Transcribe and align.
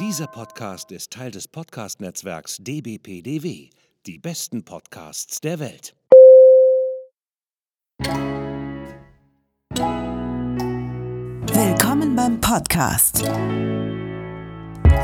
Dieser 0.00 0.26
Podcast 0.26 0.90
ist 0.90 1.12
Teil 1.12 1.30
des 1.30 1.46
Podcast-Netzwerks 1.46 2.56
dbpdw. 2.58 3.70
Die 4.06 4.18
besten 4.18 4.64
Podcasts 4.64 5.40
der 5.40 5.60
Welt. 5.60 5.94
Willkommen 11.52 12.16
beim 12.16 12.40
Podcast 12.40 13.22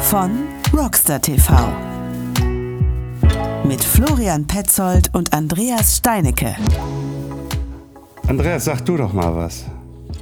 von 0.00 0.48
Rockstar 0.72 1.22
TV 1.22 1.54
mit 3.64 3.84
Florian 3.84 4.44
Petzold 4.44 5.14
und 5.14 5.32
Andreas 5.32 5.98
Steinecke. 5.98 6.56
Andreas, 8.26 8.64
sag 8.64 8.84
du 8.84 8.96
doch 8.96 9.12
mal 9.12 9.36
was. 9.36 9.66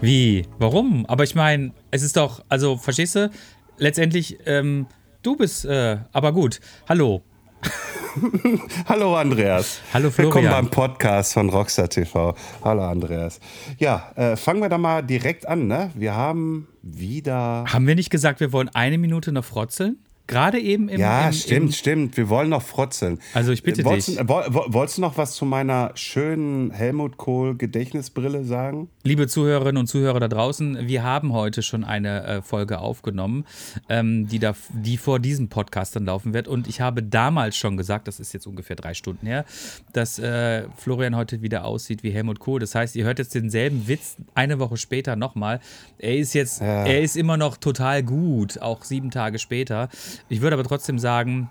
Wie? 0.03 0.47
Warum? 0.59 1.07
Aber 1.07 1.25
ich 1.25 1.35
meine, 1.35 1.73
es 1.91 2.03
ist 2.03 2.19
doch, 2.19 2.45
also 2.51 2.77
verstehst 2.77 3.17
du, 3.17 3.31
letztendlich, 3.79 4.39
ähm, 4.47 4.87
du 5.23 5.37
bist, 5.37 5.65
äh, 5.65 5.99
aber 6.13 6.33
gut. 6.33 6.61
Hallo. 6.89 7.23
Hallo 8.89 9.17
Andreas. 9.17 9.81
Hallo 9.93 10.11
Florian. 10.11 10.35
Willkommen 10.35 10.51
beim 10.51 10.71
Podcast 10.71 11.33
von 11.33 11.49
Rockstar 11.51 11.89
TV. 11.89 12.35
Hallo 12.65 12.85
Andreas. 12.85 13.41
Ja, 13.79 14.13
äh, 14.17 14.37
fangen 14.37 14.61
wir 14.61 14.69
da 14.69 14.79
mal 14.79 15.03
direkt 15.03 15.47
an. 15.49 15.67
Ne? 15.67 15.91
Wir 15.95 16.15
haben 16.15 16.69
wieder. 16.83 17.65
Haben 17.67 17.87
wir 17.87 17.95
nicht 17.95 18.11
gesagt, 18.11 18.41
wir 18.41 18.53
wollen 18.53 18.69
eine 18.71 18.99
Minute 18.99 19.33
noch 19.33 19.45
frotzeln? 19.45 19.99
Gerade 20.29 20.61
eben 20.61 20.89
im. 20.91 21.01
Ja, 21.01 21.27
im, 21.29 21.33
stimmt, 21.33 21.67
im, 21.71 21.73
stimmt. 21.73 22.17
Wir 22.19 22.29
wollen 22.29 22.51
noch 22.51 22.63
frotzeln. 22.63 23.19
Also 23.33 23.51
ich 23.51 23.63
bitte 23.63 23.83
wolltest, 23.85 24.09
dich. 24.21 24.29
Wolltest 24.29 24.99
du 24.99 25.01
noch 25.01 25.17
was 25.17 25.35
zu 25.35 25.47
meiner 25.47 25.91
schönen 25.95 26.71
Helmut 26.71 27.17
Kohl 27.17 27.57
Gedächtnisbrille 27.57 28.45
sagen? 28.45 28.91
Liebe 29.05 29.27
Zuhörerinnen 29.27 29.79
und 29.79 29.87
Zuhörer 29.87 30.21
da 30.21 30.29
draußen, 30.29 30.87
wir 30.87 31.03
haben 31.03 31.33
heute 31.33 31.63
schon 31.63 31.83
eine 31.83 32.25
äh, 32.25 32.43
Folge 32.43 32.79
aufgenommen, 32.79 33.47
ähm, 33.89 34.29
die, 34.29 34.39
da, 34.39 34.55
die 34.75 34.99
vor 34.99 35.19
diesem 35.19 35.49
Podcast 35.49 35.97
dann 35.97 36.05
laufen 36.05 36.35
wird. 36.35 36.47
Und 36.47 36.69
ich 36.69 36.83
habe 36.83 37.03
damals 37.03 37.57
schon 37.57 37.79
gesagt, 37.79 38.07
das 38.07 38.21
ist 38.21 38.35
jetzt 38.35 38.47
ungefähr 38.47 38.77
drei 38.77 38.93
Stunden 38.93 39.27
her, 39.27 39.47
dass 39.95 40.19
äh, 40.19 40.65
Florian 40.77 41.17
heute 41.17 41.41
wieder 41.41 41.65
aussieht 41.65 42.03
wie 42.03 42.11
Helmut 42.11 42.39
Kohl. 42.39 42.61
Das 42.61 42.75
heißt, 42.75 42.97
ihr 42.97 43.05
hört 43.07 43.19
jetzt 43.19 43.35
denselben 43.35 43.89
Witz 43.89 44.17
eine 44.35 44.59
Woche 44.59 44.77
später 44.77 45.17
nochmal. 45.17 45.61
Er 45.99 46.19
ist 46.19 46.35
jetzt, 46.35 46.61
Ja. 46.61 46.85
er 46.85 47.01
ist 47.01 47.17
immer 47.17 47.39
noch 47.39 47.57
total 47.57 48.03
gut, 48.03 48.61
auch 48.61 48.85
sieben 48.85 49.11
Tage 49.11 49.39
später. 49.39 49.89
Ich 50.29 50.41
würde 50.41 50.55
aber 50.55 50.65
trotzdem 50.65 50.99
sagen, 50.99 51.51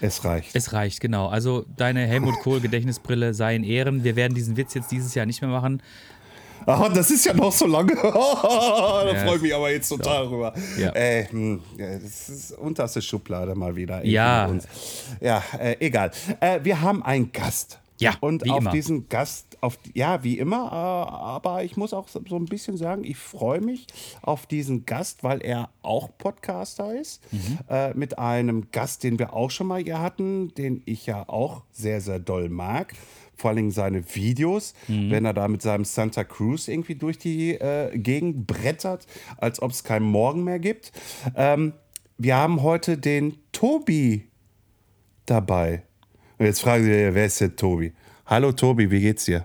Es 0.00 0.24
reicht. 0.24 0.54
es 0.54 0.72
reicht, 0.72 1.00
genau. 1.00 1.28
Also 1.28 1.64
deine 1.76 2.06
Helmut 2.06 2.34
Kohl 2.42 2.60
Gedächtnisbrille 2.60 3.34
sei 3.34 3.56
in 3.56 3.64
Ehren. 3.64 4.04
Wir 4.04 4.16
werden 4.16 4.34
diesen 4.34 4.56
Witz 4.56 4.74
jetzt 4.74 4.90
dieses 4.90 5.14
Jahr 5.14 5.26
nicht 5.26 5.40
mehr 5.40 5.50
machen. 5.50 5.82
Ah, 6.66 6.88
das 6.88 7.10
ist 7.10 7.26
ja 7.26 7.34
noch 7.34 7.52
so 7.52 7.66
lange. 7.66 7.94
da 8.02 9.12
Ja. 9.12 9.24
freue 9.26 9.36
ich 9.36 9.42
mich 9.42 9.54
aber 9.54 9.70
jetzt 9.70 9.88
total 9.88 10.26
drüber. 10.26 10.54
Ja. 10.78 10.90
Äh, 10.94 11.26
hm, 11.28 11.60
das 11.76 12.28
ist 12.30 12.52
unterste 12.52 13.02
Schublade 13.02 13.54
mal 13.54 13.76
wieder. 13.76 14.02
Ja. 14.04 14.50
Ja, 15.20 15.42
äh, 15.58 15.76
egal. 15.80 16.10
Äh, 16.40 16.60
wir 16.62 16.80
haben 16.80 17.02
einen 17.02 17.30
Gast. 17.32 17.78
Ja, 18.00 18.14
Und 18.20 18.50
auf 18.50 18.58
immer. 18.58 18.70
diesen 18.72 19.08
Gast, 19.08 19.56
auf, 19.60 19.78
ja, 19.94 20.24
wie 20.24 20.36
immer, 20.38 20.66
äh, 20.66 21.12
aber 21.14 21.62
ich 21.62 21.76
muss 21.76 21.92
auch 21.94 22.08
so 22.08 22.20
so 22.28 22.34
ein 22.36 22.46
bisschen 22.46 22.76
sagen, 22.76 23.04
ich 23.04 23.16
freue 23.16 23.60
mich 23.60 23.86
auf 24.20 24.46
diesen 24.46 24.84
Gast, 24.84 25.22
weil 25.22 25.40
er 25.42 25.70
auch 25.82 26.08
Podcaster 26.18 26.98
ist. 27.00 27.22
Mhm. 27.32 27.58
Äh, 27.68 27.94
mit 27.94 28.18
einem 28.18 28.70
Gast, 28.72 29.04
den 29.04 29.18
wir 29.20 29.32
auch 29.32 29.50
schon 29.52 29.68
mal 29.68 29.80
hier 29.80 30.00
hatten, 30.00 30.52
den 30.54 30.82
ich 30.86 31.06
ja 31.06 31.28
auch 31.28 31.62
sehr, 31.70 32.00
sehr 32.00 32.18
doll 32.18 32.48
mag. 32.48 32.94
Vor 33.36 33.50
allem 33.50 33.70
seine 33.70 34.04
Videos, 34.14 34.74
Mhm. 34.88 35.10
wenn 35.10 35.24
er 35.24 35.32
da 35.32 35.46
mit 35.46 35.62
seinem 35.62 35.84
Santa 35.84 36.24
Cruz 36.24 36.66
irgendwie 36.68 36.96
durch 36.96 37.18
die 37.18 37.52
äh, 37.54 37.96
Gegend 37.96 38.46
brettert, 38.48 39.06
als 39.36 39.62
ob 39.62 39.70
es 39.70 39.84
keinen 39.84 40.06
Morgen 40.06 40.42
mehr 40.42 40.58
gibt. 40.58 40.90
Ähm, 41.36 41.74
wir 42.18 42.36
haben 42.36 42.62
heute 42.62 42.98
den 42.98 43.38
Tobi 43.52 44.28
dabei. 45.26 45.82
Und 46.38 46.46
jetzt 46.46 46.60
fragen 46.60 46.84
Sie, 46.84 46.90
wer 46.90 47.26
ist 47.26 47.40
der 47.40 47.54
Tobi? 47.54 47.92
Hallo 48.26 48.52
Tobi, 48.52 48.90
wie 48.90 49.00
geht's 49.00 49.24
dir? 49.26 49.44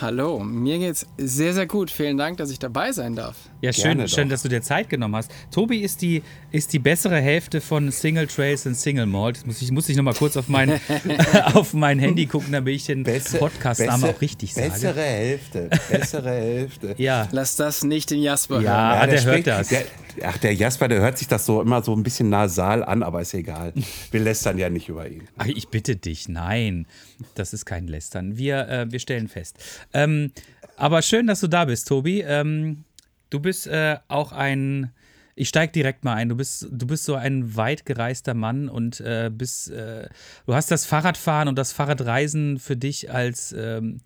Hallo, 0.00 0.40
mir 0.40 0.78
geht's 0.80 1.06
sehr, 1.18 1.54
sehr 1.54 1.66
gut. 1.66 1.88
Vielen 1.88 2.16
Dank, 2.18 2.36
dass 2.38 2.50
ich 2.50 2.58
dabei 2.58 2.90
sein 2.90 3.14
darf. 3.14 3.36
Ja, 3.60 3.72
schön, 3.72 4.06
schön, 4.08 4.28
dass 4.28 4.42
du 4.42 4.48
dir 4.48 4.60
Zeit 4.60 4.88
genommen 4.88 5.14
hast. 5.14 5.30
Tobi 5.52 5.78
ist 5.82 6.02
die, 6.02 6.20
ist 6.50 6.72
die 6.72 6.80
bessere 6.80 7.20
Hälfte 7.20 7.60
von 7.60 7.92
Single 7.92 8.26
Trails 8.26 8.66
und 8.66 8.74
Single 8.74 9.06
Malt. 9.06 9.36
Jetzt 9.36 9.46
muss 9.46 9.62
ich, 9.62 9.70
muss 9.70 9.88
ich 9.88 9.96
nochmal 9.96 10.14
kurz 10.14 10.36
auf 10.36 10.48
mein, 10.48 10.80
auf 11.54 11.74
mein 11.74 12.00
Handy 12.00 12.26
gucken, 12.26 12.50
damit 12.52 12.74
ich 12.74 12.86
den 12.86 13.04
Podcast-Namen 13.04 14.10
auch 14.10 14.20
richtig 14.20 14.52
sage. 14.52 14.70
Bessere 14.70 15.00
Hälfte, 15.02 15.70
bessere 15.88 16.30
Hälfte. 16.30 16.94
Ja, 16.98 17.28
Lass 17.30 17.54
das 17.54 17.84
nicht 17.84 18.10
den 18.10 18.20
Jasper 18.20 18.60
Ja. 18.62 18.96
hören. 18.98 19.10
der 19.10 19.24
hört 19.24 19.36
spricht- 19.38 19.46
das. 19.46 19.68
Der, 19.68 19.84
ach, 20.22 20.38
der 20.38 20.54
Jasper, 20.54 20.88
der 20.88 21.00
hört 21.00 21.18
sich 21.18 21.28
das 21.28 21.46
so 21.46 21.60
immer 21.60 21.82
so 21.82 21.94
ein 21.94 22.02
bisschen 22.02 22.28
nasal 22.28 22.84
an, 22.84 23.02
aber 23.02 23.20
ist 23.20 23.34
egal. 23.34 23.72
Wir 24.10 24.20
lästern 24.20 24.58
ja 24.58 24.70
nicht 24.70 24.88
über 24.88 25.08
ihn. 25.08 25.28
Ach, 25.36 25.46
ich 25.46 25.68
bitte 25.68 25.96
dich, 25.96 26.28
nein, 26.28 26.86
das 27.34 27.52
ist 27.52 27.64
kein 27.64 27.86
Lästern. 27.88 28.36
Wir, 28.36 28.68
äh, 28.68 28.92
wir 28.92 28.98
stellen 28.98 29.28
fest. 29.28 29.58
Ähm, 29.92 30.32
aber 30.76 31.02
schön, 31.02 31.26
dass 31.26 31.40
du 31.40 31.48
da 31.48 31.64
bist, 31.64 31.88
Tobi. 31.88 32.20
Ähm, 32.20 32.84
du 33.30 33.40
bist 33.40 33.66
äh, 33.66 33.98
auch 34.08 34.32
ein, 34.32 34.90
ich 35.34 35.48
steig 35.48 35.72
direkt 35.72 36.04
mal 36.04 36.14
ein, 36.14 36.28
du 36.28 36.36
bist, 36.36 36.68
du 36.70 36.86
bist 36.86 37.04
so 37.04 37.14
ein 37.14 37.56
weit 37.56 37.86
gereister 37.86 38.34
Mann 38.34 38.68
und 38.68 39.00
äh, 39.00 39.30
bist, 39.32 39.70
äh, 39.70 40.08
du 40.46 40.54
hast 40.54 40.70
das 40.70 40.86
Fahrradfahren 40.86 41.48
und 41.48 41.56
das 41.56 41.72
Fahrradreisen 41.72 42.58
für 42.58 42.76
dich 42.76 43.10
als 43.10 43.54
ähm, 43.56 44.00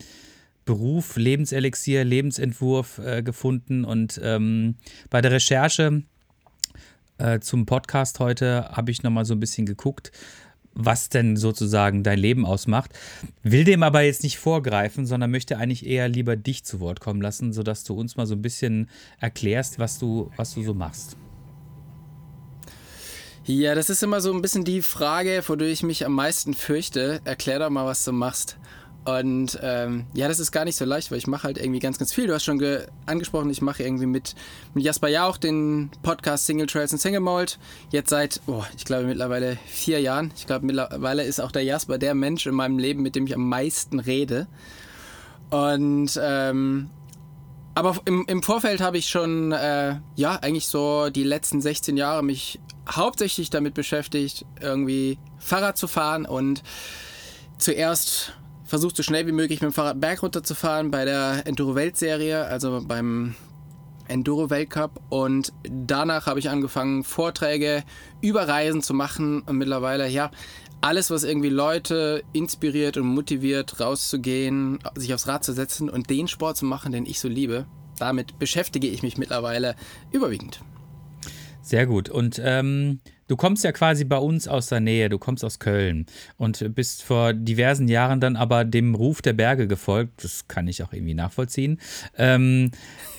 Beruf, 0.68 1.16
Lebenselixier, 1.16 2.04
Lebensentwurf 2.04 2.98
äh, 2.98 3.22
gefunden 3.22 3.86
und 3.86 4.20
ähm, 4.22 4.74
bei 5.08 5.22
der 5.22 5.32
Recherche 5.32 6.02
äh, 7.16 7.40
zum 7.40 7.64
Podcast 7.64 8.20
heute 8.20 8.68
habe 8.72 8.90
ich 8.90 9.02
nochmal 9.02 9.24
so 9.24 9.32
ein 9.32 9.40
bisschen 9.40 9.64
geguckt, 9.64 10.12
was 10.74 11.08
denn 11.08 11.38
sozusagen 11.38 12.02
dein 12.02 12.18
Leben 12.18 12.44
ausmacht. 12.44 12.90
Will 13.42 13.64
dem 13.64 13.82
aber 13.82 14.02
jetzt 14.02 14.22
nicht 14.22 14.36
vorgreifen, 14.38 15.06
sondern 15.06 15.30
möchte 15.30 15.56
eigentlich 15.56 15.86
eher 15.86 16.06
lieber 16.06 16.36
dich 16.36 16.64
zu 16.64 16.80
Wort 16.80 17.00
kommen 17.00 17.22
lassen, 17.22 17.54
sodass 17.54 17.84
du 17.84 17.94
uns 17.94 18.16
mal 18.16 18.26
so 18.26 18.34
ein 18.34 18.42
bisschen 18.42 18.90
erklärst, 19.20 19.78
was 19.78 19.98
du, 19.98 20.30
was 20.36 20.52
du 20.52 20.62
so 20.62 20.74
machst. 20.74 21.16
Ja, 23.46 23.74
das 23.74 23.88
ist 23.88 24.02
immer 24.02 24.20
so 24.20 24.34
ein 24.34 24.42
bisschen 24.42 24.64
die 24.64 24.82
Frage, 24.82 25.40
vor 25.40 25.56
der 25.56 25.68
ich 25.68 25.82
mich 25.82 26.04
am 26.04 26.12
meisten 26.12 26.52
fürchte. 26.52 27.22
Erklär 27.24 27.58
doch 27.58 27.70
mal, 27.70 27.86
was 27.86 28.04
du 28.04 28.12
machst. 28.12 28.58
Und 29.16 29.58
ähm, 29.62 30.04
ja, 30.12 30.28
das 30.28 30.38
ist 30.38 30.52
gar 30.52 30.66
nicht 30.66 30.76
so 30.76 30.84
leicht, 30.84 31.10
weil 31.10 31.16
ich 31.16 31.26
mache 31.26 31.44
halt 31.44 31.56
irgendwie 31.56 31.78
ganz, 31.78 31.98
ganz 31.98 32.12
viel. 32.12 32.26
Du 32.26 32.34
hast 32.34 32.44
schon 32.44 32.58
ge 32.58 32.86
angesprochen, 33.06 33.48
ich 33.48 33.62
mache 33.62 33.82
irgendwie 33.82 34.04
mit, 34.04 34.34
mit 34.74 34.84
Jasper 34.84 35.08
ja 35.08 35.26
auch 35.26 35.38
den 35.38 35.90
Podcast 36.02 36.44
Single 36.44 36.66
Trails 36.66 36.92
und 36.92 36.98
Single 36.98 37.20
Malt. 37.20 37.58
Jetzt 37.90 38.10
seit, 38.10 38.42
oh, 38.46 38.64
ich 38.76 38.84
glaube 38.84 39.04
mittlerweile 39.04 39.56
vier 39.66 40.00
Jahren. 40.00 40.30
Ich 40.36 40.46
glaube 40.46 40.66
mittlerweile 40.66 41.24
ist 41.24 41.40
auch 41.40 41.52
der 41.52 41.62
Jasper 41.62 41.96
der 41.96 42.14
Mensch 42.14 42.46
in 42.46 42.54
meinem 42.54 42.78
Leben, 42.78 43.02
mit 43.02 43.16
dem 43.16 43.26
ich 43.26 43.34
am 43.34 43.48
meisten 43.48 43.98
rede. 43.98 44.46
Und 45.48 46.20
ähm, 46.22 46.90
aber 47.74 47.96
im, 48.04 48.26
im 48.28 48.42
Vorfeld 48.42 48.82
habe 48.82 48.98
ich 48.98 49.08
schon, 49.08 49.52
äh, 49.52 49.96
ja, 50.16 50.34
eigentlich 50.36 50.66
so 50.66 51.08
die 51.08 51.22
letzten 51.22 51.62
16 51.62 51.96
Jahre 51.96 52.22
mich 52.22 52.60
hauptsächlich 52.90 53.48
damit 53.48 53.72
beschäftigt, 53.72 54.44
irgendwie 54.60 55.18
Fahrrad 55.38 55.78
zu 55.78 55.86
fahren 55.86 56.26
und 56.26 56.62
zuerst 57.56 58.34
versucht, 58.68 58.96
so 58.96 59.02
schnell 59.02 59.26
wie 59.26 59.32
möglich 59.32 59.60
mit 59.60 59.70
dem 59.70 59.72
Fahrrad 59.72 60.00
Berg 60.00 60.22
runterzufahren 60.22 60.90
bei 60.90 61.04
der 61.04 61.46
Enduro-Weltserie, 61.46 62.44
also 62.44 62.82
beim 62.86 63.34
Enduro-Weltcup. 64.06 65.00
Und 65.08 65.52
danach 65.62 66.26
habe 66.26 66.38
ich 66.38 66.50
angefangen, 66.50 67.02
Vorträge 67.02 67.82
über 68.20 68.46
Reisen 68.46 68.82
zu 68.82 68.94
machen 68.94 69.40
und 69.42 69.56
mittlerweile, 69.56 70.08
ja, 70.08 70.30
alles, 70.80 71.10
was 71.10 71.24
irgendwie 71.24 71.48
Leute 71.48 72.22
inspiriert 72.32 72.98
und 72.98 73.06
motiviert, 73.06 73.80
rauszugehen, 73.80 74.78
sich 74.94 75.12
aufs 75.12 75.26
Rad 75.26 75.42
zu 75.44 75.52
setzen 75.52 75.88
und 75.88 76.08
den 76.08 76.28
Sport 76.28 76.58
zu 76.58 76.66
machen, 76.66 76.92
den 76.92 77.06
ich 77.06 77.18
so 77.18 77.26
liebe, 77.26 77.66
damit 77.98 78.38
beschäftige 78.38 78.86
ich 78.86 79.02
mich 79.02 79.16
mittlerweile 79.16 79.74
überwiegend. 80.12 80.60
Sehr 81.62 81.86
gut. 81.86 82.08
Und 82.08 82.40
ähm, 82.44 83.00
du 83.28 83.36
kommst 83.36 83.62
ja 83.62 83.72
quasi 83.72 84.04
bei 84.04 84.16
uns 84.16 84.48
aus 84.48 84.66
der 84.66 84.80
Nähe, 84.80 85.08
du 85.08 85.18
kommst 85.18 85.44
aus 85.44 85.58
Köln 85.60 86.06
und 86.36 86.74
bist 86.74 87.04
vor 87.04 87.32
diversen 87.32 87.86
Jahren 87.86 88.20
dann 88.20 88.36
aber 88.36 88.64
dem 88.64 88.94
Ruf 88.94 89.22
der 89.22 89.34
Berge 89.34 89.68
gefolgt. 89.68 90.24
Das 90.24 90.48
kann 90.48 90.66
ich 90.66 90.82
auch 90.82 90.92
irgendwie 90.92 91.14
nachvollziehen. 91.14 91.78
Ähm, 92.16 92.70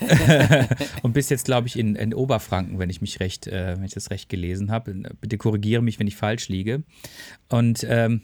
und 1.04 1.14
bist 1.14 1.30
jetzt, 1.30 1.46
glaube 1.46 1.68
ich, 1.68 1.80
in, 1.80 1.96
in 1.96 2.14
Oberfranken, 2.14 2.80
wenn 2.80 2.90
ich 2.90 3.02
mich 3.02 3.20
recht, 3.20 3.48
äh, 3.48 3.78
wenn 3.78 3.86
ich 3.86 3.94
das 3.94 4.10
recht 4.10 4.28
gelesen 4.30 4.72
habe. 4.72 4.94
Bitte 5.22 5.38
korrigiere 5.38 5.82
mich, 5.82 6.00
wenn 6.00 6.08
ich 6.08 6.16
falsch 6.16 6.50
liege. 6.50 6.84
Und, 7.48 7.86
ähm, 7.88 8.22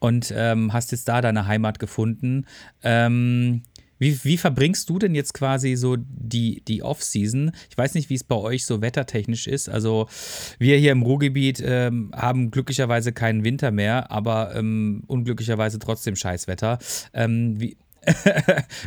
und 0.00 0.32
ähm, 0.36 0.72
hast 0.72 0.90
jetzt 0.90 1.08
da 1.08 1.20
deine 1.20 1.46
Heimat 1.46 1.78
gefunden. 1.78 2.46
Ähm, 2.82 3.62
wie, 4.02 4.18
wie 4.24 4.36
verbringst 4.36 4.90
du 4.90 4.98
denn 4.98 5.14
jetzt 5.14 5.32
quasi 5.32 5.76
so 5.76 5.96
die, 5.96 6.60
die 6.66 6.82
Off-Season? 6.82 7.52
Ich 7.70 7.78
weiß 7.78 7.94
nicht, 7.94 8.10
wie 8.10 8.16
es 8.16 8.24
bei 8.24 8.34
euch 8.34 8.66
so 8.66 8.82
wettertechnisch 8.82 9.46
ist. 9.46 9.68
Also 9.68 10.08
wir 10.58 10.76
hier 10.76 10.90
im 10.90 11.02
Ruhrgebiet 11.02 11.62
ähm, 11.64 12.10
haben 12.12 12.50
glücklicherweise 12.50 13.12
keinen 13.12 13.44
Winter 13.44 13.70
mehr, 13.70 14.10
aber 14.10 14.56
ähm, 14.56 15.04
unglücklicherweise 15.06 15.78
trotzdem 15.78 16.16
Scheißwetter. 16.16 16.80
Ähm, 17.14 17.60
wie, 17.60 17.76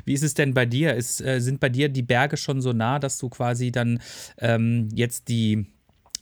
wie 0.04 0.14
ist 0.14 0.24
es 0.24 0.34
denn 0.34 0.54
bei 0.54 0.66
dir? 0.66 0.94
Ist, 0.96 1.22
äh, 1.22 1.40
sind 1.40 1.62
bei 1.62 1.70
dir 1.70 1.88
die 1.88 2.04
Berge 2.04 2.36
schon 2.36 2.62
so 2.62 2.74
nah, 2.74 3.00
dass 3.00 3.18
du 3.18 3.30
quasi 3.30 3.72
dann 3.72 4.02
ähm, 4.38 4.90
jetzt 4.94 5.30
die 5.30 5.66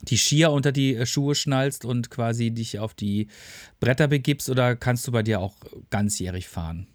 die 0.10 0.18
Skier 0.18 0.52
unter 0.52 0.72
die 0.72 0.96
äh, 0.96 1.06
Schuhe 1.08 1.34
schnallst 1.34 1.84
und 1.84 2.12
quasi 2.12 2.52
dich 2.52 2.78
auf 2.78 2.94
die 2.94 3.28
Bretter 3.80 4.08
begibst 4.08 4.50
oder 4.50 4.76
kannst 4.76 5.08
du 5.08 5.12
bei 5.12 5.24
dir 5.24 5.40
auch 5.40 5.56
ganzjährig 5.90 6.48
fahren? 6.48 6.88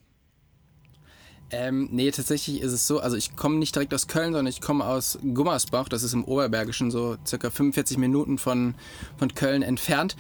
Ähm, 1.51 1.89
nee, 1.91 2.11
tatsächlich 2.11 2.61
ist 2.61 2.73
es 2.73 2.87
so, 2.87 3.01
also 3.01 3.17
ich 3.17 3.35
komme 3.35 3.57
nicht 3.57 3.75
direkt 3.75 3.95
aus 3.95 4.07
Köln, 4.07 4.33
sondern 4.33 4.49
ich 4.49 4.61
komme 4.61 4.85
aus 4.85 5.19
Gummersbach, 5.23 5.89
das 5.89 6.03
ist 6.03 6.13
im 6.13 6.25
Oberbergischen, 6.25 6.91
so 6.91 7.17
circa 7.27 7.51
45 7.51 7.97
Minuten 7.97 8.37
von, 8.37 8.75
von 9.17 9.35
Köln 9.35 9.63
entfernt. 9.63 10.15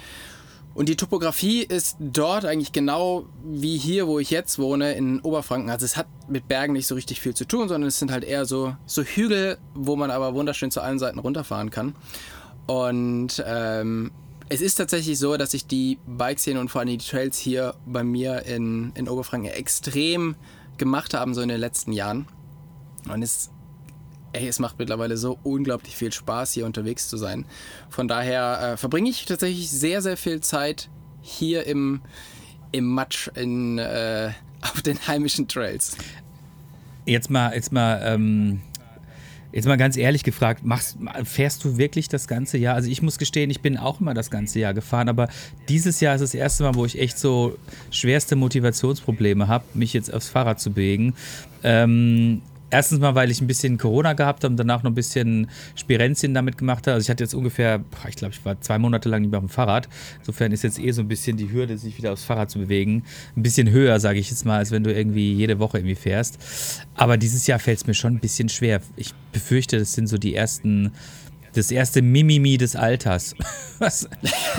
Und 0.75 0.88
die 0.88 0.96
Topografie 0.96 1.62
ist 1.62 1.96
dort 1.98 2.44
eigentlich 2.44 2.72
genau 2.72 3.26
wie 3.44 3.76
hier, 3.76 4.06
wo 4.06 4.20
ich 4.20 4.30
jetzt 4.30 4.58
wohne, 4.58 4.92
in 4.92 5.20
Oberfranken. 5.20 5.70
Also 5.70 5.84
es 5.84 5.96
hat 5.96 6.06
mit 6.28 6.46
Bergen 6.46 6.72
nicht 6.72 6.86
so 6.86 6.94
richtig 6.94 7.20
viel 7.20 7.34
zu 7.34 7.44
tun, 7.44 7.69
sondern 7.69 7.88
es 7.88 7.98
sind 7.98 8.12
halt 8.12 8.22
eher 8.22 8.46
so, 8.46 8.76
so 8.86 9.02
Hügel, 9.02 9.58
wo 9.74 9.96
man 9.96 10.10
aber 10.10 10.34
wunderschön 10.34 10.70
zu 10.70 10.81
allen 10.81 10.98
Seiten 10.98 11.19
runterfahren 11.19 11.70
kann. 11.70 11.96
Und 12.66 13.42
ähm, 13.44 14.12
es 14.48 14.60
ist 14.60 14.76
tatsächlich 14.76 15.19
so, 15.19 15.36
dass 15.36 15.50
sich 15.50 15.66
die 15.66 15.98
Bikeszene 16.06 16.60
und 16.60 16.70
vor 16.70 16.81
allem 16.81 16.90
die 16.90 16.98
Trails 16.98 17.38
hier 17.38 17.74
bei 17.84 18.04
mir 18.04 18.44
in, 18.44 18.92
in 18.94 19.08
Oberfranken 19.08 19.50
extrem 19.50 20.36
gemacht 20.78 21.14
haben, 21.14 21.34
so 21.34 21.40
in 21.40 21.48
den 21.48 21.60
letzten 21.60 21.92
Jahren. 21.92 22.26
Und 23.12 23.22
es, 23.22 23.50
ey, 24.32 24.48
es 24.48 24.58
macht 24.58 24.78
mittlerweile 24.78 25.16
so 25.16 25.38
unglaublich 25.42 25.96
viel 25.96 26.12
Spaß, 26.12 26.52
hier 26.52 26.66
unterwegs 26.66 27.08
zu 27.08 27.16
sein. 27.16 27.44
Von 27.88 28.08
daher 28.08 28.72
äh, 28.72 28.76
verbringe 28.76 29.10
ich 29.10 29.25
tatsächlich 29.25 29.70
sehr, 29.70 30.02
sehr 30.02 30.16
viel 30.16 30.40
Zeit 30.40 30.88
hier 31.20 31.66
im, 31.66 32.00
im 32.72 32.86
Matsch 32.86 33.28
in, 33.34 33.78
äh, 33.78 34.32
auf 34.62 34.82
den 34.82 34.98
heimischen 35.06 35.48
Trails. 35.48 35.96
Jetzt 37.04 37.31
mal, 37.31 37.54
jetzt 37.54 37.72
mal 37.72 38.00
ähm, 38.04 38.60
Jetzt 39.52 39.66
mal 39.66 39.76
ganz 39.76 39.96
ehrlich 39.96 40.24
gefragt, 40.24 40.64
machst, 40.64 40.98
fährst 41.24 41.64
du 41.64 41.78
wirklich 41.78 42.08
das 42.08 42.28
ganze 42.28 42.58
Jahr? 42.58 42.74
Also 42.74 42.90
ich 42.90 43.00
muss 43.00 43.18
gestehen, 43.18 43.50
ich 43.50 43.60
bin 43.60 43.78
auch 43.78 44.00
immer 44.00 44.12
das 44.12 44.30
ganze 44.30 44.60
Jahr 44.60 44.74
gefahren, 44.74 45.08
aber 45.08 45.28
dieses 45.68 46.00
Jahr 46.00 46.14
ist 46.14 46.20
das 46.20 46.34
erste 46.34 46.64
Mal, 46.64 46.74
wo 46.74 46.84
ich 46.84 46.98
echt 46.98 47.18
so 47.18 47.56
schwerste 47.90 48.36
Motivationsprobleme 48.36 49.48
habe, 49.48 49.64
mich 49.74 49.94
jetzt 49.94 50.12
aufs 50.12 50.28
Fahrrad 50.28 50.60
zu 50.60 50.72
bewegen. 50.72 51.14
Ähm, 51.62 52.42
Erstens 52.70 53.00
mal, 53.00 53.15
weil 53.15 53.31
ich 53.31 53.41
ein 53.41 53.47
bisschen 53.47 53.79
Corona 53.79 54.12
gehabt 54.12 54.44
habe 54.44 54.53
und 54.53 54.56
danach 54.59 54.82
noch 54.82 54.91
ein 54.91 54.94
bisschen 54.94 55.49
Spirenzien 55.75 56.35
damit 56.35 56.59
gemacht 56.59 56.87
habe. 56.87 56.94
Also 56.94 57.06
ich 57.06 57.11
hatte 57.11 57.25
jetzt 57.25 57.35
ungefähr, 57.35 57.82
ich 58.09 58.17
glaube, 58.17 58.35
ich 58.35 58.44
war 58.44 58.61
zwei 58.61 58.79
Monate 58.79 59.09
lang 59.09 59.23
nicht 59.23 59.31
mehr 59.31 59.38
auf 59.38 59.47
dem 59.47 59.49
Fahrrad. 59.49 59.88
Insofern 60.19 60.53
ist 60.53 60.65
jetzt 60.65 60.79
eh 60.79 60.91
so 60.91 61.00
ein 61.00 61.09
bisschen 61.09 61.38
die 61.38 61.50
Hürde, 61.50 61.79
sich 61.79 61.97
wieder 61.97 62.12
aufs 62.12 62.25
Fahrrad 62.25 62.50
zu 62.50 62.59
bewegen, 62.59 63.05
ein 63.37 63.43
bisschen 63.43 63.70
höher, 63.70 64.00
sage 64.00 64.19
ich 64.19 64.31
jetzt 64.31 64.44
mal, 64.44 64.59
als 64.59 64.70
wenn 64.70 64.85
du 64.85 64.93
irgendwie 64.93 65.32
jede 65.32 65.59
Woche 65.59 65.79
irgendwie 65.79 65.94
fährst. 65.94 66.85
Aber 66.94 67.17
dieses 67.17 67.47
Jahr 67.47 67.59
fällt 67.59 67.79
es 67.79 67.87
mir 67.87 67.94
schon 67.94 68.15
ein 68.17 68.20
bisschen 68.20 68.50
schwer. 68.50 68.82
Ich 68.97 69.15
befürchte, 69.32 69.79
das 69.79 69.94
sind 69.94 70.06
so 70.06 70.19
die 70.19 70.35
ersten 70.35 70.93
das 71.55 71.70
erste 71.70 72.03
Mimimi 72.03 72.59
des 72.59 72.76
Alters, 72.76 73.35
was, 73.79 74.09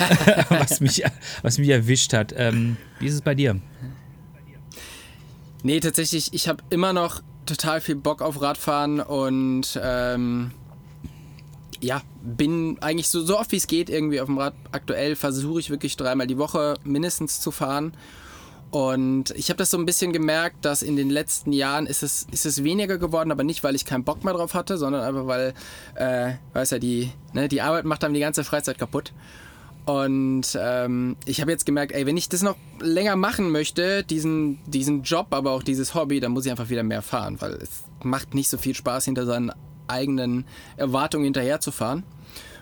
was, 0.49 0.81
mich, 0.81 1.03
was 1.43 1.59
mich 1.59 1.69
erwischt 1.69 2.13
hat. 2.13 2.33
Ähm, 2.35 2.77
wie 2.99 3.07
ist 3.07 3.13
es 3.13 3.21
bei 3.21 3.35
dir? 3.35 3.59
Nee, 5.61 5.79
tatsächlich, 5.79 6.33
ich 6.33 6.47
habe 6.47 6.63
immer 6.69 6.93
noch 6.93 7.21
total 7.49 7.81
viel 7.81 7.95
Bock 7.95 8.21
auf 8.21 8.41
Radfahren 8.41 9.01
und 9.01 9.79
ähm, 9.81 10.51
ja, 11.81 12.01
bin 12.21 12.77
eigentlich 12.81 13.07
so, 13.09 13.21
so 13.21 13.39
oft 13.39 13.51
wie 13.51 13.57
es 13.57 13.67
geht 13.67 13.89
irgendwie 13.89 14.19
auf 14.21 14.27
dem 14.27 14.37
Rad. 14.37 14.53
Aktuell 14.71 15.15
versuche 15.15 15.59
ich 15.59 15.69
wirklich 15.69 15.97
dreimal 15.97 16.27
die 16.27 16.37
Woche 16.37 16.75
mindestens 16.83 17.39
zu 17.39 17.51
fahren. 17.51 17.93
Und 18.71 19.31
ich 19.31 19.49
habe 19.49 19.57
das 19.57 19.71
so 19.71 19.77
ein 19.77 19.85
bisschen 19.85 20.13
gemerkt, 20.13 20.63
dass 20.63 20.83
in 20.83 20.95
den 20.95 21.09
letzten 21.09 21.51
Jahren 21.51 21.87
ist 21.87 22.03
es, 22.03 22.27
ist 22.31 22.45
es 22.45 22.63
weniger 22.63 22.99
geworden, 22.99 23.31
aber 23.31 23.43
nicht, 23.43 23.63
weil 23.63 23.73
ich 23.73 23.83
keinen 23.83 24.03
Bock 24.03 24.23
mehr 24.23 24.33
drauf 24.33 24.53
hatte, 24.53 24.77
sondern 24.77 25.01
einfach, 25.01 25.25
weil, 25.25 25.53
äh, 25.95 26.33
weiß 26.53 26.71
ja, 26.71 26.79
die, 26.79 27.11
ne, 27.33 27.47
die 27.47 27.61
Arbeit 27.61 27.85
macht 27.85 28.03
dann 28.03 28.13
die 28.13 28.19
ganze 28.19 28.43
Freizeit 28.43 28.77
kaputt. 28.77 29.11
Und 29.89 30.43
ähm, 30.61 31.15
ich 31.25 31.41
habe 31.41 31.49
jetzt 31.49 31.65
gemerkt, 31.65 31.93
ey, 31.93 32.05
wenn 32.05 32.15
ich 32.15 32.29
das 32.29 32.43
noch 32.43 32.55
länger 32.79 33.15
machen 33.15 33.49
möchte, 33.49 34.03
diesen, 34.03 34.59
diesen 34.67 35.01
Job, 35.01 35.27
aber 35.31 35.49
auch 35.51 35.63
dieses 35.63 35.95
Hobby, 35.95 36.19
dann 36.19 36.31
muss 36.31 36.45
ich 36.45 36.51
einfach 36.51 36.69
wieder 36.69 36.83
mehr 36.83 37.01
fahren, 37.01 37.37
weil 37.39 37.53
es 37.53 37.85
macht 38.03 38.35
nicht 38.35 38.49
so 38.49 38.59
viel 38.59 38.75
Spaß, 38.75 39.05
hinter 39.05 39.25
seinen 39.25 39.51
eigenen 39.87 40.45
Erwartungen 40.77 41.23
hinterher 41.23 41.59
zu 41.59 41.71
fahren. 41.71 42.03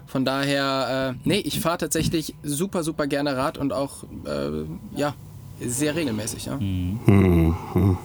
Von 0.06 0.24
daher, 0.24 1.16
äh, 1.18 1.28
nee, 1.28 1.40
ich 1.40 1.60
fahre 1.60 1.80
tatsächlich 1.80 2.34
super, 2.44 2.86
super 2.86 3.08
gerne 3.08 3.36
Rad 3.36 3.58
und 3.58 3.74
auch, 3.74 4.06
äh, 4.26 4.64
ja, 4.96 5.14
sehr 5.60 5.96
regelmäßig, 5.96 6.46
ja. 6.46 6.56
Mhm. 6.56 7.98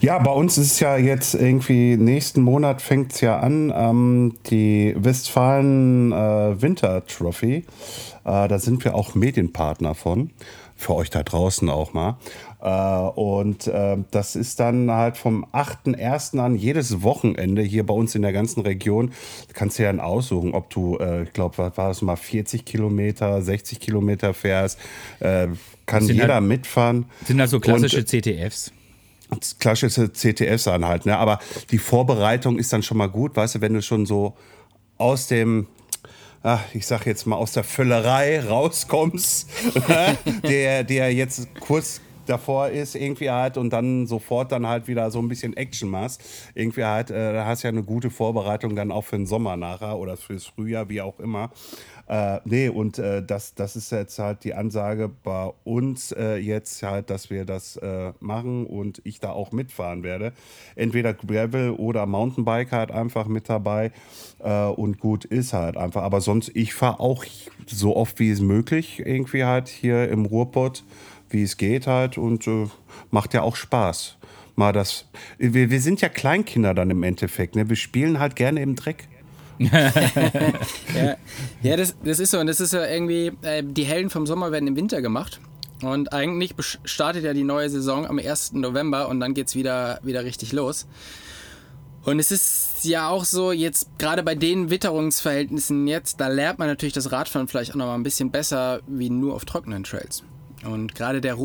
Ja, 0.00 0.18
bei 0.18 0.32
uns 0.32 0.58
ist 0.58 0.80
ja 0.80 0.98
jetzt 0.98 1.34
irgendwie, 1.34 1.96
nächsten 1.96 2.42
Monat 2.42 2.82
fängt 2.82 3.12
es 3.12 3.20
ja 3.22 3.38
an, 3.38 3.72
ähm, 3.74 4.34
die 4.50 4.94
Westfalen 4.98 6.12
äh, 6.12 6.60
Winter 6.60 7.06
Trophy. 7.06 7.64
Äh, 8.26 8.48
da 8.48 8.58
sind 8.58 8.84
wir 8.84 8.94
auch 8.94 9.14
Medienpartner 9.14 9.94
von. 9.94 10.30
Für 10.78 10.94
euch 10.94 11.08
da 11.08 11.22
draußen 11.22 11.70
auch 11.70 11.94
mal. 11.94 12.18
Äh, 12.60 13.18
und 13.18 13.66
äh, 13.68 13.96
das 14.10 14.36
ist 14.36 14.60
dann 14.60 14.90
halt 14.90 15.16
vom 15.16 15.46
8.1. 15.46 16.38
an 16.38 16.56
jedes 16.56 17.02
Wochenende 17.02 17.62
hier 17.62 17.86
bei 17.86 17.94
uns 17.94 18.14
in 18.14 18.22
der 18.22 18.32
ganzen 18.32 18.60
Region. 18.60 19.12
Kannst 19.54 19.78
du 19.78 19.84
ja 19.84 19.90
dann 19.90 20.00
aussuchen, 20.00 20.52
ob 20.52 20.68
du, 20.70 20.98
äh, 20.98 21.22
ich 21.22 21.32
glaube, 21.32 21.56
was 21.56 21.78
war 21.78 21.88
das 21.88 22.02
mal, 22.02 22.16
40 22.16 22.64
Kilometer, 22.64 23.40
60 23.40 23.78
Kilometer 23.78 24.34
fährst. 24.34 24.78
Äh, 25.20 25.48
kann 25.86 26.06
jeder 26.06 26.34
halt, 26.34 26.44
mitfahren. 26.44 27.06
Sind 27.24 27.38
das 27.38 27.50
so 27.50 27.60
klassische 27.60 27.98
und, 27.98 28.08
CTFs? 28.08 28.72
Klassische 29.60 30.12
CTFs 30.12 30.64
dann 30.64 30.84
halt, 30.84 31.06
ne? 31.06 31.16
Aber 31.16 31.38
die 31.70 31.78
Vorbereitung 31.78 32.58
ist 32.58 32.72
dann 32.72 32.82
schon 32.82 32.98
mal 32.98 33.08
gut, 33.08 33.36
weißt 33.36 33.56
du, 33.56 33.60
wenn 33.60 33.74
du 33.74 33.82
schon 33.82 34.04
so 34.04 34.36
aus 34.98 35.28
dem 35.28 35.66
ach, 36.46 36.62
ich 36.74 36.86
sag 36.86 37.06
jetzt 37.06 37.26
mal 37.26 37.36
aus 37.36 37.52
der 37.52 37.64
Völlerei 37.64 38.40
rauskommst, 38.40 39.50
der, 40.44 40.84
der 40.84 41.12
jetzt 41.12 41.48
kurz 41.58 42.00
davor 42.24 42.68
ist, 42.68 42.94
irgendwie 42.94 43.30
halt 43.30 43.56
und 43.56 43.70
dann 43.72 44.06
sofort 44.06 44.52
dann 44.52 44.66
halt 44.66 44.86
wieder 44.86 45.10
so 45.10 45.18
ein 45.18 45.28
bisschen 45.28 45.56
Action 45.56 45.88
machst. 45.88 46.22
Irgendwie 46.54 46.84
halt, 46.84 47.10
äh, 47.10 47.32
da 47.32 47.46
hast 47.46 47.64
ja 47.64 47.70
eine 47.70 47.82
gute 47.82 48.10
Vorbereitung 48.10 48.76
dann 48.76 48.92
auch 48.92 49.04
für 49.04 49.16
den 49.16 49.26
Sommer 49.26 49.56
nachher 49.56 49.98
oder 49.98 50.16
fürs 50.16 50.46
Frühjahr, 50.46 50.88
wie 50.88 51.00
auch 51.00 51.18
immer. 51.18 51.50
Äh, 52.08 52.38
nee, 52.44 52.68
und 52.68 52.98
äh, 52.98 53.22
das, 53.24 53.54
das 53.54 53.74
ist 53.74 53.90
jetzt 53.90 54.18
halt 54.18 54.44
die 54.44 54.54
Ansage 54.54 55.08
bei 55.08 55.52
uns 55.64 56.12
äh, 56.12 56.36
jetzt 56.36 56.82
halt, 56.82 57.10
dass 57.10 57.30
wir 57.30 57.44
das 57.44 57.76
äh, 57.76 58.12
machen 58.20 58.66
und 58.66 59.00
ich 59.04 59.18
da 59.18 59.30
auch 59.30 59.50
mitfahren 59.50 60.02
werde. 60.02 60.32
Entweder 60.76 61.14
Gravel 61.14 61.70
oder 61.70 62.06
Mountainbike 62.06 62.70
halt 62.70 62.92
einfach 62.92 63.26
mit 63.26 63.48
dabei 63.48 63.90
äh, 64.38 64.66
und 64.66 65.00
gut 65.00 65.24
ist 65.24 65.52
halt 65.52 65.76
einfach. 65.76 66.02
Aber 66.02 66.20
sonst, 66.20 66.52
ich 66.54 66.74
fahre 66.74 67.00
auch 67.00 67.24
so 67.66 67.96
oft 67.96 68.20
wie 68.20 68.30
es 68.30 68.40
möglich 68.40 69.02
irgendwie 69.04 69.44
halt 69.44 69.68
hier 69.68 70.08
im 70.08 70.26
Ruhrpott, 70.26 70.84
wie 71.28 71.42
es 71.42 71.56
geht 71.56 71.88
halt 71.88 72.18
und 72.18 72.46
äh, 72.46 72.68
macht 73.10 73.34
ja 73.34 73.42
auch 73.42 73.56
Spaß 73.56 74.16
mal 74.56 74.72
das. 74.72 75.06
Wir, 75.38 75.70
wir 75.70 75.80
sind 75.80 76.00
ja 76.00 76.08
Kleinkinder 76.08 76.74
dann 76.74 76.90
im 76.90 77.02
Endeffekt. 77.02 77.56
Ne? 77.56 77.68
Wir 77.68 77.76
spielen 77.76 78.18
halt 78.18 78.36
gerne 78.36 78.62
im 78.62 78.74
Dreck. 78.74 79.06
ja, 80.94 81.16
ja 81.62 81.76
das, 81.76 81.96
das 82.04 82.18
ist 82.18 82.30
so. 82.30 82.38
Und 82.38 82.46
das 82.46 82.60
ist 82.60 82.72
ja 82.72 82.86
irgendwie, 82.86 83.32
äh, 83.42 83.62
die 83.64 83.84
Helden 83.84 84.10
vom 84.10 84.26
Sommer 84.26 84.52
werden 84.52 84.66
im 84.66 84.76
Winter 84.76 85.02
gemacht. 85.02 85.40
Und 85.82 86.12
eigentlich 86.12 86.54
startet 86.84 87.24
ja 87.24 87.34
die 87.34 87.44
neue 87.44 87.68
Saison 87.68 88.06
am 88.06 88.18
1. 88.18 88.52
November 88.54 89.08
und 89.08 89.20
dann 89.20 89.34
geht 89.34 89.48
es 89.48 89.54
wieder, 89.54 90.00
wieder 90.02 90.24
richtig 90.24 90.52
los. 90.52 90.86
Und 92.04 92.20
es 92.20 92.30
ist 92.30 92.84
ja 92.84 93.08
auch 93.08 93.24
so, 93.24 93.50
jetzt 93.50 93.98
gerade 93.98 94.22
bei 94.22 94.36
den 94.36 94.70
Witterungsverhältnissen 94.70 95.88
jetzt, 95.88 96.20
da 96.20 96.28
lernt 96.28 96.58
man 96.58 96.68
natürlich 96.68 96.92
das 96.92 97.10
Radfahren 97.10 97.48
vielleicht 97.48 97.72
auch 97.72 97.76
noch 97.76 97.86
mal 97.86 97.94
ein 97.94 98.04
bisschen 98.04 98.30
besser 98.30 98.80
wie 98.86 99.10
nur 99.10 99.34
auf 99.34 99.44
trockenen 99.44 99.82
Trails. 99.82 100.22
Und 100.64 100.94
gerade 100.94 101.20
der, 101.20 101.36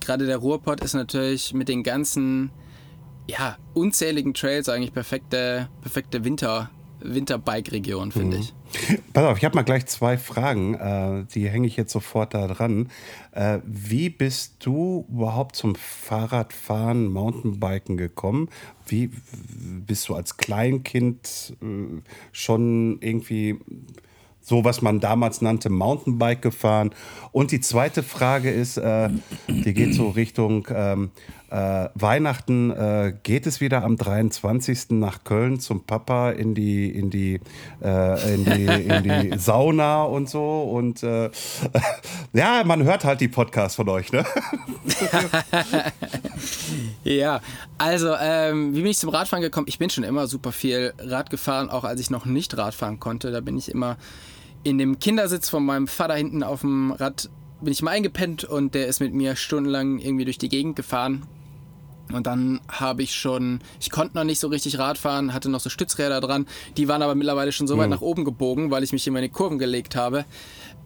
gerade 0.00 0.26
der 0.26 0.38
Ruhrpott 0.38 0.80
ist 0.82 0.94
natürlich 0.94 1.52
mit 1.54 1.68
den 1.68 1.82
ganzen, 1.82 2.50
ja, 3.28 3.58
unzähligen 3.74 4.34
Trails 4.34 4.68
eigentlich 4.68 4.92
perfekte, 4.92 5.68
perfekte 5.82 6.24
Winter, 6.24 6.70
Winterbike-Region, 7.00 8.12
finde 8.12 8.38
mhm. 8.38 8.42
ich. 8.42 8.54
Pass 9.12 9.24
auf, 9.24 9.38
ich 9.38 9.44
habe 9.44 9.54
mal 9.54 9.62
gleich 9.62 9.86
zwei 9.86 10.18
Fragen, 10.18 10.74
äh, 10.74 11.24
die 11.34 11.48
hänge 11.48 11.66
ich 11.66 11.76
jetzt 11.76 11.92
sofort 11.92 12.34
da 12.34 12.46
dran. 12.46 12.88
Äh, 13.32 13.60
wie 13.64 14.10
bist 14.10 14.56
du 14.60 15.06
überhaupt 15.08 15.56
zum 15.56 15.74
Fahrradfahren, 15.74 17.06
Mountainbiken 17.06 17.96
gekommen? 17.96 18.48
Wie 18.86 19.10
bist 19.86 20.08
du 20.08 20.14
als 20.14 20.36
Kleinkind 20.36 21.56
äh, 21.62 21.66
schon 22.32 22.98
irgendwie 23.00 23.58
so, 24.40 24.64
was 24.64 24.80
man 24.80 25.00
damals 25.00 25.42
nannte, 25.42 25.70
Mountainbike 25.70 26.42
gefahren? 26.42 26.90
Und 27.32 27.50
die 27.50 27.60
zweite 27.60 28.02
Frage 28.02 28.50
ist, 28.50 28.76
äh, 28.76 29.10
die 29.48 29.74
geht 29.74 29.94
so 29.94 30.10
Richtung 30.10 30.66
ähm, 30.70 31.10
äh, 31.50 31.88
Weihnachten 31.94 32.70
äh, 32.70 33.14
geht 33.22 33.46
es 33.46 33.60
wieder 33.60 33.84
am 33.84 33.96
23. 33.96 34.90
nach 34.90 35.24
Köln 35.24 35.60
zum 35.60 35.84
Papa 35.84 36.30
in 36.30 36.54
die, 36.54 36.90
in 36.90 37.10
die, 37.10 37.40
äh, 37.82 38.34
in 38.34 38.44
die, 38.44 38.64
in 38.64 39.02
die 39.02 39.32
Sauna 39.38 40.02
und 40.02 40.28
so. 40.28 40.62
Und 40.62 41.02
äh, 41.02 41.30
ja, 42.32 42.62
man 42.64 42.82
hört 42.82 43.04
halt 43.04 43.20
die 43.20 43.28
Podcasts 43.28 43.76
von 43.76 43.88
euch, 43.88 44.12
ne? 44.12 44.24
ja, 47.04 47.40
also 47.78 48.14
ähm, 48.20 48.74
wie 48.74 48.82
bin 48.82 48.90
ich 48.90 48.98
zum 48.98 49.10
Radfahren 49.10 49.42
gekommen? 49.42 49.66
Ich 49.68 49.78
bin 49.78 49.90
schon 49.90 50.04
immer 50.04 50.26
super 50.26 50.52
viel 50.52 50.92
Rad 50.98 51.30
gefahren, 51.30 51.70
auch 51.70 51.84
als 51.84 52.00
ich 52.00 52.10
noch 52.10 52.26
nicht 52.26 52.56
Radfahren 52.56 52.98
konnte. 52.98 53.30
Da 53.30 53.40
bin 53.40 53.56
ich 53.56 53.70
immer 53.70 53.96
in 54.64 54.78
dem 54.78 54.98
Kindersitz 54.98 55.48
von 55.48 55.64
meinem 55.64 55.86
Vater 55.86 56.14
hinten 56.14 56.42
auf 56.42 56.62
dem 56.62 56.90
Rad 56.90 57.30
bin 57.60 57.72
ich 57.72 57.82
mal 57.82 57.92
eingepennt 57.92 58.44
und 58.44 58.74
der 58.74 58.86
ist 58.86 59.00
mit 59.00 59.14
mir 59.14 59.36
stundenlang 59.36 59.98
irgendwie 59.98 60.24
durch 60.24 60.38
die 60.38 60.48
Gegend 60.48 60.76
gefahren. 60.76 61.26
Und 62.12 62.26
dann 62.26 62.60
habe 62.68 63.02
ich 63.02 63.14
schon, 63.14 63.60
ich 63.80 63.90
konnte 63.90 64.16
noch 64.16 64.24
nicht 64.24 64.38
so 64.38 64.48
richtig 64.48 64.78
Rad 64.78 64.96
fahren, 64.96 65.34
hatte 65.34 65.48
noch 65.48 65.60
so 65.60 65.70
Stützräder 65.70 66.20
dran. 66.20 66.46
Die 66.76 66.88
waren 66.88 67.02
aber 67.02 67.14
mittlerweile 67.14 67.52
schon 67.52 67.66
so 67.66 67.76
weit 67.78 67.90
nach 67.90 68.00
oben 68.00 68.24
gebogen, 68.24 68.70
weil 68.70 68.84
ich 68.84 68.92
mich 68.92 69.06
in 69.06 69.12
meine 69.12 69.28
Kurven 69.28 69.58
gelegt 69.58 69.96
habe. 69.96 70.24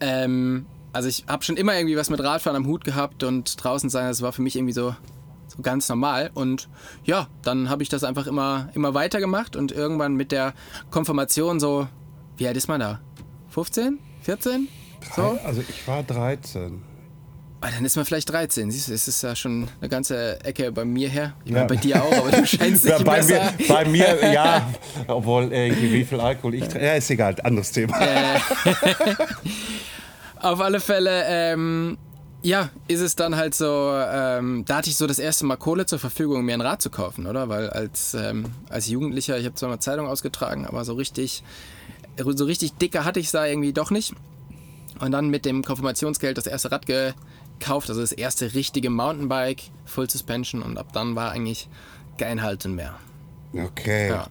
Ähm, 0.01 0.67
also 0.93 1.09
ich 1.09 1.25
habe 1.29 1.45
schon 1.45 1.57
immer 1.57 1.77
irgendwie 1.77 1.97
was 1.97 2.11
mit 2.11 2.21
Radfahren 2.23 2.57
am 2.57 2.67
Hut 2.67 2.85
gehabt 2.85 3.23
und 3.23 3.63
draußen 3.63 3.91
sein, 3.91 4.09
das 4.09 4.23
war 4.23 4.33
für 4.33 4.43
mich 4.43 4.57
irgendwie 4.57 4.73
so, 4.73 4.95
so 5.47 5.63
ganz 5.63 5.89
normal. 5.89 6.31
Und 6.35 6.69
ja, 7.05 7.29
dann 7.43 7.69
habe 7.69 7.83
ich 7.83 7.89
das 7.89 8.03
einfach 8.03 8.27
immer, 8.27 8.71
immer 8.75 8.95
weitergemacht 8.95 9.57
und 9.57 9.73
irgendwann 9.73 10.15
mit 10.15 10.33
der 10.33 10.55
Konfirmation 10.91 11.61
so, 11.61 11.87
wie 12.37 12.49
alt 12.49 12.57
ist 12.57 12.69
man 12.69 12.81
da? 12.81 13.01
15? 13.51 13.99
14? 14.23 14.69
So? 15.15 15.39
Also 15.45 15.63
ich 15.69 15.87
war 15.87 16.03
13. 16.03 16.83
Ah, 17.63 17.69
dann 17.71 17.85
ist 17.85 17.95
man 17.97 18.07
vielleicht 18.07 18.31
13. 18.31 18.71
Siehst 18.71 18.89
du, 18.89 18.95
es 18.95 19.07
ist 19.07 19.23
ja 19.23 19.37
schon 19.37 19.69
eine 19.81 19.89
ganze 19.91 20.43
Ecke 20.45 20.73
bei 20.73 20.87
mir 20.87 21.11
her. 21.11 21.35
Ich 21.45 21.51
Ja. 21.51 21.57
meine, 21.59 21.69
bei 21.69 21.77
dir 21.77 22.03
auch, 22.03 22.11
aber 22.17 22.31
du 22.31 22.47
scheinst 22.47 22.85
nicht 22.85 22.99
Ja, 22.99 23.03
bei, 23.05 23.17
besser. 23.17 23.53
mir, 23.59 23.69
bei 23.69 23.85
mir, 23.85 24.33
ja, 24.33 24.71
obwohl 25.07 25.53
irgendwie 25.53 25.93
wie 25.93 26.05
viel 26.07 26.21
Alkohol 26.21 26.55
ich 26.55 26.63
trinke. 26.67 26.87
Ja, 26.87 26.95
ist 26.95 27.11
egal, 27.11 27.37
anderes 27.43 27.71
Thema. 27.71 27.95
Auf 30.41 30.61
alle 30.61 30.81
Fälle, 30.81 31.25
ähm, 31.27 31.99
ja, 32.43 32.71
ist 32.89 33.01
es 33.01 33.15
dann 33.15 33.37
halt 33.37 33.55
so, 33.55 33.93
ähm, 33.95 34.65
da 34.67 34.77
hatte 34.79 34.89
ich 34.89 34.97
so 34.97 35.07
das 35.07 35.19
erste 35.19 35.45
Mal 35.45 35.57
Kohle 35.57 35.85
zur 35.85 35.99
Verfügung, 35.99 36.39
um 36.39 36.47
mir 36.47 36.55
ein 36.55 36.63
Rad 36.63 36.81
zu 36.81 36.89
kaufen, 36.89 37.27
oder? 37.27 37.51
Weil 37.51 37.69
als, 37.69 38.15
ähm, 38.15 38.47
als 38.71 38.89
Jugendlicher, 38.89 39.37
ich 39.37 39.45
habe 39.45 39.55
zwar 39.55 39.69
mal 39.69 39.81
Zeitung 39.81 40.07
ausgetragen, 40.07 40.65
aber 40.67 40.87
so 40.87 40.95
richtig, 40.95 41.43
so 42.17 42.45
richtig 42.47 42.73
dicke 42.79 43.05
hatte 43.05 43.21
ich 43.21 43.31
da 43.31 43.45
irgendwie 43.45 43.75
doch 43.75 43.91
nicht. 43.91 44.15
Und 45.01 45.13
dann 45.13 45.29
mit 45.29 45.45
dem 45.45 45.63
Konfirmationsgeld 45.63 46.39
das 46.39 46.47
erste 46.47 46.71
Rad 46.73 46.87
gekauft, 46.87 47.17
also 47.69 48.01
das 48.01 48.13
erste 48.13 48.55
richtige 48.55 48.91
Mountainbike, 48.91 49.63
Full 49.85 50.09
Suspension 50.09 50.63
und 50.63 50.79
ab 50.79 50.93
dann 50.93 51.17
war 51.17 51.33
eigentlich 51.33 51.69
kein 52.19 52.43
Halten 52.43 52.75
mehr. 52.75 52.95
Okay. 53.53 54.09
Ja. 54.11 54.27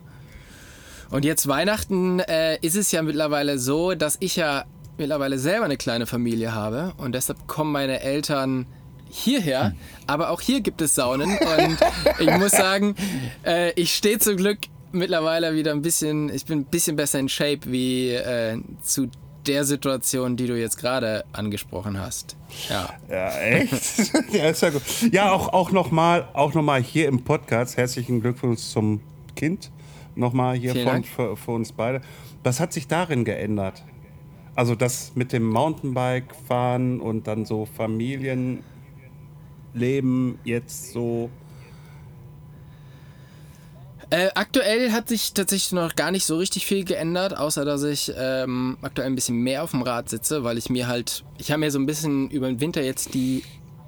Und 1.10 1.26
jetzt 1.26 1.48
Weihnachten 1.48 2.20
äh, 2.20 2.58
ist 2.62 2.76
es 2.76 2.92
ja 2.92 3.02
mittlerweile 3.02 3.58
so, 3.58 3.96
dass 3.96 4.18
ich 4.20 4.36
ja 4.36 4.66
mittlerweile 4.98 5.40
selber 5.40 5.66
eine 5.66 5.78
kleine 5.78 6.06
Familie 6.06 6.54
habe 6.54 6.94
und 6.98 7.14
deshalb 7.14 7.48
kommen 7.48 7.72
meine 7.72 8.02
Eltern 8.02 8.68
hierher. 9.10 9.74
Aber 10.08 10.30
auch 10.30 10.42
hier 10.42 10.62
gibt 10.62 10.82
es 10.82 10.96
Saunen 10.96 11.38
und 11.38 11.78
ich 12.20 12.38
muss 12.38 12.52
sagen, 12.52 12.96
äh, 13.44 13.72
ich 13.74 13.96
stehe 13.96 14.20
zum 14.20 14.38
Glück 14.38 14.60
mittlerweile 14.92 15.54
wieder 15.56 15.72
ein 15.72 15.82
bisschen, 15.82 16.34
ich 16.34 16.46
bin 16.46 16.60
ein 16.60 16.66
bisschen 16.66 16.96
besser 16.96 17.20
in 17.20 17.30
Shape 17.30 17.62
wie 17.66 18.12
äh, 18.12 18.60
zu 18.84 19.10
der 19.48 19.64
Situation, 19.66 20.36
die 20.36 20.48
du 20.48 20.60
jetzt 20.60 20.78
gerade 20.78 21.24
angesprochen 21.34 22.00
hast. 22.00 22.36
Ja. 22.70 22.90
Ja, 23.10 23.40
echt? 23.40 24.14
ja, 24.34 24.50
ist 24.50 24.62
ja 24.62 24.70
gut. 24.70 24.82
Ja, 25.12 25.32
auch, 25.32 25.54
auch 25.54 25.72
nochmal 25.72 26.28
auch 26.34 26.54
noch 26.54 26.64
mal 26.64 26.82
hier 26.82 27.08
im 27.08 27.24
Podcast. 27.24 27.78
Herzlichen 27.78 28.22
Glückwunsch 28.22 28.62
zum 28.62 29.02
Kind. 29.36 29.72
Nochmal 30.16 30.56
hier 30.58 30.76
von, 30.76 31.04
für, 31.04 31.38
für 31.38 31.52
uns 31.52 31.72
beide. 31.72 32.02
Was 32.44 32.60
hat 32.60 32.74
sich 32.74 32.88
darin 32.88 33.24
geändert? 33.24 33.84
Also 34.56 34.76
das 34.76 35.14
mit 35.16 35.32
dem 35.32 35.48
Mountainbike 35.48 36.36
fahren 36.48 37.00
und 37.00 37.28
dann 37.28 37.46
so 37.46 37.66
Familienleben 37.66 38.64
jetzt 40.44 40.92
so. 40.92 41.30
Äh, 44.12 44.30
aktuell 44.34 44.92
hat 44.92 45.08
sich 45.08 45.34
tatsächlich 45.34 45.72
noch 45.72 45.96
gar 45.96 46.10
nicht 46.10 46.26
so 46.26 46.38
richtig 46.38 46.66
viel 46.66 46.84
geändert, 46.84 47.38
außer 47.38 47.64
dass 47.64 47.84
ich 47.84 48.12
ähm, 48.18 48.78
aktuell 48.82 49.08
ein 49.08 49.14
bisschen 49.14 49.38
mehr 49.38 49.64
auf 49.64 49.72
dem 49.72 49.84
Rad 49.84 50.10
sitze, 50.10 50.44
weil 50.44 50.58
ich 50.58 50.70
mir 50.72 50.88
halt, 50.88 51.24
ich 51.38 51.52
habe 51.52 51.60
mir 51.60 51.70
so 51.70 51.78
ein 51.78 51.86
bisschen 51.86 52.30
über 52.32 52.48
den 52.48 52.60
Winter 52.60 52.82
jetzt 52.82 53.14
die 53.14 53.44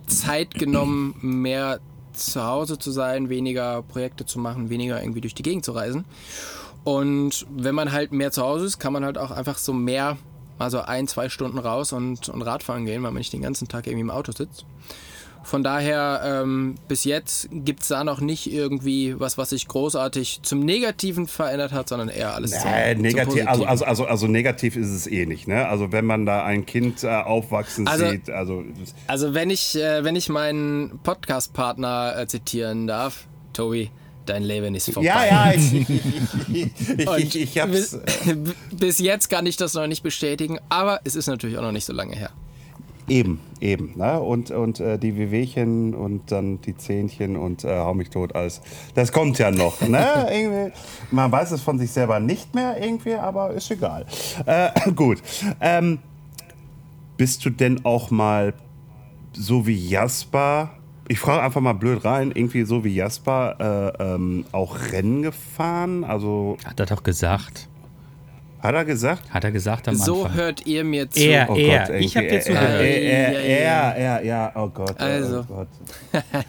Zeit 0.06 0.54
genommen, 0.54 1.16
mehr 1.22 1.80
zu 2.14 2.46
Hause 2.46 2.78
zu 2.78 2.92
sein, 2.92 3.30
weniger 3.30 3.82
Projekte 3.82 4.26
zu 4.26 4.38
machen, 4.38 4.70
weniger 4.70 5.02
irgendwie 5.02 5.22
durch 5.22 5.34
die 5.34 5.44
Gegend 5.44 5.66
zu 5.66 5.72
reisen. 5.72 6.06
Und 6.84 7.48
wenn 7.50 7.74
man 7.74 7.92
halt 7.92 8.12
mehr 8.12 8.32
zu 8.32 8.44
Hause 8.44 8.66
ist, 8.66 8.80
kann 8.80 8.94
man 8.94 9.04
halt 9.04 9.18
auch 9.18 9.32
einfach 9.32 9.58
so 9.58 9.74
mehr, 9.74 10.18
also 10.60 10.82
ein, 10.82 11.08
zwei 11.08 11.30
Stunden 11.30 11.58
raus 11.58 11.94
und, 11.94 12.30
und 12.30 12.42
Radfahren 12.44 12.86
gehen, 12.86 13.02
weil 13.02 13.12
man 13.12 13.20
nicht 13.20 13.34
den 13.34 13.42
ganzen 13.42 13.68
Tag 13.68 13.88
irgendwie 13.88 14.02
im 14.02 14.12
Auto 14.12 14.32
sitzt. 14.32 14.66
Von 15.44 15.64
daher, 15.64 16.22
ähm, 16.44 16.76
bis 16.88 17.04
jetzt 17.04 17.50
gibt 17.52 17.82
es 17.82 17.88
da 17.88 18.04
noch 18.04 18.22
nicht 18.22 18.52
irgendwie 18.52 19.20
was, 19.20 19.38
was 19.40 19.50
sich 19.50 19.68
großartig 19.68 20.42
zum 20.44 20.60
Negativen 20.60 21.26
verändert 21.26 21.72
hat, 21.72 21.90
sondern 21.90 22.10
eher 22.10 22.36
alles 22.36 22.52
zum, 22.52 22.70
Äh, 22.72 22.94
zum 22.94 23.02
negativ, 23.02 23.28
also, 23.28 23.36
Positiven. 23.46 23.68
also, 23.68 23.86
also, 23.86 24.06
also 24.06 24.28
negativ 24.28 24.76
ist 24.76 24.90
es 24.90 25.08
eh 25.08 25.26
nicht. 25.26 25.48
Ne? 25.48 25.68
Also 25.68 25.92
wenn 25.92 26.06
man 26.06 26.26
da 26.28 26.44
ein 26.46 26.66
Kind 26.68 27.04
äh, 27.04 27.08
aufwachsen 27.08 27.88
Also- 27.88 28.10
sieht, 28.12 28.30
also 28.30 28.64
Also 29.08 29.34
wenn 29.34 29.50
ich, 29.50 29.76
äh, 29.76 30.04
wenn 30.04 30.16
ich 30.16 30.30
meinen 30.30 31.00
Podcast-Partner 31.04 32.16
äh, 32.20 32.28
zitieren 32.28 32.86
darf, 32.86 33.26
Tobi, 33.54 33.90
dein 34.28 34.44
Leben 34.44 34.76
ist 34.76 34.92
vorbei. 34.92 35.08
ja, 35.08 35.26
ja, 35.26 35.52
ich, 35.56 35.74
ich, 35.74 35.90
ich, 36.98 37.08
ich, 37.18 37.42
ich 37.42 37.58
hab's. 37.60 37.72
bis, 37.72 38.00
bis 38.72 39.00
jetzt 39.00 39.30
kann 39.30 39.46
ich 39.48 39.58
das 39.58 39.74
noch 39.74 39.88
nicht 39.88 40.04
bestätigen, 40.04 40.60
aber 40.70 41.02
es 41.04 41.16
ist 41.16 41.26
natürlich 41.28 41.58
auch 41.58 41.64
noch 41.64 41.72
nicht 41.72 41.86
so 41.86 41.94
lange 41.94 42.16
her. 42.16 42.30
Eben, 43.12 43.42
eben. 43.60 43.92
Ne? 43.98 44.22
Und, 44.22 44.52
und 44.52 44.80
äh, 44.80 44.98
die 44.98 45.18
Wehwehchen 45.18 45.94
und 45.94 46.32
dann 46.32 46.62
die 46.62 46.78
Zähnchen 46.78 47.36
und 47.36 47.66
äh, 47.66 47.78
hau 47.78 47.94
mich 47.94 48.10
tot, 48.10 48.34
alles. 48.36 48.62
Das 48.96 49.12
kommt 49.12 49.38
ja 49.38 49.52
noch. 49.52 49.82
Ne? 49.82 50.28
irgendwie, 50.32 50.74
man 51.12 51.30
weiß 51.30 51.52
es 51.52 51.62
von 51.62 51.78
sich 51.78 51.92
selber 51.92 52.22
nicht 52.22 52.56
mehr 52.56 52.82
irgendwie, 52.82 53.16
aber 53.16 53.52
ist 53.52 53.70
egal. 53.70 54.06
Äh, 54.46 54.70
gut. 54.96 55.22
Ähm, 55.60 56.00
bist 57.18 57.44
du 57.44 57.50
denn 57.50 57.84
auch 57.84 58.12
mal 58.12 58.54
so 59.34 59.68
wie 59.68 59.90
Jasper, 59.90 60.70
ich 61.10 61.20
frage 61.20 61.42
einfach 61.44 61.60
mal 61.60 61.74
blöd 61.74 62.06
rein, 62.06 62.32
irgendwie 62.34 62.64
so 62.64 62.86
wie 62.86 62.96
Jasper 62.96 63.94
äh, 64.00 64.04
ähm, 64.04 64.46
auch 64.54 64.78
Rennen 64.94 65.22
gefahren? 65.22 66.06
Also 66.06 66.56
Hat 66.64 66.80
er 66.80 66.86
doch 66.86 67.04
gesagt. 67.04 67.68
Hat 68.62 68.76
er 68.76 68.86
gesagt? 68.86 69.34
Hat 69.34 69.44
er 69.44 69.52
gesagt 69.52 69.88
am 69.88 69.96
So 69.96 70.24
Anfang. 70.24 70.38
hört 70.38 70.66
ihr 70.66 70.84
mir 70.84 71.10
zu. 71.10 71.20
Er, 71.20 71.50
Oh 71.50 71.56
er. 71.56 71.88
Gott, 71.88 71.96
ich 72.00 72.16
habe 72.18 72.28
dir 72.28 72.42
zugehört. 72.42 72.82
Er, 72.82 72.82
er, 72.82 73.32
Ja, 73.32 73.40
ja, 73.42 73.92
er, 73.92 73.96
er, 74.20 74.26
ja, 74.26 74.52
oh 74.56 74.70
Gott. 74.70 74.96
oh 75.00 75.04
Also. 75.04 75.44
Gott. 75.44 75.68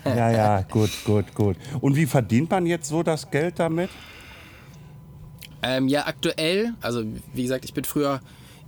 Ja, 0.05 0.31
ja, 0.31 0.61
gut, 0.63 0.91
gut, 1.05 1.35
gut. 1.35 1.57
Und 1.81 1.97
wie 1.97 2.07
verdient 2.07 2.51
man 2.51 2.67
jetzt 2.67 2.89
so 2.89 3.03
das 3.03 3.31
Geld 3.31 3.59
damit? 3.59 3.91
Ähm, 5.63 5.89
ja, 5.89 6.07
aktuell, 6.07 6.75
also 6.81 7.05
wie 7.35 7.43
gesagt, 7.43 7.65
ich 7.65 7.73
bin 7.73 7.85
früher 7.85 8.21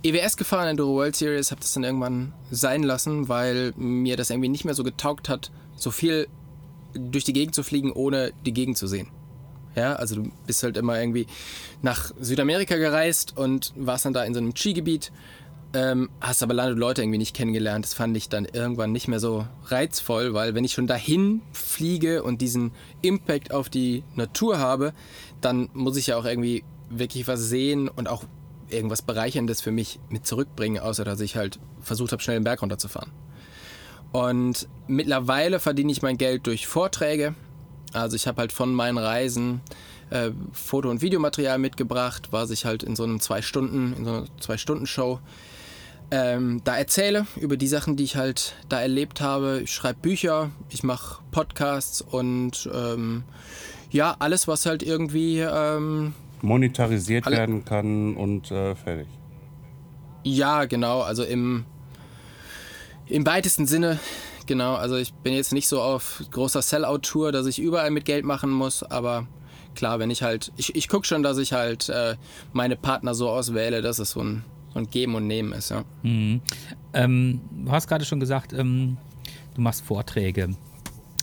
EWS 0.03 0.37
gefahren, 0.37 0.67
Enduro 0.69 0.93
World 0.95 1.15
Series, 1.15 1.51
habe 1.51 1.61
das 1.61 1.73
dann 1.73 1.83
irgendwann 1.83 2.31
sein 2.51 2.83
lassen, 2.83 3.27
weil 3.27 3.73
mir 3.75 4.15
das 4.17 4.29
irgendwie 4.29 4.49
nicht 4.49 4.63
mehr 4.65 4.73
so 4.75 4.83
getaugt 4.83 5.27
hat, 5.29 5.51
so 5.75 5.91
viel 5.91 6.27
durch 6.93 7.25
die 7.25 7.33
Gegend 7.33 7.53
zu 7.55 7.63
fliegen, 7.63 7.91
ohne 7.91 8.31
die 8.45 8.53
Gegend 8.53 8.77
zu 8.77 8.87
sehen. 8.87 9.07
Ja, 9.75 9.93
also 9.93 10.15
du 10.15 10.31
bist 10.47 10.63
halt 10.63 10.77
immer 10.77 10.99
irgendwie 10.99 11.27
nach 11.81 12.11
Südamerika 12.19 12.77
gereist 12.77 13.37
und 13.37 13.73
warst 13.75 14.05
dann 14.05 14.13
da 14.13 14.23
in 14.23 14.33
so 14.33 14.39
einem 14.39 14.55
Skigebiet, 14.55 15.11
ähm, 15.73 16.09
hast 16.21 16.41
aber 16.41 16.53
leider 16.53 16.73
Leute 16.73 17.01
irgendwie 17.01 17.17
nicht 17.17 17.35
kennengelernt. 17.35 17.83
Das 17.83 17.93
fand 17.93 18.15
ich 18.15 18.29
dann 18.29 18.45
irgendwann 18.45 18.91
nicht 18.91 19.07
mehr 19.07 19.19
so 19.19 19.45
reizvoll, 19.65 20.33
weil 20.33 20.55
wenn 20.55 20.63
ich 20.63 20.73
schon 20.73 20.87
dahin 20.87 21.41
fliege 21.51 22.23
und 22.23 22.41
diesen 22.41 22.71
Impact 23.01 23.53
auf 23.53 23.69
die 23.69 24.03
Natur 24.15 24.59
habe, 24.59 24.93
dann 25.41 25.69
muss 25.73 25.97
ich 25.97 26.07
ja 26.07 26.17
auch 26.17 26.25
irgendwie 26.25 26.63
wirklich 26.89 27.27
was 27.27 27.41
sehen 27.41 27.89
und 27.89 28.07
auch 28.07 28.23
irgendwas 28.69 29.01
Bereicherndes 29.01 29.61
für 29.61 29.71
mich 29.71 29.99
mit 30.09 30.25
zurückbringen, 30.25 30.79
außer 30.79 31.03
dass 31.03 31.19
ich 31.19 31.35
halt 31.35 31.59
versucht 31.81 32.11
habe, 32.11 32.21
schnell 32.21 32.39
den 32.39 32.43
Berg 32.43 32.61
runterzufahren. 32.61 33.11
Und 34.11 34.67
mittlerweile 34.87 35.59
verdiene 35.59 35.91
ich 35.91 36.01
mein 36.01 36.17
Geld 36.17 36.47
durch 36.47 36.67
Vorträge. 36.67 37.35
Also 37.95 38.15
ich 38.15 38.27
habe 38.27 38.41
halt 38.41 38.51
von 38.51 38.73
meinen 38.73 38.97
Reisen 38.97 39.61
äh, 40.09 40.31
Foto- 40.51 40.89
und 40.89 41.01
Videomaterial 41.01 41.57
mitgebracht, 41.57 42.27
was 42.31 42.51
ich 42.51 42.65
halt 42.65 42.83
in 42.83 42.95
so 42.95 43.03
einem 43.03 43.19
zwei 43.19 43.41
Stunden, 43.41 43.93
in 43.97 44.05
so 44.05 44.11
einer 44.11 44.25
zwei 44.39 44.57
Stunden 44.57 44.85
Show 44.85 45.19
ähm, 46.11 46.61
da 46.63 46.77
erzähle 46.77 47.25
über 47.35 47.57
die 47.57 47.67
Sachen, 47.67 47.95
die 47.95 48.03
ich 48.03 48.15
halt 48.15 48.53
da 48.69 48.79
erlebt 48.79 49.21
habe. 49.21 49.61
Ich 49.63 49.71
schreibe 49.73 49.99
Bücher, 50.01 50.51
ich 50.69 50.83
mache 50.83 51.23
Podcasts 51.31 52.01
und 52.01 52.69
ähm, 52.73 53.23
ja, 53.89 54.15
alles, 54.19 54.47
was 54.47 54.65
halt 54.65 54.83
irgendwie 54.83 55.39
ähm, 55.39 56.13
Monetarisiert 56.41 57.25
Alle- 57.25 57.37
werden 57.37 57.65
kann 57.65 58.15
und 58.15 58.51
äh, 58.51 58.75
fertig. 58.75 59.07
Ja, 60.23 60.65
genau, 60.65 61.01
also 61.01 61.23
im, 61.23 61.65
im 63.07 63.25
weitesten 63.25 63.67
Sinne, 63.67 63.99
genau, 64.45 64.75
also 64.75 64.95
ich 64.95 65.13
bin 65.13 65.33
jetzt 65.33 65.53
nicht 65.53 65.67
so 65.67 65.81
auf 65.81 66.23
großer 66.31 66.61
Sellout-Tour, 66.61 67.31
dass 67.31 67.45
ich 67.47 67.59
überall 67.59 67.91
mit 67.91 68.05
Geld 68.05 68.25
machen 68.25 68.49
muss, 68.51 68.83
aber 68.83 69.27
klar, 69.75 69.99
wenn 69.99 70.09
ich 70.09 70.23
halt, 70.23 70.51
ich, 70.57 70.75
ich 70.75 70.87
gucke 70.87 71.05
schon, 71.05 71.23
dass 71.23 71.37
ich 71.37 71.53
halt 71.53 71.89
äh, 71.89 72.15
meine 72.53 72.75
Partner 72.75 73.13
so 73.13 73.29
auswähle, 73.29 73.81
dass 73.81 73.99
es 73.99 74.11
so 74.11 74.21
ein, 74.21 74.43
so 74.73 74.79
ein 74.79 74.89
Geben 74.89 75.15
und 75.15 75.27
Nehmen 75.27 75.51
ist, 75.53 75.69
ja. 75.71 75.83
Ähm, 76.03 77.41
du 77.51 77.71
hast 77.71 77.87
gerade 77.87 78.05
schon 78.05 78.19
gesagt, 78.19 78.53
ähm, 78.53 78.97
du 79.55 79.61
machst 79.61 79.83
Vorträge. 79.83 80.55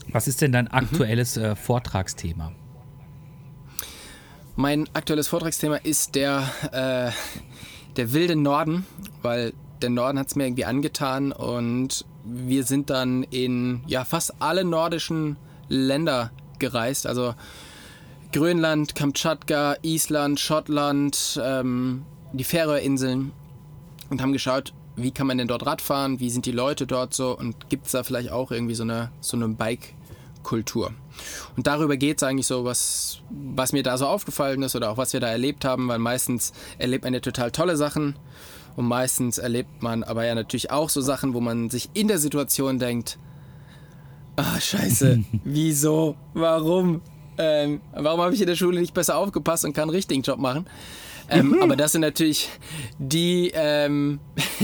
Was 0.09 0.27
ist 0.29 0.41
denn 0.43 0.53
dein 0.53 0.65
Mhm. 0.67 0.73
aktuelles 0.73 1.37
äh, 1.37 1.55
Vortragsthema? 1.57 2.53
Mein 4.55 4.87
aktuelles 4.93 5.29
Vortragsthema 5.29 5.77
ist 5.77 6.15
der 6.15 6.43
äh, 6.73 7.11
der 7.97 8.13
wilde 8.13 8.37
Norden, 8.37 8.87
weil 9.23 9.53
der 9.83 9.91
Norden 9.91 10.19
hat 10.19 10.29
es 10.29 10.37
mir 10.37 10.47
irgendwie 10.47 10.65
angetan 10.65 11.33
und 11.33 12.05
wir 12.25 12.65
sind 12.65 12.91
dann 12.91 13.25
in 13.25 13.83
ja, 13.87 14.05
fast 14.05 14.35
alle 14.41 14.65
nordischen 14.65 15.37
Länder 15.69 16.31
gereist. 16.59 17.07
Also 17.07 17.35
Grönland, 18.33 18.95
Kamtschatka, 18.95 19.77
Island, 19.83 20.41
Schottland, 20.41 21.41
ähm, 21.43 22.05
die 22.33 22.45
Färöerinseln 22.45 23.33
und 24.09 24.23
haben 24.23 24.33
geschaut, 24.33 24.73
wie 24.97 25.11
kann 25.11 25.27
man 25.27 25.39
denn 25.39 25.49
dort 25.49 25.67
Radfahren, 25.67 26.21
wie 26.21 26.31
sind 26.31 26.47
die 26.47 26.53
Leute 26.53 26.87
dort 26.87 27.15
so 27.15 27.37
und 27.37 27.69
gibt 27.69 27.87
es 27.87 27.93
da 27.93 28.05
vielleicht 28.05 28.31
auch 28.31 28.51
irgendwie 28.51 28.75
so 28.75 28.85
eine, 28.85 29.11
so 29.21 29.37
eine 29.37 29.49
Bike-Kultur. 29.49 30.93
Und 31.57 31.67
darüber 31.67 31.97
geht 31.97 32.19
es 32.19 32.23
eigentlich 32.23 32.47
so, 32.47 32.65
was, 32.65 33.21
was 33.31 33.73
mir 33.73 33.83
da 33.83 33.99
so 33.99 34.07
aufgefallen 34.07 34.63
ist 34.63 34.77
oder 34.77 34.91
auch 34.91 34.97
was 34.97 35.13
wir 35.13 35.21
da 35.21 35.29
erlebt 35.29 35.65
haben, 35.65 35.89
weil 35.89 35.99
meistens 35.99 36.53
erlebt 36.79 37.05
man 37.05 37.15
ja 37.15 37.21
total 37.21 37.51
tolle 37.51 37.77
Sachen 37.77 38.17
und 38.77 38.87
meistens 38.87 39.39
erlebt 39.39 39.83
man 39.83 40.03
aber 40.03 40.25
ja 40.25 40.35
natürlich 40.35 40.71
auch 40.71 40.89
so 40.89 41.01
Sachen, 41.01 41.35
wo 41.35 41.41
man 41.41 41.71
sich 41.71 41.91
in 41.95 42.09
der 42.09 42.19
Situation 42.19 42.79
denkt, 42.79 43.19
ah 44.37 44.61
scheiße, 44.61 45.25
wieso, 45.45 46.17
warum, 46.35 47.01
ähm, 47.39 47.81
warum 47.93 48.21
habe 48.21 48.35
ich 48.35 48.41
in 48.41 48.47
der 48.47 48.57
Schule 48.57 48.81
nicht 48.81 48.95
besser 48.95 49.17
aufgepasst 49.17 49.65
und 49.65 49.73
kann 49.73 49.85
einen 49.85 49.91
richtigen 49.91 50.23
Job 50.23 50.39
machen? 50.39 50.67
Ähm, 51.29 51.49
mhm. 51.49 51.63
Aber 51.63 51.77
das 51.77 51.93
sind 51.93 52.01
natürlich 52.01 52.49
die, 52.99 53.53
ähm, 53.55 54.21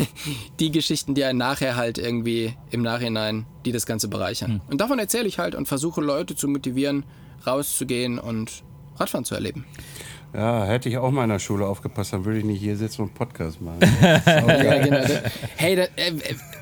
die 0.60 0.70
Geschichten, 0.70 1.14
die 1.14 1.24
einen 1.24 1.38
nachher 1.38 1.76
halt 1.76 1.98
irgendwie 1.98 2.54
im 2.70 2.82
Nachhinein, 2.82 3.46
die 3.64 3.72
das 3.72 3.86
Ganze 3.86 4.08
bereichern. 4.08 4.54
Mhm. 4.54 4.60
Und 4.70 4.80
davon 4.80 4.98
erzähle 4.98 5.28
ich 5.28 5.38
halt 5.38 5.54
und 5.54 5.66
versuche 5.66 6.00
Leute 6.00 6.36
zu 6.36 6.48
motivieren, 6.48 7.04
rauszugehen 7.46 8.18
und 8.18 8.62
Radfahren 8.96 9.24
zu 9.24 9.34
erleben. 9.34 9.64
Ja, 10.34 10.64
hätte 10.64 10.88
ich 10.88 10.98
auch 10.98 11.10
mal 11.10 11.24
in 11.24 11.30
der 11.30 11.38
Schule 11.38 11.66
aufgepasst, 11.66 12.12
dann 12.12 12.24
würde 12.24 12.38
ich 12.38 12.44
nicht 12.44 12.60
hier 12.60 12.76
sitzen 12.76 13.02
und 13.02 13.14
Podcast 13.14 13.60
machen. 13.62 13.80
ja, 14.02 14.84
genau. 14.84 15.04
Hey, 15.56 15.76
da, 15.76 15.82
äh, 15.96 16.12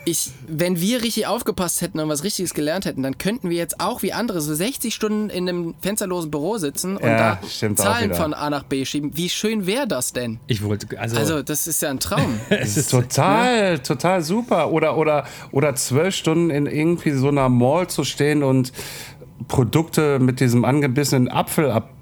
ich, 0.04 0.30
wenn 0.46 0.80
wir 0.80 1.02
richtig 1.02 1.26
aufgepasst 1.26 1.82
hätten 1.82 1.98
und 1.98 2.08
was 2.08 2.22
Richtiges 2.22 2.54
gelernt 2.54 2.84
hätten, 2.84 3.02
dann 3.02 3.18
könnten 3.18 3.50
wir 3.50 3.56
jetzt 3.56 3.80
auch 3.80 4.02
wie 4.02 4.12
andere 4.12 4.40
so 4.40 4.54
60 4.54 4.94
Stunden 4.94 5.30
in 5.30 5.48
einem 5.48 5.74
fensterlosen 5.80 6.30
Büro 6.30 6.58
sitzen 6.58 6.96
und 6.96 7.08
ja, 7.08 7.40
da 7.60 7.74
Zahlen 7.74 8.14
von 8.14 8.34
A 8.34 8.50
nach 8.50 8.62
B 8.62 8.84
schieben. 8.84 9.16
Wie 9.16 9.28
schön 9.28 9.66
wäre 9.66 9.88
das 9.88 10.12
denn? 10.12 10.38
Ich 10.46 10.62
wollte, 10.62 10.98
also, 11.00 11.16
also 11.16 11.42
das 11.42 11.66
ist 11.66 11.82
ja 11.82 11.90
ein 11.90 11.98
Traum. 11.98 12.38
es 12.50 12.76
ist 12.76 12.92
total, 12.92 13.72
ne? 13.72 13.82
total 13.82 14.22
super. 14.22 14.70
Oder, 14.70 14.96
oder, 14.96 15.24
oder 15.50 15.74
zwölf 15.74 16.14
Stunden 16.14 16.50
in 16.50 16.66
irgendwie 16.66 17.10
so 17.10 17.28
einer 17.28 17.48
Mall 17.48 17.88
zu 17.88 18.04
stehen 18.04 18.44
und 18.44 18.72
Produkte 19.48 20.20
mit 20.20 20.38
diesem 20.38 20.64
angebissenen 20.64 21.28
Apfel 21.28 21.70
ab 21.70 21.95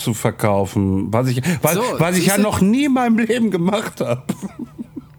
zu 0.00 0.14
verkaufen, 0.14 1.12
was 1.12 1.28
ich, 1.28 1.42
was, 1.62 1.74
so, 1.74 1.82
was 1.98 2.16
ich 2.16 2.26
ja 2.26 2.38
noch 2.38 2.60
nie 2.60 2.86
in 2.86 2.94
meinem 2.94 3.18
Leben 3.18 3.50
gemacht 3.50 4.00
habe. 4.00 4.22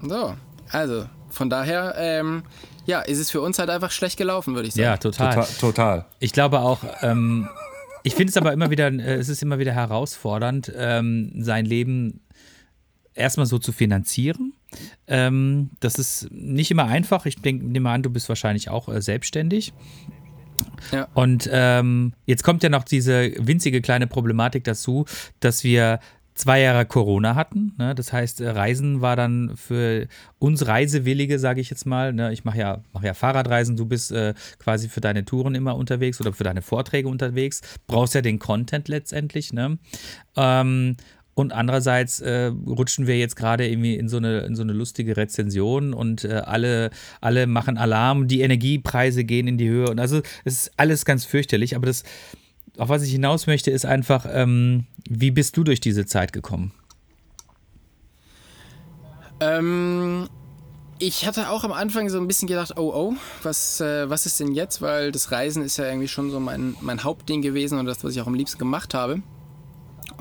So, 0.01 0.33
also 0.69 1.05
von 1.29 1.49
daher, 1.49 1.95
ähm, 1.97 2.43
ja, 2.85 3.01
ist 3.01 3.19
es 3.19 3.29
für 3.29 3.41
uns 3.41 3.59
halt 3.59 3.69
einfach 3.69 3.91
schlecht 3.91 4.17
gelaufen, 4.17 4.55
würde 4.55 4.67
ich 4.67 4.73
sagen. 4.73 4.83
Ja, 4.83 4.97
total. 4.97 5.35
Total. 5.35 5.47
total. 5.59 6.05
Ich 6.19 6.33
glaube 6.33 6.59
auch, 6.59 6.79
ähm, 7.01 7.47
ich 8.03 8.15
finde 8.15 8.31
es 8.31 8.37
aber 8.37 8.53
immer 8.53 8.69
wieder, 8.69 8.87
äh, 8.91 9.15
es 9.15 9.29
ist 9.29 9.43
immer 9.43 9.59
wieder 9.59 9.73
herausfordernd, 9.73 10.71
ähm, 10.75 11.31
sein 11.37 11.65
Leben 11.65 12.21
erstmal 13.13 13.45
so 13.45 13.59
zu 13.59 13.71
finanzieren. 13.71 14.53
Ähm, 15.07 15.71
das 15.79 15.95
ist 15.95 16.29
nicht 16.31 16.71
immer 16.71 16.85
einfach. 16.85 17.25
Ich 17.25 17.41
denke, 17.41 17.65
nehme 17.65 17.89
an, 17.89 18.03
du 18.03 18.09
bist 18.09 18.29
wahrscheinlich 18.29 18.69
auch 18.69 18.87
äh, 18.89 19.01
selbstständig. 19.01 19.73
Und 21.13 21.49
ähm, 21.51 22.13
jetzt 22.25 22.43
kommt 22.43 22.63
ja 22.63 22.69
noch 22.69 22.83
diese 22.83 23.31
winzige 23.37 23.81
kleine 23.81 24.07
Problematik 24.07 24.63
dazu, 24.63 25.05
dass 25.39 25.63
wir 25.63 25.99
zwei 26.33 26.61
Jahre 26.61 26.85
Corona 26.85 27.35
hatten. 27.35 27.73
Ne? 27.77 27.93
Das 27.93 28.13
heißt, 28.13 28.41
äh, 28.41 28.49
Reisen 28.49 29.01
war 29.01 29.15
dann 29.15 29.55
für 29.55 30.07
uns 30.39 30.65
Reisewillige, 30.65 31.39
sage 31.39 31.61
ich 31.61 31.69
jetzt 31.69 31.85
mal. 31.85 32.13
Ne? 32.13 32.33
Ich 32.33 32.43
mache 32.43 32.57
ja, 32.57 32.81
mach 32.93 33.03
ja 33.03 33.13
Fahrradreisen, 33.13 33.75
du 33.75 33.85
bist 33.85 34.11
äh, 34.11 34.33
quasi 34.57 34.89
für 34.89 35.01
deine 35.01 35.25
Touren 35.25 35.55
immer 35.55 35.75
unterwegs 35.75 36.19
oder 36.21 36.33
für 36.33 36.43
deine 36.43 36.61
Vorträge 36.61 37.07
unterwegs. 37.07 37.61
Brauchst 37.87 38.15
ja 38.15 38.21
den 38.21 38.39
Content 38.39 38.87
letztendlich. 38.87 39.53
Ne? 39.53 39.77
Ähm, 40.35 40.95
und 41.33 41.53
andererseits 41.53 42.19
äh, 42.19 42.51
rutschen 42.67 43.07
wir 43.07 43.17
jetzt 43.17 43.35
gerade 43.35 43.67
irgendwie 43.67 43.95
in 43.95 44.09
so, 44.09 44.17
eine, 44.17 44.41
in 44.41 44.55
so 44.55 44.63
eine 44.63 44.73
lustige 44.73 45.15
Rezension 45.15 45.93
und 45.93 46.25
äh, 46.25 46.41
alle, 46.45 46.91
alle 47.21 47.47
machen 47.47 47.77
Alarm, 47.77 48.27
die 48.27 48.41
Energiepreise 48.41 49.23
gehen 49.23 49.47
in 49.47 49.57
die 49.57 49.69
Höhe. 49.69 49.89
Und 49.89 49.99
also 49.99 50.21
es 50.43 50.53
ist 50.53 50.71
alles 50.77 51.05
ganz 51.05 51.23
fürchterlich. 51.23 51.75
Aber 51.75 51.85
das, 51.85 52.03
auf 52.77 52.89
was 52.89 53.03
ich 53.03 53.11
hinaus 53.11 53.47
möchte, 53.47 53.71
ist 53.71 53.85
einfach, 53.85 54.25
ähm, 54.29 54.85
wie 55.07 55.31
bist 55.31 55.55
du 55.55 55.63
durch 55.63 55.79
diese 55.79 56.05
Zeit 56.05 56.33
gekommen? 56.33 56.73
Ähm, 59.39 60.27
ich 60.99 61.25
hatte 61.25 61.49
auch 61.49 61.63
am 61.63 61.71
Anfang 61.71 62.09
so 62.09 62.19
ein 62.19 62.27
bisschen 62.27 62.47
gedacht, 62.47 62.77
oh 62.77 62.91
oh, 62.93 63.13
was, 63.41 63.79
äh, 63.79 64.09
was 64.09 64.25
ist 64.25 64.39
denn 64.39 64.51
jetzt? 64.51 64.81
Weil 64.81 65.13
das 65.13 65.31
Reisen 65.31 65.63
ist 65.63 65.77
ja 65.77 65.85
irgendwie 65.85 66.09
schon 66.09 66.29
so 66.29 66.39
mein, 66.41 66.75
mein 66.81 67.03
Hauptding 67.03 67.41
gewesen 67.41 67.79
und 67.79 67.85
das, 67.85 68.03
was 68.03 68.13
ich 68.13 68.21
auch 68.21 68.27
am 68.27 68.35
liebsten 68.35 68.59
gemacht 68.59 68.93
habe. 68.93 69.23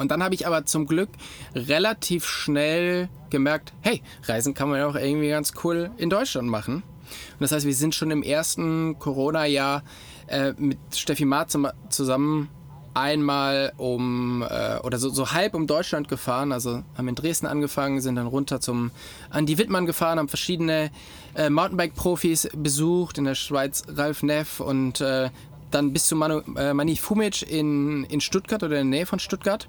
Und 0.00 0.10
dann 0.10 0.22
habe 0.22 0.34
ich 0.34 0.46
aber 0.46 0.64
zum 0.64 0.86
Glück 0.86 1.10
relativ 1.54 2.24
schnell 2.24 3.10
gemerkt, 3.28 3.74
hey, 3.82 4.02
Reisen 4.24 4.54
kann 4.54 4.70
man 4.70 4.78
ja 4.78 4.86
auch 4.86 4.94
irgendwie 4.94 5.28
ganz 5.28 5.52
cool 5.62 5.90
in 5.98 6.08
Deutschland 6.08 6.48
machen. 6.48 6.76
Und 6.76 7.40
das 7.40 7.52
heißt, 7.52 7.66
wir 7.66 7.74
sind 7.74 7.94
schon 7.94 8.10
im 8.10 8.22
ersten 8.22 8.98
Corona-Jahr 8.98 9.82
äh, 10.28 10.54
mit 10.56 10.78
Steffi 10.94 11.26
Maat 11.26 11.54
zusammen 11.90 12.48
einmal 12.94 13.72
um 13.76 14.42
äh, 14.42 14.78
oder 14.78 14.98
so, 14.98 15.10
so 15.10 15.32
halb 15.32 15.54
um 15.54 15.66
Deutschland 15.66 16.08
gefahren. 16.08 16.50
Also 16.50 16.82
haben 16.96 17.08
in 17.08 17.14
Dresden 17.14 17.46
angefangen, 17.46 18.00
sind 18.00 18.16
dann 18.16 18.26
runter 18.26 18.60
zum 18.60 18.90
Andi 19.28 19.58
Wittmann 19.58 19.84
gefahren, 19.84 20.18
haben 20.18 20.28
verschiedene 20.28 20.90
äh, 21.34 21.50
Mountainbike-Profis 21.50 22.48
besucht, 22.56 23.18
in 23.18 23.24
der 23.24 23.34
Schweiz 23.34 23.84
Ralf 23.88 24.22
Neff 24.22 24.60
und 24.60 25.00
äh, 25.02 25.30
dann 25.70 25.92
bis 25.92 26.06
zu 26.06 26.16
Manu, 26.16 26.40
äh, 26.56 26.74
Mani 26.74 26.96
Fumic 26.96 27.42
in, 27.42 28.04
in 28.04 28.20
Stuttgart 28.20 28.62
oder 28.62 28.80
in 28.80 28.90
der 28.90 28.98
Nähe 28.98 29.06
von 29.06 29.18
Stuttgart. 29.18 29.68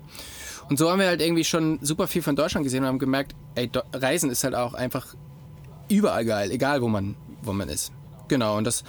Und 0.70 0.78
so 0.78 0.90
haben 0.90 1.00
wir 1.00 1.08
halt 1.08 1.22
irgendwie 1.22 1.44
schon 1.44 1.80
super 1.82 2.08
viel 2.08 2.22
von 2.22 2.36
Deutschland 2.36 2.64
gesehen 2.64 2.84
und 2.84 2.88
haben 2.88 3.00
gemerkt, 3.00 3.36
ey, 3.56 3.70
Reisen 3.94 4.30
ist 4.30 4.44
halt 4.44 4.56
auch 4.56 4.74
einfach 4.74 5.16
überall 5.90 6.26
geil, 6.26 6.52
egal 6.52 6.82
wo 6.82 6.88
man, 6.88 7.16
wo 7.42 7.52
man 7.54 7.68
ist. 7.70 7.92
Genau, 8.28 8.58
und 8.58 8.66
das, 8.66 8.84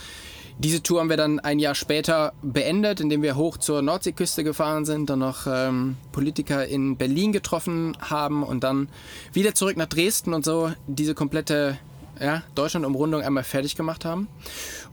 diese 0.58 0.82
Tour 0.82 1.00
haben 1.00 1.10
wir 1.10 1.16
dann 1.16 1.40
ein 1.40 1.58
Jahr 1.58 1.74
später 1.74 2.32
beendet, 2.42 3.00
indem 3.00 3.22
wir 3.22 3.34
hoch 3.34 3.56
zur 3.56 3.82
Nordseeküste 3.82 4.44
gefahren 4.44 4.84
sind, 4.84 5.10
dann 5.10 5.18
noch 5.18 5.48
ähm, 5.48 5.96
Politiker 6.12 6.66
in 6.66 6.96
Berlin 6.96 7.32
getroffen 7.32 7.96
haben 8.00 8.44
und 8.44 8.62
dann 8.62 8.88
wieder 9.32 9.54
zurück 9.54 9.76
nach 9.76 9.86
Dresden 9.86 10.34
und 10.34 10.44
so 10.44 10.70
diese 10.86 11.14
komplette 11.14 11.78
ja, 12.20 12.42
Deutschland-Umrundung 12.54 13.22
einmal 13.22 13.42
fertig 13.42 13.74
gemacht 13.74 14.04
haben. 14.04 14.28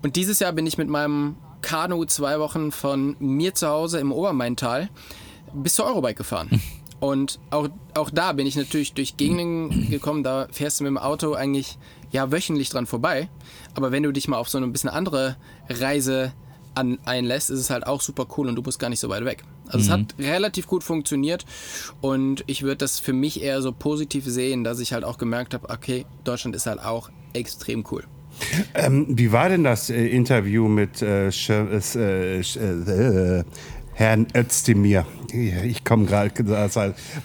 Und 0.02 0.16
dieses 0.16 0.40
Jahr 0.40 0.54
bin 0.54 0.66
ich 0.66 0.78
mit 0.78 0.88
meinem 0.90 1.36
Kanu 1.62 2.06
zwei 2.06 2.40
Wochen 2.40 2.72
von 2.72 3.16
mir 3.20 3.54
zu 3.56 3.68
Hause 3.68 4.00
im 4.00 4.12
Obermaintal 4.12 4.90
bis 5.54 5.76
zur 5.76 5.86
Eurobike 5.86 6.16
gefahren. 6.16 6.62
Und 7.00 7.40
auch, 7.50 7.70
auch 7.94 8.10
da 8.10 8.34
bin 8.34 8.46
ich 8.46 8.56
natürlich 8.56 8.94
durch 8.94 9.16
Gegenden 9.16 9.90
gekommen, 9.90 10.24
da 10.24 10.48
fährst 10.52 10.80
du 10.80 10.84
mit 10.84 10.90
dem 10.90 10.98
Auto 10.98 11.34
eigentlich 11.34 11.78
ja 12.12 12.32
wöchentlich 12.32 12.70
dran 12.70 12.88
vorbei. 12.88 13.30
Aber 13.74 13.92
wenn 13.92 14.04
du 14.04 14.12
dich 14.12 14.28
mal 14.28 14.38
auf 14.38 14.50
so 14.50 14.58
eine 14.58 14.68
bisschen 14.68 14.90
andere 14.90 15.38
Reise 15.70 16.34
an, 16.76 17.00
einlässt, 17.06 17.50
ist 17.50 17.60
es 17.60 17.70
halt 17.70 17.88
auch 17.88 18.02
super 18.02 18.28
cool 18.38 18.48
und 18.48 18.56
du 18.56 18.62
bist 18.62 18.80
gar 18.80 18.90
nicht 18.90 19.00
so 19.00 19.10
weit 19.10 19.24
weg. 19.24 19.44
Also 19.68 19.78
mhm. 19.78 19.84
es 19.84 19.90
hat 19.90 20.16
relativ 20.20 20.68
gut 20.68 20.84
funktioniert 20.84 21.46
und 22.02 22.44
ich 22.48 22.64
würde 22.64 22.78
das 22.78 23.00
für 23.00 23.14
mich 23.14 23.42
eher 23.42 23.62
so 23.62 23.72
positiv 23.72 24.26
sehen, 24.26 24.64
dass 24.64 24.80
ich 24.80 24.94
halt 24.94 25.04
auch 25.04 25.18
gemerkt 25.18 25.54
habe, 25.54 25.70
okay, 25.70 26.06
Deutschland 26.24 26.56
ist 26.56 26.66
halt 26.66 26.84
auch 26.84 27.10
extrem 27.34 27.86
cool. 27.92 28.04
Ähm, 28.74 29.06
wie 29.10 29.32
war 29.32 29.50
denn 29.50 29.64
das 29.64 29.90
äh, 29.90 30.08
Interview 30.08 30.68
mit 30.68 31.02
äh, 31.02 31.30
äh, 31.30 32.40
äh, 32.40 33.44
Herrn 33.94 34.28
Özdemir? 34.36 35.06
Ich 35.32 35.84
komme 35.84 36.06
gerade, 36.06 36.32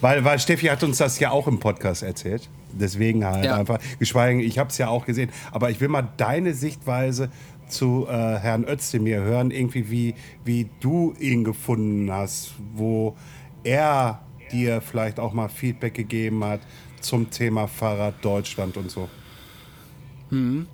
weil, 0.00 0.24
weil 0.24 0.38
Steffi 0.38 0.66
hat 0.66 0.82
uns 0.82 0.98
das 0.98 1.18
ja 1.18 1.30
auch 1.30 1.46
im 1.46 1.58
Podcast 1.58 2.02
erzählt. 2.02 2.48
Deswegen 2.72 3.24
halt 3.24 3.44
ja. 3.44 3.56
einfach, 3.56 3.78
geschweige, 3.98 4.42
ich 4.42 4.58
habe 4.58 4.70
es 4.70 4.78
ja 4.78 4.88
auch 4.88 5.06
gesehen. 5.06 5.30
Aber 5.52 5.70
ich 5.70 5.80
will 5.80 5.88
mal 5.88 6.08
deine 6.16 6.54
Sichtweise 6.54 7.30
zu 7.68 8.06
äh, 8.08 8.12
Herrn 8.12 8.64
Özdemir 8.64 9.20
hören, 9.22 9.50
irgendwie 9.50 9.90
wie, 9.90 10.14
wie 10.44 10.68
du 10.80 11.14
ihn 11.18 11.44
gefunden 11.44 12.10
hast, 12.10 12.54
wo 12.74 13.16
er 13.62 14.20
dir 14.52 14.80
vielleicht 14.80 15.18
auch 15.18 15.32
mal 15.32 15.48
Feedback 15.48 15.94
gegeben 15.94 16.44
hat 16.44 16.60
zum 17.00 17.30
Thema 17.30 17.66
Fahrrad 17.66 18.24
Deutschland 18.24 18.76
und 18.76 18.90
so. 18.90 19.08
Hm. 20.30 20.66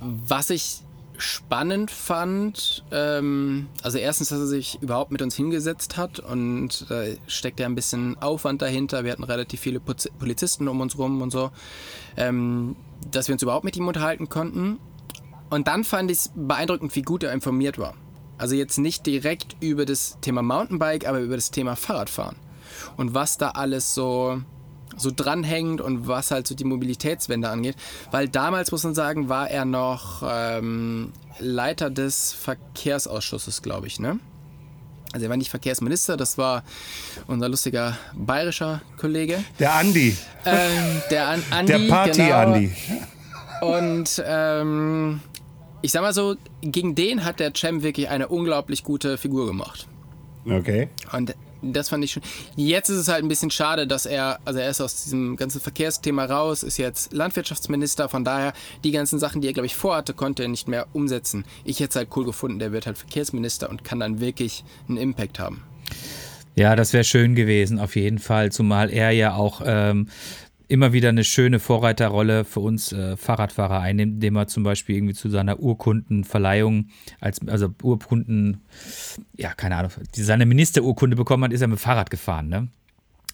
Was 0.00 0.50
ich 0.50 0.82
spannend 1.18 1.90
fand, 1.90 2.82
ähm, 2.90 3.68
also 3.82 3.98
erstens, 3.98 4.30
dass 4.30 4.38
er 4.38 4.46
sich 4.46 4.78
überhaupt 4.80 5.12
mit 5.12 5.20
uns 5.22 5.36
hingesetzt 5.36 5.96
hat 5.96 6.18
und 6.18 6.90
da 6.90 7.02
steckt 7.26 7.60
ja 7.60 7.66
ein 7.66 7.74
bisschen 7.74 8.16
Aufwand 8.18 8.62
dahinter. 8.62 9.04
Wir 9.04 9.12
hatten 9.12 9.24
relativ 9.24 9.60
viele 9.60 9.80
Polizisten 9.80 10.66
um 10.68 10.80
uns 10.80 10.96
rum 10.96 11.20
und 11.20 11.30
so, 11.30 11.50
ähm, 12.16 12.76
dass 13.10 13.28
wir 13.28 13.34
uns 13.34 13.42
überhaupt 13.42 13.64
mit 13.64 13.76
ihm 13.76 13.86
unterhalten 13.86 14.28
konnten. 14.28 14.78
Und 15.50 15.68
dann 15.68 15.84
fand 15.84 16.10
ich 16.10 16.18
es 16.18 16.32
beeindruckend, 16.34 16.94
wie 16.96 17.02
gut 17.02 17.22
er 17.22 17.32
informiert 17.32 17.78
war. 17.78 17.94
Also 18.38 18.54
jetzt 18.54 18.78
nicht 18.78 19.04
direkt 19.04 19.56
über 19.60 19.84
das 19.84 20.18
Thema 20.22 20.42
Mountainbike, 20.42 21.06
aber 21.06 21.20
über 21.20 21.36
das 21.36 21.50
Thema 21.50 21.76
Fahrradfahren. 21.76 22.36
Und 22.96 23.12
was 23.14 23.36
da 23.36 23.50
alles 23.50 23.94
so 23.94 24.40
so 24.96 25.10
dranhängt 25.14 25.80
und 25.80 26.08
was 26.08 26.30
halt 26.30 26.46
so 26.46 26.54
die 26.54 26.64
Mobilitätswende 26.64 27.48
angeht. 27.48 27.76
Weil 28.10 28.28
damals, 28.28 28.72
muss 28.72 28.84
man 28.84 28.94
sagen, 28.94 29.28
war 29.28 29.50
er 29.50 29.64
noch 29.64 30.22
ähm, 30.26 31.12
Leiter 31.38 31.90
des 31.90 32.32
Verkehrsausschusses, 32.32 33.62
glaube 33.62 33.86
ich, 33.86 34.00
ne? 34.00 34.18
Also 35.12 35.26
er 35.26 35.30
war 35.30 35.36
nicht 35.36 35.50
Verkehrsminister, 35.50 36.16
das 36.16 36.38
war 36.38 36.62
unser 37.26 37.48
lustiger 37.48 37.98
bayerischer 38.14 38.80
Kollege. 38.96 39.42
Der 39.58 39.74
Andi. 39.74 40.16
Ähm, 40.44 41.02
der 41.10 41.28
An 41.28 41.42
Andi. 41.50 41.72
Der 41.72 41.88
Party-Andi. 41.88 42.70
Genau. 43.60 43.76
Und 43.78 44.22
ähm, 44.24 45.20
ich 45.82 45.92
sag 45.92 46.02
mal 46.02 46.12
so, 46.12 46.36
gegen 46.62 46.94
den 46.94 47.24
hat 47.24 47.40
der 47.40 47.52
Cem 47.56 47.82
wirklich 47.82 48.08
eine 48.08 48.28
unglaublich 48.28 48.84
gute 48.84 49.18
Figur 49.18 49.46
gemacht. 49.46 49.88
Okay. 50.48 50.88
Und 51.12 51.34
das 51.62 51.88
fand 51.88 52.04
ich 52.04 52.12
schon. 52.12 52.22
Jetzt 52.56 52.88
ist 52.88 52.96
es 52.96 53.08
halt 53.08 53.24
ein 53.24 53.28
bisschen 53.28 53.50
schade, 53.50 53.86
dass 53.86 54.06
er, 54.06 54.38
also 54.44 54.58
er 54.58 54.70
ist 54.70 54.80
aus 54.80 55.04
diesem 55.04 55.36
ganzen 55.36 55.60
Verkehrsthema 55.60 56.24
raus, 56.24 56.62
ist 56.62 56.76
jetzt 56.76 57.12
Landwirtschaftsminister, 57.12 58.08
von 58.08 58.24
daher 58.24 58.52
die 58.84 58.90
ganzen 58.90 59.18
Sachen, 59.18 59.40
die 59.40 59.48
er, 59.48 59.52
glaube 59.52 59.66
ich, 59.66 59.76
vorhatte, 59.76 60.14
konnte 60.14 60.42
er 60.42 60.48
nicht 60.48 60.68
mehr 60.68 60.86
umsetzen. 60.92 61.44
Ich 61.64 61.80
hätte 61.80 61.90
es 61.90 61.96
halt 61.96 62.08
cool 62.16 62.24
gefunden, 62.24 62.58
der 62.58 62.72
wird 62.72 62.86
halt 62.86 62.98
Verkehrsminister 62.98 63.70
und 63.70 63.84
kann 63.84 64.00
dann 64.00 64.20
wirklich 64.20 64.64
einen 64.88 64.98
Impact 64.98 65.38
haben. 65.38 65.62
Ja, 66.56 66.76
das 66.76 66.92
wäre 66.92 67.04
schön 67.04 67.34
gewesen, 67.34 67.78
auf 67.78 67.96
jeden 67.96 68.18
Fall, 68.18 68.52
zumal 68.52 68.90
er 68.90 69.12
ja 69.12 69.34
auch 69.34 69.62
ähm, 69.64 70.08
immer 70.70 70.92
wieder 70.92 71.08
eine 71.08 71.24
schöne 71.24 71.58
Vorreiterrolle 71.58 72.44
für 72.44 72.60
uns 72.60 72.92
äh, 72.92 73.16
Fahrradfahrer 73.16 73.80
einnimmt, 73.80 74.14
indem 74.14 74.36
er 74.36 74.46
zum 74.46 74.62
Beispiel 74.62 74.96
irgendwie 74.96 75.14
zu 75.14 75.28
seiner 75.28 75.58
Urkundenverleihung, 75.58 76.88
als, 77.20 77.40
also 77.48 77.74
Urkunden, 77.82 78.60
ja, 79.36 79.52
keine 79.54 79.76
Ahnung, 79.76 79.90
seine 80.12 80.46
Ministerurkunde 80.46 81.16
bekommen 81.16 81.44
hat, 81.44 81.52
ist 81.52 81.60
er 81.60 81.68
mit 81.68 81.80
Fahrrad 81.80 82.10
gefahren, 82.10 82.48
ne? 82.48 82.68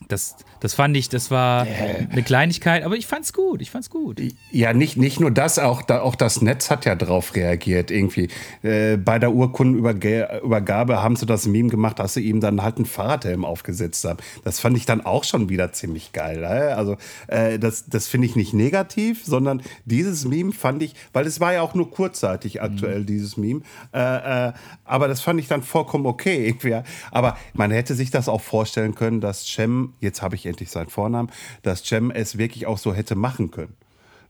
Das, 0.09 0.37
das 0.61 0.75
fand 0.75 0.97
ich, 0.97 1.09
das 1.09 1.31
war 1.31 1.67
eine 2.11 2.23
Kleinigkeit, 2.23 2.85
aber 2.85 2.97
ich 2.97 3.07
fand's 3.07 3.33
gut, 3.33 3.63
ich 3.63 3.71
fand's 3.71 3.91
gut. 3.91 4.21
Ja, 4.53 4.73
nicht, 4.73 4.97
nicht 4.97 5.21
nur 5.21 5.31
das, 5.31 5.59
auch, 5.59 5.83
da, 5.83 6.01
auch 6.01 6.15
das 6.15 6.43
Netz 6.43 6.71
hat 6.71 6.85
ja 6.85 6.95
drauf 6.95 7.35
reagiert 7.35 7.91
irgendwie. 7.91 8.29
Äh, 8.63 8.99
bei 8.99 9.19
der 9.19 9.33
Urkundenübergabe 9.33 11.03
haben 11.03 11.17
sie 11.17 11.27
das 11.27 11.47
Meme 11.47 11.71
gemacht, 11.71 11.99
dass 11.99 12.15
sie 12.15 12.21
ihm 12.21 12.41
dann 12.41 12.63
halt 12.63 12.77
einen 12.77 12.85
Fahrradhelm 12.85 13.45
aufgesetzt 13.45 14.05
haben. 14.05 14.19
Das 14.45 14.61
fand 14.61 14.77
ich 14.77 14.87
dann 14.87 15.01
auch 15.05 15.25
schon 15.25 15.49
wieder 15.49 15.73
ziemlich 15.73 16.13
geil. 16.13 16.45
Äh? 16.45 16.75
Also 16.75 16.97
äh, 17.27 17.59
das, 17.59 17.87
das 17.87 18.07
finde 18.07 18.27
ich 18.27 18.37
nicht 18.37 18.53
negativ, 18.53 19.25
sondern 19.25 19.63
dieses 19.87 20.25
Meme 20.27 20.53
fand 20.53 20.83
ich, 20.83 20.95
weil 21.15 21.27
es 21.27 21.41
war 21.41 21.55
ja 21.55 21.63
auch 21.63 21.75
nur 21.75 21.91
kurzzeitig 21.91 22.63
aktuell, 22.63 23.01
mhm. 23.01 23.07
dieses 23.07 23.37
Meme, 23.37 23.63
äh, 23.93 24.49
äh, 24.49 24.53
aber 24.85 25.09
das 25.09 25.21
fand 25.21 25.41
ich 25.41 25.49
dann 25.49 25.63
vollkommen 25.63 26.07
okay. 26.07 26.47
Irgendwie. 26.47 26.81
Aber 27.11 27.37
man 27.55 27.71
hätte 27.71 27.95
sich 27.95 28.11
das 28.11 28.29
auch 28.29 28.41
vorstellen 28.41 28.95
können, 28.95 29.21
dass 29.21 29.47
Cem 29.47 29.86
jetzt 30.01 30.23
habe 30.23 30.35
ich 30.35 30.47
endlich 30.47 30.71
seinen 30.71 30.89
Vornamen, 30.89 31.31
dass 31.63 31.85
Cem 31.85 32.11
es 32.11 32.39
wirklich 32.39 32.67
auch 32.67 32.79
so 32.79 32.95
hätte 32.95 33.15
machen 33.15 33.51
können. 33.51 33.75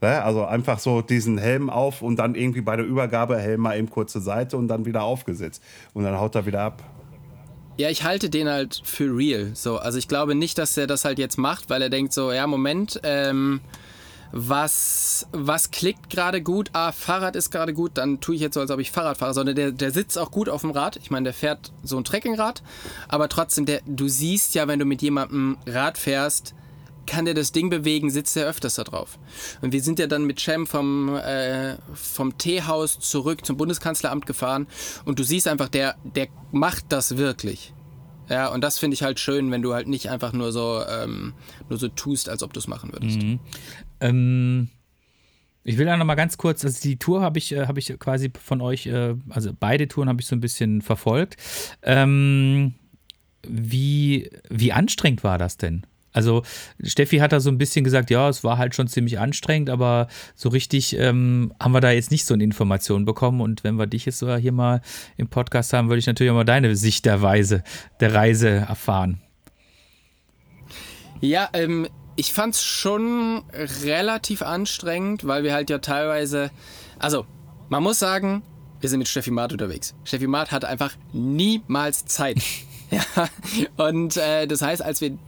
Also 0.00 0.44
einfach 0.44 0.78
so 0.78 1.02
diesen 1.02 1.38
Helm 1.38 1.70
auf 1.70 2.02
und 2.02 2.16
dann 2.16 2.34
irgendwie 2.34 2.60
bei 2.60 2.76
der 2.76 2.86
Übergabe 2.86 3.38
Helm 3.38 3.62
mal 3.62 3.76
eben 3.76 3.90
kurze 3.90 4.20
Seite 4.20 4.56
und 4.56 4.68
dann 4.68 4.84
wieder 4.84 5.02
aufgesetzt. 5.02 5.62
Und 5.94 6.04
dann 6.04 6.20
haut 6.20 6.34
er 6.34 6.46
wieder 6.46 6.60
ab. 6.60 6.82
Ja, 7.78 7.90
ich 7.90 8.04
halte 8.04 8.30
den 8.30 8.48
halt 8.48 8.80
für 8.84 9.14
real. 9.16 9.50
So, 9.54 9.78
also 9.78 9.98
ich 9.98 10.06
glaube 10.06 10.34
nicht, 10.34 10.58
dass 10.58 10.76
er 10.76 10.86
das 10.86 11.04
halt 11.04 11.18
jetzt 11.18 11.38
macht, 11.38 11.68
weil 11.70 11.82
er 11.82 11.90
denkt 11.90 12.12
so, 12.12 12.32
ja, 12.32 12.46
Moment, 12.46 13.00
ähm, 13.02 13.60
was, 14.32 15.26
was 15.32 15.70
klickt 15.70 16.10
gerade 16.10 16.42
gut? 16.42 16.70
Ah, 16.72 16.92
Fahrrad 16.92 17.36
ist 17.36 17.50
gerade 17.50 17.72
gut, 17.74 17.92
dann 17.94 18.20
tue 18.20 18.34
ich 18.34 18.40
jetzt 18.40 18.54
so, 18.54 18.60
als 18.60 18.70
ob 18.70 18.80
ich 18.80 18.90
Fahrrad 18.90 19.18
fahre, 19.18 19.34
sondern 19.34 19.56
der, 19.56 19.72
der 19.72 19.90
sitzt 19.90 20.18
auch 20.18 20.30
gut 20.30 20.48
auf 20.48 20.62
dem 20.62 20.70
Rad. 20.70 20.96
Ich 20.96 21.10
meine, 21.10 21.24
der 21.24 21.34
fährt 21.34 21.72
so 21.82 21.96
ein 21.96 22.04
Trekkingrad, 22.04 22.62
aber 23.08 23.28
trotzdem, 23.28 23.66
der, 23.66 23.80
du 23.86 24.08
siehst 24.08 24.54
ja, 24.54 24.68
wenn 24.68 24.78
du 24.78 24.84
mit 24.84 25.02
jemandem 25.02 25.56
Rad 25.66 25.98
fährst, 25.98 26.54
kann 27.06 27.24
der 27.24 27.34
das 27.34 27.52
Ding 27.52 27.70
bewegen, 27.70 28.10
sitzt 28.10 28.36
er 28.36 28.46
öfters 28.46 28.74
da 28.74 28.84
drauf. 28.84 29.18
Und 29.62 29.72
wir 29.72 29.80
sind 29.80 29.98
ja 29.98 30.06
dann 30.06 30.24
mit 30.24 30.40
Cem 30.40 30.66
vom, 30.66 31.16
äh, 31.16 31.76
vom 31.94 32.36
Teehaus 32.36 32.98
zurück 32.98 33.46
zum 33.46 33.56
Bundeskanzleramt 33.56 34.26
gefahren 34.26 34.66
und 35.04 35.18
du 35.18 35.24
siehst 35.24 35.48
einfach, 35.48 35.68
der, 35.68 35.94
der 36.02 36.28
macht 36.50 36.86
das 36.88 37.16
wirklich. 37.16 37.72
Ja, 38.28 38.48
und 38.48 38.62
das 38.62 38.78
finde 38.78 38.94
ich 38.94 39.02
halt 39.02 39.20
schön, 39.20 39.50
wenn 39.52 39.62
du 39.62 39.72
halt 39.72 39.86
nicht 39.86 40.10
einfach 40.10 40.32
nur 40.32 40.50
so, 40.50 40.82
ähm, 40.88 41.34
nur 41.68 41.78
so 41.78 41.88
tust, 41.88 42.28
als 42.28 42.42
ob 42.42 42.52
du 42.52 42.58
es 42.58 42.66
machen 42.66 42.92
würdest. 42.92 43.22
Mhm. 43.22 43.38
Ähm, 44.00 44.68
ich 45.64 45.78
will 45.78 45.86
da 45.86 45.96
noch 45.96 46.04
mal 46.04 46.14
ganz 46.14 46.38
kurz, 46.38 46.64
also 46.64 46.80
die 46.80 46.96
Tour 46.96 47.22
habe 47.22 47.38
ich, 47.38 47.52
äh, 47.52 47.66
ich 47.76 47.98
quasi 47.98 48.30
von 48.40 48.60
euch, 48.60 48.86
äh, 48.86 49.14
also 49.30 49.50
beide 49.58 49.88
Touren 49.88 50.08
habe 50.08 50.20
ich 50.20 50.26
so 50.26 50.36
ein 50.36 50.40
bisschen 50.40 50.80
verfolgt. 50.80 51.36
Ähm, 51.82 52.74
wie, 53.42 54.30
wie 54.48 54.72
anstrengend 54.72 55.24
war 55.24 55.38
das 55.38 55.56
denn? 55.56 55.84
Also 56.12 56.44
Steffi 56.82 57.18
hat 57.18 57.32
da 57.32 57.40
so 57.40 57.50
ein 57.50 57.58
bisschen 57.58 57.84
gesagt, 57.84 58.10
ja, 58.10 58.28
es 58.28 58.42
war 58.42 58.56
halt 58.56 58.74
schon 58.74 58.88
ziemlich 58.88 59.18
anstrengend, 59.18 59.68
aber 59.68 60.08
so 60.34 60.48
richtig 60.48 60.96
ähm, 60.98 61.52
haben 61.60 61.72
wir 61.72 61.82
da 61.82 61.90
jetzt 61.90 62.10
nicht 62.10 62.24
so 62.24 62.32
eine 62.32 62.42
Information 62.42 63.04
bekommen. 63.04 63.42
Und 63.42 63.64
wenn 63.64 63.74
wir 63.74 63.86
dich 63.86 64.06
jetzt 64.06 64.18
so 64.18 64.34
hier 64.36 64.52
mal 64.52 64.80
im 65.18 65.28
Podcast 65.28 65.74
haben, 65.74 65.88
würde 65.88 65.98
ich 65.98 66.06
natürlich 66.06 66.30
auch 66.30 66.36
mal 66.36 66.44
deine 66.44 66.74
Sicht 66.74 67.04
der 67.04 67.20
Weise, 67.20 67.62
der 68.00 68.14
Reise 68.14 68.48
erfahren. 68.48 69.20
Ja, 71.20 71.50
ähm, 71.52 71.86
ich 72.16 72.32
fand 72.32 72.54
es 72.54 72.64
schon 72.64 73.44
relativ 73.84 74.42
anstrengend, 74.42 75.26
weil 75.26 75.44
wir 75.44 75.52
halt 75.52 75.70
ja 75.70 75.78
teilweise, 75.78 76.50
also 76.98 77.26
man 77.68 77.82
muss 77.82 77.98
sagen, 77.98 78.42
wir 78.80 78.88
sind 78.88 78.98
mit 78.98 79.08
Steffi 79.08 79.30
Maat 79.30 79.52
unterwegs. 79.52 79.94
Steffi 80.04 80.26
Maat 80.26 80.52
hat 80.52 80.64
einfach 80.64 80.92
niemals 81.12 82.06
Zeit. 82.06 82.38
ja, 82.90 83.28
und 83.76 84.16
äh, 84.16 84.46
das 84.46 84.62
heißt, 84.62 84.82
als 84.82 85.00
wir 85.00 85.18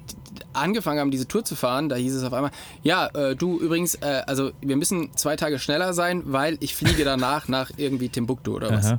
angefangen 0.52 1.00
haben, 1.00 1.10
diese 1.10 1.26
Tour 1.26 1.44
zu 1.44 1.56
fahren, 1.56 1.88
da 1.88 1.96
hieß 1.96 2.14
es 2.14 2.22
auf 2.22 2.32
einmal, 2.32 2.50
ja, 2.82 3.06
äh, 3.08 3.36
du 3.36 3.58
übrigens, 3.58 3.96
äh, 3.96 4.22
also 4.26 4.52
wir 4.60 4.76
müssen 4.76 5.10
zwei 5.16 5.36
Tage 5.36 5.58
schneller 5.58 5.92
sein, 5.94 6.22
weil 6.26 6.56
ich 6.60 6.74
fliege 6.74 7.04
danach 7.04 7.48
nach 7.48 7.70
irgendwie 7.76 8.08
Timbuktu 8.08 8.54
oder 8.54 8.70
was. 8.70 8.94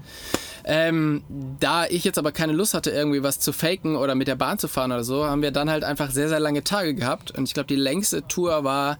Ähm, 0.65 1.23
da 1.59 1.85
ich 1.85 2.03
jetzt 2.03 2.17
aber 2.17 2.31
keine 2.31 2.53
Lust 2.53 2.73
hatte, 2.73 2.91
irgendwie 2.91 3.23
was 3.23 3.39
zu 3.39 3.53
faken 3.53 3.95
oder 3.95 4.15
mit 4.15 4.27
der 4.27 4.35
Bahn 4.35 4.59
zu 4.59 4.67
fahren 4.67 4.91
oder 4.91 5.03
so, 5.03 5.25
haben 5.25 5.41
wir 5.41 5.51
dann 5.51 5.69
halt 5.69 5.83
einfach 5.83 6.11
sehr, 6.11 6.29
sehr 6.29 6.39
lange 6.39 6.63
Tage 6.63 6.93
gehabt. 6.93 7.31
Und 7.31 7.45
ich 7.45 7.53
glaube, 7.53 7.67
die 7.67 7.75
längste 7.75 8.27
Tour 8.27 8.63
war 8.63 8.97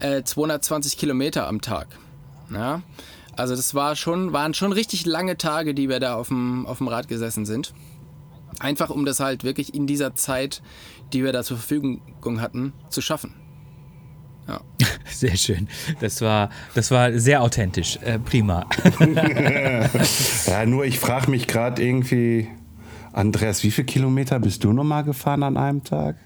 äh, 0.00 0.22
220 0.22 0.96
Kilometer 0.96 1.46
am 1.46 1.60
Tag. 1.60 1.88
Ja? 2.52 2.82
Also 3.36 3.56
das 3.56 3.74
war 3.74 3.96
schon, 3.96 4.32
waren 4.32 4.54
schon 4.54 4.72
richtig 4.72 5.06
lange 5.06 5.38
Tage, 5.38 5.74
die 5.74 5.88
wir 5.88 6.00
da 6.00 6.16
auf 6.16 6.28
dem, 6.28 6.66
auf 6.66 6.78
dem 6.78 6.88
Rad 6.88 7.08
gesessen 7.08 7.46
sind. 7.46 7.72
Einfach 8.58 8.90
um 8.90 9.06
das 9.06 9.20
halt 9.20 9.44
wirklich 9.44 9.74
in 9.74 9.86
dieser 9.86 10.14
Zeit 10.14 10.62
die 11.12 11.24
wir 11.24 11.32
da 11.32 11.42
zur 11.42 11.58
Verfügung 11.58 12.40
hatten, 12.40 12.72
zu 12.88 13.00
schaffen. 13.00 13.34
Ja. 14.48 14.60
Sehr 15.06 15.36
schön. 15.36 15.68
Das 16.00 16.20
war, 16.20 16.50
das 16.74 16.90
war 16.90 17.16
sehr 17.18 17.42
authentisch. 17.42 17.98
Äh, 18.02 18.18
prima. 18.18 18.66
ja, 20.46 20.66
nur 20.66 20.84
ich 20.84 20.98
frage 20.98 21.30
mich 21.30 21.46
gerade 21.46 21.82
irgendwie, 21.82 22.48
Andreas, 23.12 23.62
wie 23.62 23.70
viele 23.70 23.86
Kilometer 23.86 24.40
bist 24.40 24.64
du 24.64 24.72
nochmal 24.72 25.04
gefahren 25.04 25.42
an 25.42 25.56
einem 25.56 25.84
Tag? 25.84 26.16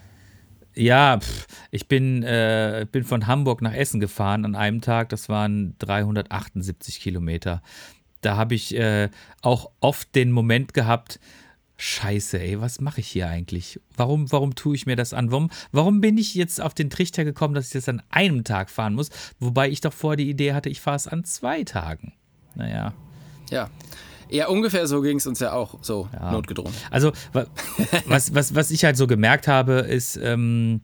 Ja, 0.75 1.19
pff, 1.19 1.47
ich 1.71 1.89
bin, 1.89 2.23
äh, 2.23 2.87
bin 2.91 3.05
von 3.05 3.27
Hamburg 3.27 3.63
nach 3.63 3.73
Essen 3.73 3.99
gefahren 3.99 4.45
an 4.45 4.55
einem 4.55 4.81
Tag. 4.81 5.09
Das 5.09 5.29
waren 5.29 5.75
378 5.79 7.01
Kilometer. 7.01 7.63
Da 8.21 8.37
habe 8.37 8.55
ich 8.55 8.77
äh, 8.77 9.09
auch 9.43 9.71
oft 9.81 10.15
den 10.15 10.33
Moment 10.33 10.75
gehabt, 10.75 11.19
Scheiße, 11.79 12.41
ey, 12.41 12.61
was 12.61 12.81
mache 12.81 13.01
ich 13.01 13.09
hier 13.09 13.29
eigentlich? 13.29 13.79
Warum, 13.97 14.33
warum 14.33 14.55
tue 14.55 14.75
ich 14.75 14.87
mir 14.87 14.97
das 14.97 15.13
an? 15.13 15.31
Warum, 15.31 15.51
warum 15.73 16.01
bin 16.01 16.17
ich 16.17 16.35
jetzt 16.35 16.61
auf 16.61 16.73
den 16.73 16.89
Trichter 16.89 17.25
gekommen, 17.25 17.55
dass 17.55 17.67
ich 17.67 17.73
das 17.73 17.89
an 17.89 18.03
einem 18.09 18.45
Tag 18.45 18.71
fahren 18.71 18.95
muss? 18.95 19.11
Wobei 19.41 19.69
ich 19.69 19.83
doch 19.83 19.93
vorher 19.93 20.17
die 20.17 20.31
Idee 20.31 20.55
hatte, 20.55 20.71
ich 20.71 20.81
fahre 20.81 20.97
es 20.97 21.07
an 21.07 21.25
zwei 21.25 21.65
Tagen. 21.65 22.15
Naja. 22.55 22.95
Ja. 23.51 23.71
Ja, 24.29 24.49
ungefähr 24.49 24.87
so 24.87 25.03
ging 25.03 25.19
es 25.19 25.27
uns 25.27 25.39
ja 25.39 25.53
auch 25.53 25.79
so 25.83 26.09
ja. 26.13 26.33
notgedrungen. 26.33 26.73
Also, 26.91 27.13
was, 28.07 28.35
was, 28.35 28.55
was 28.55 28.71
ich 28.71 28.85
halt 28.85 28.97
so 28.97 29.07
gemerkt 29.07 29.47
habe, 29.47 29.75
ist, 29.75 30.17
ähm, 30.17 30.81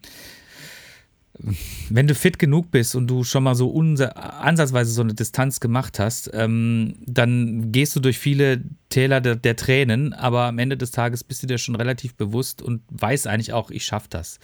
wenn 1.88 2.06
du 2.06 2.14
fit 2.14 2.38
genug 2.38 2.70
bist 2.70 2.94
und 2.94 3.06
du 3.06 3.24
schon 3.24 3.42
mal 3.42 3.54
so 3.54 3.74
ansatzweise 3.80 4.92
so 4.92 5.02
eine 5.02 5.14
Distanz 5.14 5.60
gemacht 5.60 5.98
hast, 5.98 6.30
ähm, 6.34 6.94
dann 7.06 7.72
gehst 7.72 7.96
du 7.96 8.00
durch 8.00 8.18
viele 8.18 8.62
Täler 8.90 9.20
der, 9.20 9.36
der, 9.36 9.56
Tränen, 9.56 10.12
aber 10.12 10.44
am 10.44 10.58
Ende 10.58 10.76
des 10.76 10.90
Tages 10.90 11.24
bist 11.24 11.42
du 11.42 11.46
dir 11.46 11.58
schon 11.58 11.74
relativ 11.74 12.14
bewusst 12.14 12.60
und 12.60 12.82
weißt 12.90 13.26
eigentlich 13.26 13.52
auch, 13.52 13.70
ich 13.70 13.84
schaff 13.84 14.08
das. 14.08 14.40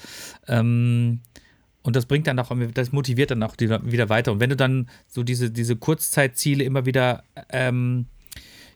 Ähm, 0.46 1.20
und 1.82 1.94
das 1.94 2.06
bringt 2.06 2.26
dann 2.26 2.38
auch, 2.38 2.50
das 2.74 2.92
motiviert 2.92 3.30
dann 3.30 3.42
auch 3.42 3.54
wieder 3.58 4.08
weiter. 4.08 4.32
Und 4.32 4.40
wenn 4.40 4.50
du 4.50 4.56
dann 4.56 4.88
so 5.06 5.22
diese, 5.22 5.50
diese 5.50 5.76
Kurzzeitziele 5.76 6.64
immer 6.64 6.86
wieder 6.86 7.22
ähm, 7.50 8.06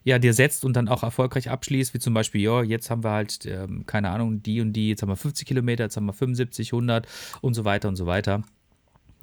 ja, 0.04 0.18
dir 0.18 0.34
setzt 0.34 0.64
und 0.64 0.74
dann 0.74 0.88
auch 0.88 1.02
erfolgreich 1.02 1.50
abschließt, 1.50 1.94
wie 1.94 1.98
zum 1.98 2.14
Beispiel, 2.14 2.40
ja, 2.40 2.62
jetzt 2.62 2.90
haben 2.90 3.04
wir 3.04 3.10
halt, 3.10 3.46
ähm, 3.46 3.86
keine 3.86 4.10
Ahnung, 4.10 4.42
die 4.42 4.60
und 4.60 4.72
die, 4.72 4.90
jetzt 4.90 5.02
haben 5.02 5.08
wir 5.08 5.16
50 5.16 5.46
Kilometer, 5.46 5.84
jetzt 5.84 5.96
haben 5.96 6.06
wir 6.06 6.12
75, 6.12 6.72
100 6.72 7.06
und 7.40 7.54
so 7.54 7.64
weiter 7.64 7.88
und 7.88 7.96
so 7.96 8.06
weiter, 8.06 8.42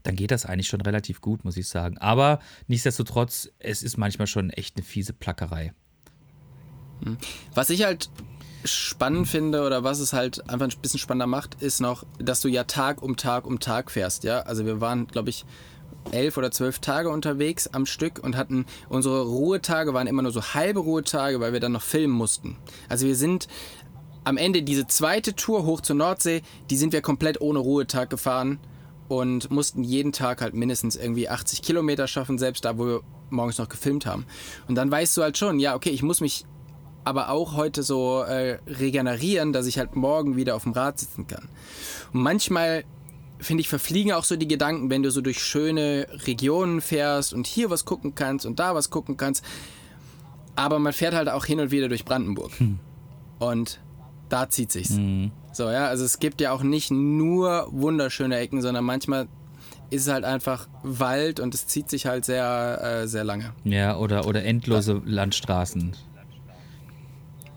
dann 0.03 0.15
geht 0.15 0.31
das 0.31 0.45
eigentlich 0.45 0.67
schon 0.67 0.81
relativ 0.81 1.21
gut, 1.21 1.43
muss 1.43 1.57
ich 1.57 1.67
sagen. 1.67 1.97
Aber 1.97 2.39
nichtsdestotrotz, 2.67 3.49
es 3.59 3.83
ist 3.83 3.97
manchmal 3.97 4.27
schon 4.27 4.49
echt 4.49 4.77
eine 4.77 4.85
fiese 4.85 5.13
Plackerei. 5.13 5.73
Was 7.53 7.69
ich 7.69 7.83
halt 7.83 8.09
spannend 8.65 9.27
finde 9.27 9.65
oder 9.65 9.83
was 9.83 9.99
es 9.99 10.13
halt 10.13 10.49
einfach 10.49 10.67
ein 10.67 10.81
bisschen 10.81 10.99
spannender 10.99 11.27
macht, 11.27 11.61
ist 11.61 11.79
noch, 11.79 12.05
dass 12.17 12.41
du 12.41 12.49
ja 12.49 12.65
Tag 12.65 13.01
um 13.01 13.15
Tag 13.15 13.45
um 13.45 13.59
Tag 13.59 13.91
fährst, 13.91 14.23
ja. 14.23 14.41
Also 14.41 14.65
wir 14.65 14.81
waren, 14.81 15.07
glaube 15.07 15.29
ich, 15.29 15.45
elf 16.11 16.37
oder 16.37 16.51
zwölf 16.51 16.79
Tage 16.79 17.09
unterwegs 17.09 17.67
am 17.67 17.85
Stück 17.85 18.19
und 18.23 18.35
hatten 18.35 18.65
unsere 18.89 19.23
Ruhetage 19.23 19.93
waren 19.93 20.07
immer 20.07 20.21
nur 20.21 20.31
so 20.31 20.41
halbe 20.41 20.79
Ruhetage, 20.79 21.39
weil 21.39 21.53
wir 21.53 21.59
dann 21.59 21.73
noch 21.73 21.81
filmen 21.81 22.13
mussten. 22.13 22.57
Also 22.87 23.05
wir 23.05 23.15
sind 23.15 23.47
am 24.23 24.37
Ende 24.37 24.63
diese 24.63 24.87
zweite 24.87 25.35
Tour 25.35 25.65
hoch 25.65 25.81
zur 25.81 25.95
Nordsee, 25.95 26.41
die 26.69 26.77
sind 26.77 26.93
wir 26.93 27.01
komplett 27.01 27.41
ohne 27.41 27.59
Ruhetag 27.59 28.09
gefahren 28.09 28.59
und 29.07 29.49
mussten 29.49 29.83
jeden 29.83 30.11
Tag 30.11 30.41
halt 30.41 30.53
mindestens 30.53 30.95
irgendwie 30.95 31.29
80 31.29 31.61
Kilometer 31.61 32.07
schaffen, 32.07 32.37
selbst 32.37 32.65
da, 32.65 32.77
wo 32.77 32.85
wir 32.85 33.01
morgens 33.29 33.57
noch 33.57 33.69
gefilmt 33.69 34.05
haben. 34.05 34.25
Und 34.67 34.75
dann 34.75 34.91
weißt 34.91 35.17
du 35.17 35.23
halt 35.23 35.37
schon, 35.37 35.59
ja, 35.59 35.75
okay, 35.75 35.89
ich 35.89 36.03
muss 36.03 36.21
mich 36.21 36.45
aber 37.03 37.29
auch 37.29 37.55
heute 37.55 37.81
so 37.81 38.21
äh, 38.21 38.59
regenerieren, 38.67 39.51
dass 39.51 39.65
ich 39.65 39.79
halt 39.79 39.95
morgen 39.95 40.35
wieder 40.35 40.55
auf 40.55 40.63
dem 40.63 40.73
Rad 40.73 40.99
sitzen 40.99 41.25
kann. 41.25 41.49
Und 42.13 42.21
manchmal 42.21 42.83
finde 43.39 43.61
ich, 43.61 43.69
verfliegen 43.69 44.11
auch 44.11 44.23
so 44.23 44.35
die 44.35 44.47
Gedanken, 44.47 44.89
wenn 44.89 45.03
du 45.03 45.11
so 45.11 45.21
durch 45.21 45.41
schöne 45.41 46.07
Regionen 46.27 46.81
fährst 46.81 47.33
und 47.33 47.47
hier 47.47 47.69
was 47.69 47.85
gucken 47.85 48.15
kannst 48.15 48.45
und 48.45 48.59
da 48.59 48.75
was 48.75 48.89
gucken 48.89 49.17
kannst. 49.17 49.43
Aber 50.55 50.79
man 50.79 50.93
fährt 50.93 51.13
halt 51.13 51.29
auch 51.29 51.45
hin 51.45 51.59
und 51.59 51.71
wieder 51.71 51.87
durch 51.87 52.05
Brandenburg. 52.05 52.51
Hm. 52.59 52.79
Und 53.39 53.79
da 54.27 54.49
zieht 54.49 54.71
sich's. 54.71 54.91
Hm. 54.91 55.31
So, 55.53 55.69
ja, 55.69 55.87
also 55.87 56.03
es 56.03 56.19
gibt 56.19 56.41
ja 56.41 56.51
auch 56.51 56.63
nicht 56.63 56.91
nur 56.91 57.67
wunderschöne 57.71 58.37
Ecken, 58.37 58.61
sondern 58.61 58.83
manchmal 58.83 59.27
ist 59.89 60.03
es 60.03 60.13
halt 60.13 60.23
einfach 60.23 60.67
Wald 60.83 61.39
und 61.39 61.53
es 61.53 61.65
zieht 61.67 61.89
sich 61.89 62.05
halt 62.05 62.25
sehr, 62.25 63.01
äh, 63.03 63.07
sehr 63.07 63.23
lange. 63.23 63.53
Ja, 63.63 63.97
oder, 63.97 64.27
oder 64.27 64.43
endlose 64.43 64.93
ja. 64.93 65.01
Landstraßen. 65.05 65.95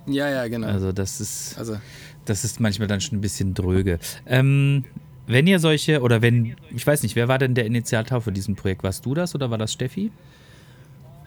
Ja, 0.06 0.28
ja, 0.28 0.48
genau. 0.48 0.68
Also 0.68 0.92
das 0.92 1.20
ist, 1.20 1.58
also. 1.58 1.78
das 2.24 2.44
ist 2.44 2.60
manchmal 2.60 2.88
dann 2.88 3.00
schon 3.00 3.18
ein 3.18 3.20
bisschen 3.20 3.54
dröge. 3.54 3.98
Ähm, 4.26 4.84
wenn 5.26 5.46
ihr 5.46 5.58
solche, 5.58 6.00
oder 6.00 6.22
wenn, 6.22 6.56
ich 6.74 6.86
weiß 6.86 7.02
nicht, 7.02 7.16
wer 7.16 7.28
war 7.28 7.38
denn 7.38 7.54
der 7.54 7.66
Initiator 7.66 8.20
für 8.20 8.32
diesen 8.32 8.56
Projekt? 8.56 8.82
Warst 8.82 9.06
du 9.06 9.14
das 9.14 9.34
oder 9.34 9.50
war 9.50 9.58
das 9.58 9.72
Steffi? 9.72 10.10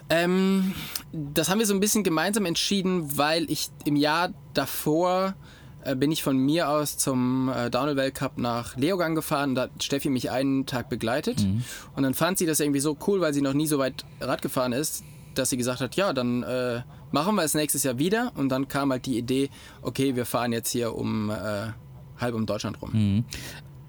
Ähm, 0.09 0.73
das 1.11 1.49
haben 1.49 1.59
wir 1.59 1.65
so 1.65 1.73
ein 1.73 1.79
bisschen 1.79 2.03
gemeinsam 2.03 2.45
entschieden, 2.45 3.17
weil 3.17 3.49
ich 3.49 3.69
im 3.85 3.95
Jahr 3.95 4.33
davor 4.53 5.33
äh, 5.83 5.95
bin 5.95 6.11
ich 6.11 6.23
von 6.23 6.37
mir 6.37 6.69
aus 6.69 6.97
zum 6.97 7.49
äh, 7.49 7.69
Downhill-Weltcup 7.69 8.37
nach 8.37 8.75
Leogang 8.75 9.15
gefahren. 9.15 9.55
Da 9.55 9.63
hat 9.63 9.83
Steffi 9.83 10.09
mich 10.09 10.29
einen 10.29 10.65
Tag 10.65 10.89
begleitet. 10.89 11.41
Mhm. 11.41 11.63
Und 11.95 12.03
dann 12.03 12.13
fand 12.13 12.37
sie 12.37 12.45
das 12.45 12.59
irgendwie 12.59 12.79
so 12.81 12.97
cool, 13.07 13.21
weil 13.21 13.33
sie 13.33 13.41
noch 13.41 13.53
nie 13.53 13.67
so 13.67 13.79
weit 13.79 14.05
Rad 14.19 14.41
gefahren 14.41 14.73
ist, 14.73 15.03
dass 15.33 15.49
sie 15.49 15.57
gesagt 15.57 15.81
hat, 15.81 15.95
ja, 15.95 16.13
dann 16.13 16.43
äh, 16.43 16.81
machen 17.11 17.35
wir 17.35 17.43
es 17.43 17.53
nächstes 17.53 17.83
Jahr 17.83 17.97
wieder. 17.97 18.31
Und 18.35 18.49
dann 18.49 18.67
kam 18.67 18.91
halt 18.91 19.05
die 19.05 19.17
Idee, 19.17 19.49
okay, 19.81 20.15
wir 20.15 20.25
fahren 20.25 20.51
jetzt 20.53 20.69
hier 20.69 20.95
um 20.95 21.29
äh, 21.29 21.67
halb 22.19 22.35
um 22.35 22.45
Deutschland 22.45 22.81
rum. 22.81 22.91
Mhm. 22.93 23.25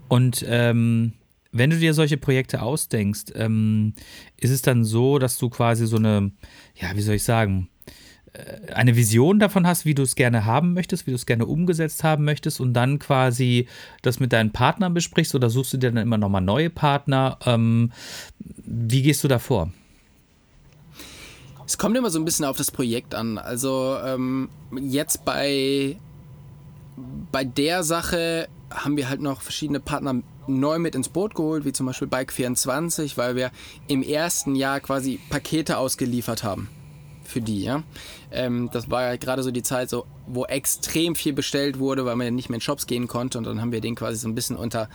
Und 0.08 0.44
ähm, 0.48 1.12
wenn 1.52 1.70
du 1.70 1.78
dir 1.78 1.94
solche 1.94 2.16
Projekte 2.16 2.62
ausdenkst, 2.62 3.32
ähm, 3.34 3.94
ist 4.36 4.50
es 4.50 4.62
dann 4.62 4.84
so, 4.84 5.18
dass 5.18 5.38
du 5.38 5.48
quasi 5.48 5.86
so 5.86 5.96
eine, 5.96 6.32
ja, 6.74 6.94
wie 6.94 7.00
soll 7.00 7.16
ich 7.16 7.24
sagen, 7.24 7.68
äh, 8.32 8.72
eine 8.72 8.96
Vision 8.96 9.38
davon 9.38 9.66
hast, 9.66 9.84
wie 9.84 9.94
du 9.94 10.02
es 10.02 10.14
gerne 10.14 10.44
haben 10.44 10.74
möchtest, 10.74 11.06
wie 11.06 11.12
du 11.12 11.16
es 11.16 11.26
gerne 11.26 11.46
umgesetzt 11.46 12.04
haben 12.04 12.24
möchtest 12.24 12.60
und 12.60 12.74
dann 12.74 12.98
quasi 12.98 13.68
das 14.02 14.20
mit 14.20 14.32
deinen 14.32 14.52
Partnern 14.52 14.94
besprichst 14.94 15.34
oder 15.34 15.50
suchst 15.50 15.72
du 15.72 15.76
dir 15.78 15.92
dann 15.92 16.02
immer 16.02 16.18
nochmal 16.18 16.42
neue 16.42 16.70
Partner? 16.70 17.38
Ähm, 17.46 17.92
wie 18.38 19.02
gehst 19.02 19.24
du 19.24 19.28
da 19.28 19.38
vor? 19.38 19.72
Es 21.66 21.78
kommt 21.78 21.96
immer 21.96 22.10
so 22.10 22.20
ein 22.20 22.24
bisschen 22.24 22.44
auf 22.44 22.56
das 22.56 22.70
Projekt 22.70 23.14
an. 23.14 23.38
Also 23.38 23.96
ähm, 24.04 24.48
jetzt 24.80 25.24
bei, 25.24 25.96
bei 27.32 27.42
der 27.42 27.82
Sache 27.82 28.46
haben 28.70 28.96
wir 28.96 29.08
halt 29.08 29.20
noch 29.20 29.42
verschiedene 29.42 29.80
Partner 29.80 30.22
neu 30.46 30.78
mit 30.78 30.94
ins 30.94 31.08
Boot 31.08 31.34
geholt, 31.34 31.64
wie 31.64 31.72
zum 31.72 31.86
Beispiel 31.86 32.08
Bike24, 32.08 33.16
weil 33.16 33.36
wir 33.36 33.50
im 33.88 34.02
ersten 34.02 34.54
Jahr 34.54 34.80
quasi 34.80 35.18
Pakete 35.30 35.78
ausgeliefert 35.78 36.42
haben 36.44 36.68
für 37.26 37.40
die. 37.40 37.62
Ja? 37.62 37.82
Ähm, 38.30 38.70
das 38.72 38.90
war 38.90 39.02
ja 39.02 39.16
gerade 39.16 39.42
so 39.42 39.50
die 39.50 39.62
Zeit, 39.62 39.90
so, 39.90 40.06
wo 40.26 40.44
extrem 40.44 41.14
viel 41.14 41.32
bestellt 41.32 41.78
wurde, 41.78 42.04
weil 42.04 42.16
man 42.16 42.26
ja 42.26 42.30
nicht 42.30 42.48
mehr 42.48 42.56
in 42.56 42.60
Shops 42.60 42.86
gehen 42.86 43.08
konnte 43.08 43.38
und 43.38 43.44
dann 43.44 43.60
haben 43.60 43.72
wir 43.72 43.80
den 43.80 43.94
quasi 43.94 44.16
so 44.16 44.28
ein 44.28 44.34
bisschen 44.34 44.56
unter, 44.56 44.88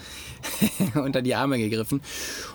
unter 0.96 1.22
die 1.22 1.36
Arme 1.36 1.58
gegriffen. 1.58 2.02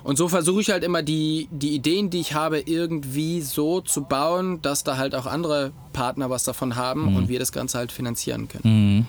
Und 0.03 0.17
so 0.17 0.29
versuche 0.29 0.61
ich 0.61 0.71
halt 0.71 0.85
immer 0.85 1.03
die, 1.03 1.49
die 1.51 1.75
Ideen, 1.75 2.11
die 2.11 2.21
ich 2.21 2.35
habe, 2.35 2.61
irgendwie 2.61 3.41
so 3.43 3.81
zu 3.81 4.03
bauen, 4.03 4.61
dass 4.63 4.85
da 4.85 4.97
halt 4.97 5.15
auch 5.15 5.27
andere 5.27 5.73
Partner 5.93 6.31
was 6.31 6.45
davon 6.45 6.77
haben 6.77 7.11
mhm. 7.11 7.17
und 7.17 7.29
wir 7.29 7.39
das 7.39 7.53
Ganze 7.53 7.79
halt 7.79 7.93
finanzieren 7.93 8.49
können. 8.49 8.97
Mhm. 8.97 9.07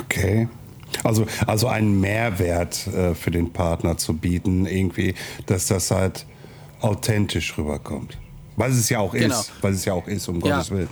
Okay. 0.00 0.48
Also, 1.04 1.26
also 1.46 1.68
einen 1.68 2.00
Mehrwert 2.00 2.86
äh, 2.88 3.14
für 3.14 3.30
den 3.30 3.52
Partner 3.52 3.96
zu 3.96 4.14
bieten, 4.14 4.66
irgendwie, 4.66 5.14
dass 5.46 5.66
das 5.66 5.90
halt 5.90 6.26
authentisch 6.80 7.56
rüberkommt. 7.58 8.18
Was 8.56 8.72
es 8.72 8.88
ja 8.88 8.98
auch 8.98 9.12
genau. 9.12 9.38
ist, 9.38 9.52
was 9.60 9.76
es 9.76 9.84
ja 9.84 9.92
auch 9.92 10.06
ist, 10.06 10.28
um 10.28 10.40
ja. 10.40 10.56
Gottes 10.56 10.70
Willen. 10.70 10.88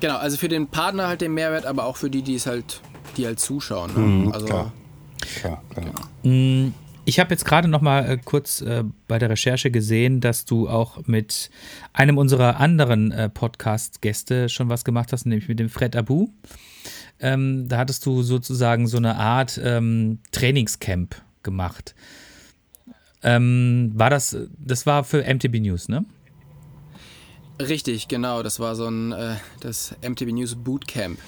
Genau, 0.00 0.16
also 0.16 0.36
für 0.36 0.48
den 0.48 0.66
Partner 0.66 1.08
halt 1.08 1.20
den 1.20 1.34
Mehrwert, 1.34 1.66
aber 1.66 1.84
auch 1.84 1.96
für 1.96 2.10
die, 2.10 2.22
die 2.22 2.34
es 2.34 2.46
halt, 2.46 2.80
die 3.16 3.26
halt 3.26 3.40
zuschauen. 3.40 3.92
Ne? 3.94 4.00
Mhm, 4.00 4.32
also, 4.32 4.46
klar. 4.46 4.72
Klar, 5.40 5.62
klar. 5.72 5.86
Genau. 6.22 6.72
Ich 7.06 7.20
habe 7.20 7.30
jetzt 7.30 7.44
gerade 7.44 7.68
noch 7.68 7.82
mal 7.82 8.08
äh, 8.08 8.18
kurz 8.22 8.62
äh, 8.62 8.82
bei 9.08 9.18
der 9.18 9.28
Recherche 9.28 9.70
gesehen, 9.70 10.20
dass 10.20 10.46
du 10.46 10.68
auch 10.68 11.06
mit 11.06 11.50
einem 11.92 12.16
unserer 12.16 12.60
anderen 12.60 13.12
äh, 13.12 13.28
Podcast-Gäste 13.28 14.48
schon 14.48 14.70
was 14.70 14.84
gemacht 14.84 15.12
hast, 15.12 15.26
nämlich 15.26 15.48
mit 15.48 15.58
dem 15.58 15.68
Fred 15.68 15.96
Abu. 15.96 16.28
Ähm, 17.20 17.68
da 17.68 17.78
hattest 17.78 18.04
du 18.06 18.22
sozusagen 18.22 18.86
so 18.86 18.96
eine 18.96 19.16
Art 19.16 19.60
ähm, 19.62 20.18
Trainingscamp 20.32 21.14
gemacht. 21.42 21.94
Ähm, 23.22 23.92
war 23.94 24.10
das, 24.10 24.36
das 24.58 24.84
war 24.84 25.04
für 25.04 25.22
MTB 25.22 25.60
News, 25.60 25.88
ne? 25.88 26.04
Richtig, 27.60 28.08
genau. 28.08 28.42
Das 28.42 28.58
war 28.60 28.74
so 28.74 28.86
ein, 28.86 29.12
äh, 29.12 29.36
das 29.60 29.94
MTB 30.02 30.32
News 30.32 30.56
Bootcamp. 30.56 31.18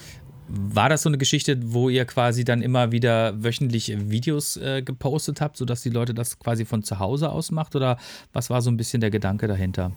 War 0.49 0.88
das 0.88 1.03
so 1.03 1.09
eine 1.09 1.18
Geschichte, 1.18 1.59
wo 1.72 1.88
ihr 1.88 2.05
quasi 2.05 2.44
dann 2.44 2.62
immer 2.62 2.92
wieder 2.92 3.42
wöchentlich 3.42 3.92
Videos 4.11 4.57
äh, 4.57 4.83
gepostet 4.83 5.40
habt, 5.40 5.57
sodass 5.57 5.83
die 5.83 5.90
Leute 5.90 6.14
das 6.14 6.38
quasi 6.38 6.64
von 6.64 6.83
zu 6.83 6.99
Hause 6.99 7.31
aus 7.31 7.51
macht? 7.51 7.75
Oder 7.75 7.99
was 8.33 8.51
war 8.51 8.62
so 8.62 8.70
ein 8.70 8.77
bisschen 8.77 9.01
der 9.01 9.11
Gedanke 9.11 9.49
dahinter? 9.49 9.92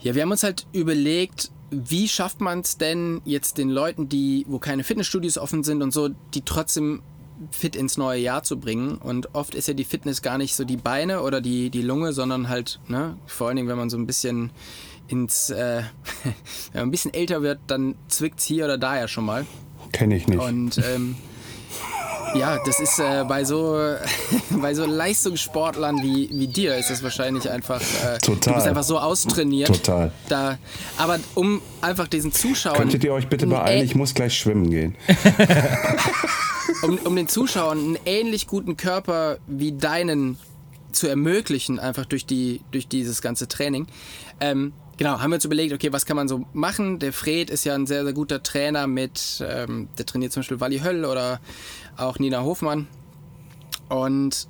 Ja, 0.00 0.14
wir 0.14 0.22
haben 0.22 0.30
uns 0.30 0.42
halt 0.42 0.66
überlegt, 0.72 1.50
wie 1.70 2.08
schafft 2.08 2.40
man 2.40 2.60
es 2.60 2.78
denn 2.78 3.20
jetzt 3.24 3.58
den 3.58 3.70
Leuten, 3.70 4.08
die, 4.08 4.44
wo 4.48 4.58
keine 4.58 4.84
Fitnessstudios 4.84 5.38
offen 5.38 5.64
sind 5.64 5.82
und 5.82 5.92
so, 5.92 6.10
die 6.34 6.42
trotzdem 6.42 7.02
fit 7.50 7.76
ins 7.76 7.96
neue 7.96 8.20
Jahr 8.20 8.42
zu 8.42 8.58
bringen. 8.58 8.96
Und 8.96 9.34
oft 9.34 9.54
ist 9.54 9.68
ja 9.68 9.74
die 9.74 9.84
Fitness 9.84 10.22
gar 10.22 10.38
nicht 10.38 10.54
so 10.54 10.64
die 10.64 10.76
Beine 10.76 11.22
oder 11.22 11.40
die, 11.40 11.70
die 11.70 11.82
Lunge, 11.82 12.12
sondern 12.12 12.48
halt, 12.48 12.80
ne, 12.88 13.16
vor 13.26 13.48
allen 13.48 13.56
Dingen, 13.56 13.68
wenn 13.68 13.76
man 13.76 13.90
so 13.90 13.98
ein 13.98 14.06
bisschen 14.06 14.50
ins, 15.08 15.50
äh, 15.50 15.82
wenn 16.72 16.80
man 16.80 16.82
ein 16.88 16.90
bisschen 16.90 17.12
älter 17.12 17.42
wird, 17.42 17.58
dann 17.66 17.94
zwickt 18.08 18.40
es 18.40 18.44
hier 18.44 18.64
oder 18.64 18.78
da 18.78 18.98
ja 18.98 19.08
schon 19.08 19.24
mal. 19.24 19.46
Kenne 19.92 20.16
ich 20.16 20.26
nicht. 20.26 20.40
Und 20.40 20.78
ähm, 20.78 21.16
ja, 22.34 22.58
das 22.64 22.80
ist 22.80 22.98
äh, 22.98 23.24
bei 23.26 23.44
so 23.44 23.78
bei 24.50 24.74
so 24.74 24.84
Leistungssportlern 24.84 26.02
wie, 26.02 26.28
wie 26.32 26.48
dir 26.48 26.76
ist 26.76 26.90
das 26.90 27.02
wahrscheinlich 27.02 27.48
einfach. 27.48 27.80
Äh, 27.80 28.18
Total. 28.18 28.52
Du 28.52 28.54
bist 28.54 28.66
einfach 28.66 28.82
so 28.82 28.98
austrainiert. 28.98 29.68
Total. 29.68 30.12
Da, 30.28 30.58
aber 30.98 31.18
um 31.34 31.62
einfach 31.80 32.08
diesen 32.08 32.32
Zuschauern. 32.32 32.76
Könntet 32.76 33.04
ihr 33.04 33.12
euch 33.12 33.28
bitte 33.28 33.46
beeilen? 33.46 33.84
Ich 33.84 33.94
muss 33.94 34.14
gleich 34.14 34.36
schwimmen 34.36 34.70
gehen. 34.70 34.96
um, 36.82 36.98
um 36.98 37.16
den 37.16 37.28
Zuschauern 37.28 37.78
einen 37.78 37.98
ähnlich 38.04 38.46
guten 38.46 38.76
Körper 38.76 39.38
wie 39.46 39.72
deinen 39.72 40.38
zu 40.92 41.08
ermöglichen, 41.08 41.78
einfach 41.78 42.06
durch, 42.06 42.26
die, 42.26 42.62
durch 42.70 42.88
dieses 42.88 43.22
ganze 43.22 43.48
Training. 43.48 43.86
Ähm, 44.40 44.72
genau, 44.96 45.20
haben 45.20 45.30
wir 45.30 45.36
uns 45.36 45.44
überlegt, 45.44 45.72
okay, 45.72 45.92
was 45.92 46.06
kann 46.06 46.16
man 46.16 46.28
so 46.28 46.46
machen? 46.52 46.98
Der 46.98 47.12
Fred 47.12 47.50
ist 47.50 47.64
ja 47.64 47.74
ein 47.74 47.86
sehr, 47.86 48.04
sehr 48.04 48.12
guter 48.12 48.42
Trainer 48.42 48.86
mit, 48.86 49.44
ähm, 49.46 49.88
der 49.98 50.06
trainiert 50.06 50.32
zum 50.32 50.40
Beispiel 50.40 50.60
Wally 50.60 50.80
Höll 50.80 51.04
oder 51.04 51.40
auch 51.96 52.18
Nina 52.18 52.42
Hofmann. 52.42 52.86
Und 53.88 54.48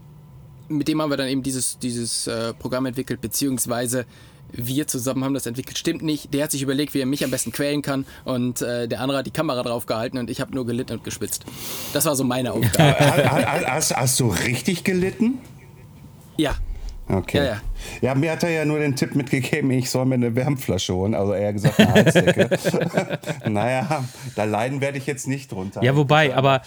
mit 0.69 0.89
dem 0.89 1.01
haben 1.01 1.11
wir 1.11 1.17
dann 1.17 1.29
eben 1.29 1.43
dieses, 1.43 1.79
dieses 1.79 2.27
äh, 2.27 2.53
Programm 2.55 2.87
entwickelt, 2.87 3.21
beziehungsweise 3.21 4.07
wir 4.53 4.87
zusammen 4.87 5.25
haben 5.25 5.35
das 5.35 5.47
entwickelt. 5.47 5.79
Stimmt 5.79 6.03
nicht. 6.03 6.33
Der 6.33 6.45
hat 6.45 6.51
sich 6.53 6.63
überlegt, 6.63 6.95
wie 6.95 7.01
er 7.01 7.07
mich 7.07 7.25
am 7.25 7.31
besten 7.31 7.53
quälen 7.53 7.83
kann 7.83 8.07
und 8.25 8.63
äh, 8.63 8.89
der 8.89 9.01
andere 9.01 9.19
hat 9.19 9.27
die 9.27 9.33
Kamera 9.33 9.63
drauf 9.63 9.87
gehalten 9.87 10.19
und 10.19 10.31
ich 10.31 10.41
habe 10.41 10.55
nur 10.55 10.67
gelitten 10.67 10.95
und 10.95 11.05
gespitzt. 11.05 11.45
Das 11.93 12.05
war 12.05 12.17
so 12.17 12.25
meine 12.25 12.53
Aufgabe. 12.53 12.97
hast, 13.67 13.95
hast, 13.95 14.21
du 14.21 14.29
richtig 14.29 14.85
gelitten? 14.85 15.39
Ja. 16.37 16.57
Okay. 17.09 17.39
Ja, 17.39 17.45
ja. 17.45 17.61
ja, 18.01 18.15
mir 18.15 18.33
hat 18.33 18.43
er 18.43 18.51
ja 18.51 18.65
nur 18.65 18.81
den 18.81 18.97
Tipp 18.97 19.15
mitgegeben, 19.15 19.71
ich 19.71 19.91
soll 19.91 20.07
mir 20.07 20.17
eine 20.17 20.35
Wärmflasche 20.35 20.95
holen. 20.95 21.15
Also 21.15 21.35
eher 21.35 21.53
gesagt 21.53 21.79
eine 21.79 21.93
Heizdecke. 21.93 22.59
naja, 23.49 24.05
da 24.35 24.45
leiden 24.45 24.81
werde 24.81 24.99
ich 24.99 25.07
jetzt 25.07 25.29
nicht 25.29 25.53
drunter. 25.53 25.83
Ja, 25.83 25.95
wobei, 25.95 26.35
aber 26.35 26.63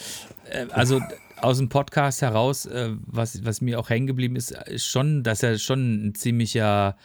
äh, 0.49 0.65
also 0.71 1.01
aus 1.41 1.57
dem 1.57 1.69
Podcast 1.69 2.21
heraus, 2.21 2.65
äh, 2.65 2.91
was, 3.05 3.43
was 3.45 3.59
mir 3.61 3.79
auch 3.79 3.89
hängen 3.89 4.07
geblieben 4.07 4.35
ist, 4.35 4.51
ist 4.51 4.85
schon, 4.85 5.23
dass 5.23 5.43
er 5.43 5.57
schon 5.57 6.07
ein 6.07 6.15
ziemlicher 6.15 6.95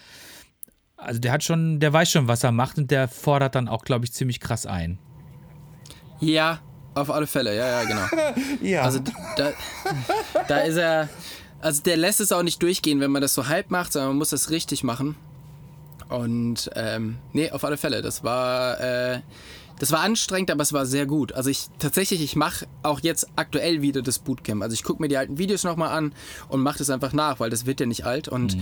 also 1.05 1.21
der 1.21 1.33
hat 1.33 1.45
schon, 1.45 1.81
der 1.81 1.93
weiß 1.93 2.11
schon, 2.11 2.29
was 2.29 2.45
er 2.45 2.53
macht 2.53 2.79
und 2.79 2.91
der 2.91 3.09
fordert 3.09 3.55
dann 3.55 3.69
auch, 3.69 3.85
glaube 3.85 4.05
ich, 4.05 4.13
ziemlich 4.13 4.41
krass 4.41 4.67
ein. 4.67 4.99
Ja, 6.21 6.61
auf 6.95 7.11
alle 7.11 7.27
Fälle, 7.27 7.55
ja, 7.55 7.83
ja, 7.83 7.85
genau. 7.85 8.35
Ja. 8.63 8.83
Also 8.83 9.01
da, 9.37 9.53
da 10.49 10.59
ist 10.59 10.77
er, 10.77 11.09
also 11.65 11.83
der 11.83 11.97
lässt 11.97 12.21
es 12.21 12.31
auch 12.31 12.43
nicht 12.43 12.63
durchgehen, 12.63 13.01
wenn 13.01 13.11
man 13.11 13.23
das 13.23 13.33
so 13.33 13.49
halb 13.49 13.71
macht, 13.71 13.95
sondern 13.95 14.11
man 14.11 14.19
muss 14.19 14.31
das 14.31 14.51
richtig 14.51 14.85
machen. 14.85 15.17
Und 16.11 16.71
ähm, 16.75 17.17
nee, 17.33 17.51
auf 17.51 17.65
alle 17.65 17.79
Fälle, 17.79 18.03
das 18.03 18.23
war, 18.23 18.79
äh, 18.81 19.21
das 19.79 19.91
war 19.91 20.01
anstrengend, 20.01 20.51
aber 20.51 20.63
es 20.63 20.75
war 20.75 20.85
sehr 20.85 21.07
gut. 21.07 21.33
Also 21.33 21.49
ich 21.49 21.69
tatsächlich, 21.79 22.23
ich 22.23 22.37
mache 22.37 22.67
auch 22.83 23.01
jetzt 23.01 23.29
aktuell 23.37 23.81
wieder 23.81 24.03
das 24.03 24.19
Bootcamp. 24.19 24.63
Also 24.63 24.75
ich 24.75 24.85
gucke 24.85 25.01
mir 25.01 25.09
die 25.09 25.17
alten 25.17 25.39
Videos 25.39 25.65
nochmal 25.65 25.97
an 25.97 26.13
und 26.49 26.61
mache 26.61 26.79
das 26.79 26.91
einfach 26.91 27.15
nach, 27.15 27.41
weil 27.41 27.49
das 27.49 27.65
wird 27.65 27.81
ja 27.81 27.87
nicht 27.87 28.05
alt. 28.05 28.29
Und 28.29 28.59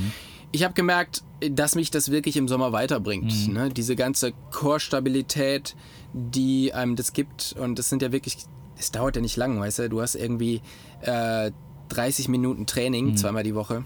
ich 0.52 0.62
habe 0.62 0.74
gemerkt, 0.74 1.24
dass 1.50 1.74
mich 1.74 1.90
das 1.90 2.12
wirklich 2.12 2.36
im 2.36 2.46
Sommer 2.46 2.70
weiterbringt. 2.72 3.48
Ne? 3.48 3.70
Diese 3.70 3.96
ganze 3.96 4.32
Core-Stabilität, 4.52 5.74
die 6.12 6.72
einem 6.72 6.94
das 6.94 7.12
gibt. 7.12 7.56
Und 7.58 7.80
das 7.80 7.88
sind 7.88 8.00
ja 8.00 8.12
wirklich, 8.12 8.36
es 8.78 8.92
dauert 8.92 9.16
ja 9.16 9.22
nicht 9.22 9.36
lang, 9.36 9.58
weißt 9.58 9.80
du. 9.80 9.88
Du 9.88 10.00
hast 10.00 10.14
irgendwie 10.14 10.62
äh, 11.00 11.50
30 11.92 12.28
Minuten 12.28 12.66
Training, 12.66 13.16
zweimal 13.16 13.42
die 13.42 13.54
Woche. 13.54 13.84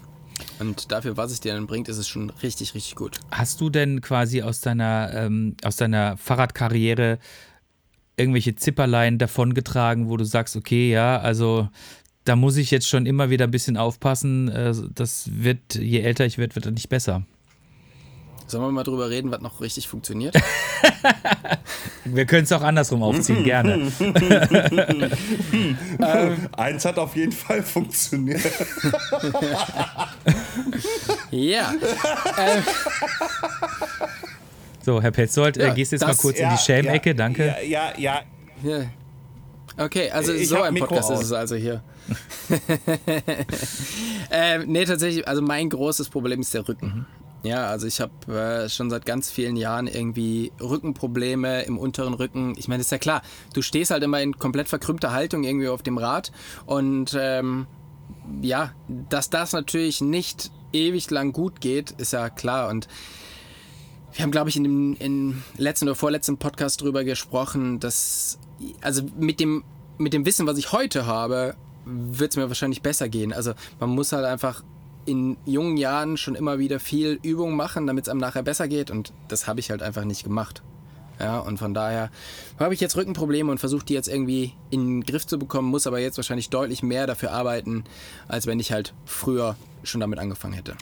Und 0.59 0.91
dafür, 0.91 1.17
was 1.17 1.31
es 1.31 1.39
dir 1.39 1.53
dann 1.53 1.67
bringt, 1.67 1.89
ist 1.89 1.97
es 1.97 2.07
schon 2.07 2.29
richtig, 2.41 2.73
richtig 2.75 2.95
gut. 2.95 3.19
Hast 3.31 3.59
du 3.61 3.69
denn 3.69 4.01
quasi 4.01 4.41
aus 4.41 4.61
deiner, 4.61 5.11
ähm, 5.13 5.55
aus 5.63 5.75
deiner 5.75 6.17
Fahrradkarriere 6.17 7.19
irgendwelche 8.17 8.55
Zipperlein 8.55 9.17
davongetragen, 9.17 10.09
wo 10.09 10.17
du 10.17 10.25
sagst, 10.25 10.55
okay, 10.55 10.91
ja, 10.91 11.19
also 11.19 11.69
da 12.23 12.35
muss 12.35 12.57
ich 12.57 12.71
jetzt 12.71 12.87
schon 12.87 13.05
immer 13.05 13.29
wieder 13.29 13.45
ein 13.45 13.51
bisschen 13.51 13.77
aufpassen. 13.77 14.49
Äh, 14.49 14.73
das 14.93 15.29
wird, 15.31 15.75
je 15.75 15.99
älter 16.01 16.25
ich 16.25 16.37
werde, 16.37 16.55
wird 16.55 16.65
das 16.65 16.73
nicht 16.73 16.89
besser. 16.89 17.25
Sollen 18.47 18.63
wir 18.63 18.71
mal 18.71 18.83
drüber 18.83 19.09
reden, 19.09 19.29
was 19.29 19.41
noch 19.41 19.59
richtig 19.61 19.87
funktioniert? 19.87 20.35
Wir 22.05 22.25
können 22.25 22.45
es 22.45 22.51
auch 22.53 22.61
andersrum 22.61 23.03
aufziehen, 23.03 23.43
gerne. 23.43 23.91
Eins 26.55 26.85
hat 26.85 26.97
auf 26.97 27.13
jeden 27.17 27.33
Fall 27.33 27.61
funktioniert. 27.61 28.39
ja. 31.31 31.73
So, 34.85 35.01
Herr 35.01 35.11
Petzold, 35.11 35.57
äh, 35.57 35.67
Ja, 35.67 35.73
gehst 35.73 35.91
jetzt 35.91 36.01
das- 36.03 36.15
mal 36.15 36.21
kurz 36.21 36.37
in 36.37 36.43
Ja, 36.43 36.51
die 36.55 36.57
Schelmecke, 36.63 37.09
ja, 37.09 37.15
danke. 37.15 37.55
Ja, 37.67 37.91
ja, 37.97 38.21
ja. 38.63 38.81
Okay, 39.77 40.09
also 40.09 40.31
Ich 40.33 40.47
so 40.47 40.61
ein 40.61 40.73
Mikro 40.73 40.87
Podcast 40.87 41.11
ist 41.11 41.17
aus. 41.17 41.25
es 41.25 41.33
also 41.33 41.55
hier. 41.57 41.83
ähm, 44.31 44.63
nee, 44.67 44.85
tatsächlich, 44.85 45.27
also 45.27 45.41
mein 45.41 45.69
großes 45.69 46.07
Problem 46.09 46.39
ist 46.39 46.53
der 46.53 46.67
Rücken. 46.67 47.05
Ja, 47.43 47.67
also 47.67 47.87
ich 47.87 48.01
habe 48.01 48.33
äh, 48.33 48.69
schon 48.69 48.89
seit 48.89 49.05
ganz 49.05 49.29
vielen 49.29 49.55
Jahren 49.55 49.87
irgendwie 49.87 50.51
Rückenprobleme 50.59 51.63
im 51.63 51.77
unteren 51.77 52.13
Rücken. 52.13 52.55
Ich 52.57 52.67
meine, 52.67 52.81
ist 52.81 52.91
ja 52.91 52.97
klar, 52.97 53.21
du 53.53 53.61
stehst 53.61 53.91
halt 53.91 54.03
immer 54.03 54.21
in 54.21 54.37
komplett 54.37 54.67
verkrümmter 54.67 55.11
Haltung 55.11 55.43
irgendwie 55.43 55.67
auf 55.67 55.83
dem 55.83 55.97
Rad 55.97 56.31
und 56.65 57.15
ähm, 57.17 57.67
ja, 58.41 58.73
dass 59.09 59.29
das 59.29 59.53
natürlich 59.53 60.01
nicht 60.01 60.51
ewig 60.73 61.09
lang 61.11 61.31
gut 61.31 61.61
geht, 61.61 61.91
ist 61.91 62.13
ja 62.13 62.29
klar 62.29 62.69
und 62.69 62.87
wir 64.13 64.23
haben, 64.23 64.31
glaube 64.31 64.49
ich, 64.49 64.55
in 64.55 64.63
dem 64.63 64.95
in 64.99 65.43
letzten 65.57 65.85
oder 65.85 65.95
vorletzten 65.95 66.37
Podcast 66.37 66.81
drüber 66.81 67.03
gesprochen, 67.03 67.79
dass, 67.79 68.39
also 68.81 69.03
mit 69.17 69.39
dem, 69.39 69.63
mit 69.99 70.13
dem 70.13 70.25
Wissen, 70.25 70.47
was 70.47 70.57
ich 70.57 70.71
heute 70.71 71.05
habe, 71.05 71.55
wird 71.85 72.31
es 72.31 72.37
mir 72.37 72.47
wahrscheinlich 72.47 72.81
besser 72.81 73.09
gehen. 73.09 73.31
Also 73.31 73.53
man 73.79 73.91
muss 73.91 74.11
halt 74.11 74.25
einfach 74.25 74.63
in 75.07 75.37
jungen 75.45 75.77
Jahren 75.77 76.17
schon 76.17 76.35
immer 76.35 76.59
wieder 76.59 76.79
viel 76.79 77.19
Übung 77.23 77.55
machen, 77.55 77.87
damit 77.87 78.05
es 78.05 78.09
einem 78.09 78.19
nachher 78.19 78.43
besser 78.43 78.67
geht 78.67 78.91
und 78.91 79.13
das 79.29 79.47
habe 79.47 79.59
ich 79.59 79.71
halt 79.71 79.81
einfach 79.81 80.03
nicht 80.03 80.23
gemacht. 80.23 80.61
Ja, 81.19 81.39
und 81.39 81.57
von 81.57 81.73
daher 81.73 82.11
habe 82.59 82.75
ich 82.75 82.79
jetzt 82.79 82.95
Rückenprobleme 82.95 83.49
und 83.49 83.57
versuche 83.57 83.85
die 83.85 83.93
jetzt 83.93 84.07
irgendwie 84.07 84.53
in 84.69 85.01
den 85.01 85.03
Griff 85.03 85.25
zu 85.25 85.39
bekommen, 85.39 85.67
muss 85.67 85.87
aber 85.87 85.99
jetzt 85.99 86.17
wahrscheinlich 86.17 86.49
deutlich 86.49 86.83
mehr 86.83 87.07
dafür 87.07 87.31
arbeiten, 87.31 87.85
als 88.27 88.45
wenn 88.45 88.59
ich 88.59 88.71
halt 88.71 88.93
früher 89.05 89.55
schon 89.83 90.01
damit 90.01 90.19
angefangen 90.19 90.53
hätte. 90.53 90.75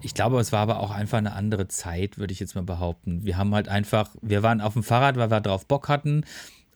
Ich 0.00 0.14
glaube, 0.14 0.38
es 0.38 0.52
war 0.52 0.60
aber 0.60 0.80
auch 0.80 0.90
einfach 0.90 1.18
eine 1.18 1.32
andere 1.32 1.68
Zeit, 1.68 2.18
würde 2.18 2.32
ich 2.32 2.40
jetzt 2.40 2.54
mal 2.54 2.64
behaupten. 2.64 3.24
Wir 3.24 3.36
haben 3.38 3.54
halt 3.54 3.68
einfach, 3.68 4.10
wir 4.20 4.42
waren 4.42 4.60
auf 4.60 4.74
dem 4.74 4.82
Fahrrad, 4.82 5.16
weil 5.16 5.30
wir 5.30 5.40
drauf 5.40 5.66
Bock 5.66 5.88
hatten 5.88 6.24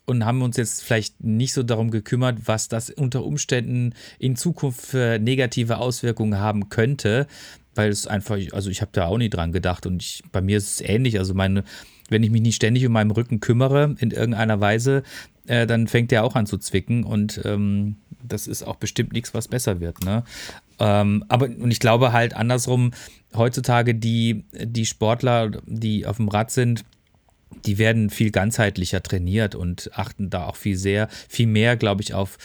und 0.06 0.24
haben 0.24 0.42
uns 0.42 0.56
jetzt 0.56 0.82
vielleicht 0.82 1.22
nicht 1.22 1.52
so 1.52 1.62
darum 1.62 1.90
gekümmert, 1.90 2.38
was 2.46 2.68
das 2.68 2.90
unter 2.90 3.24
Umständen 3.24 3.92
in 4.18 4.36
Zukunft 4.36 4.86
für 4.86 5.18
negative 5.18 5.78
Auswirkungen 5.78 6.38
haben 6.38 6.68
könnte, 6.68 7.26
weil 7.74 7.90
es 7.90 8.06
einfach, 8.06 8.38
also 8.52 8.70
ich 8.70 8.80
habe 8.80 8.92
da 8.92 9.06
auch 9.06 9.18
nie 9.18 9.28
dran 9.28 9.52
gedacht 9.52 9.84
und 9.84 10.02
ich, 10.02 10.22
bei 10.32 10.40
mir 10.40 10.58
ist 10.58 10.80
es 10.80 10.88
ähnlich. 10.88 11.18
Also 11.18 11.34
meine, 11.34 11.64
wenn 12.08 12.22
ich 12.22 12.30
mich 12.30 12.40
nicht 12.40 12.56
ständig 12.56 12.86
um 12.86 12.92
meinen 12.92 13.10
Rücken 13.10 13.40
kümmere 13.40 13.96
in 13.98 14.12
irgendeiner 14.12 14.60
Weise, 14.60 15.02
äh, 15.46 15.66
dann 15.66 15.88
fängt 15.88 16.12
der 16.12 16.24
auch 16.24 16.36
an 16.36 16.46
zu 16.46 16.56
zwicken 16.58 17.04
und 17.04 17.40
ähm, 17.44 17.96
das 18.22 18.46
ist 18.46 18.62
auch 18.62 18.76
bestimmt 18.76 19.12
nichts, 19.12 19.34
was 19.34 19.48
besser 19.48 19.80
wird. 19.80 20.04
Ne? 20.04 20.24
Ähm, 20.78 21.24
aber 21.28 21.46
und 21.46 21.70
ich 21.70 21.80
glaube 21.80 22.12
halt 22.12 22.34
andersrum, 22.34 22.92
heutzutage 23.34 23.94
die, 23.94 24.44
die 24.52 24.86
Sportler, 24.86 25.50
die 25.66 26.06
auf 26.06 26.16
dem 26.16 26.28
Rad 26.28 26.50
sind, 26.50 26.84
die 27.64 27.78
werden 27.78 28.10
viel 28.10 28.30
ganzheitlicher 28.30 29.02
trainiert 29.02 29.54
und 29.54 29.90
achten 29.94 30.30
da 30.30 30.46
auch 30.46 30.56
viel 30.56 30.76
sehr, 30.76 31.08
viel 31.28 31.46
mehr, 31.46 31.76
glaube 31.76 32.02
ich, 32.02 32.14
auf 32.14 32.38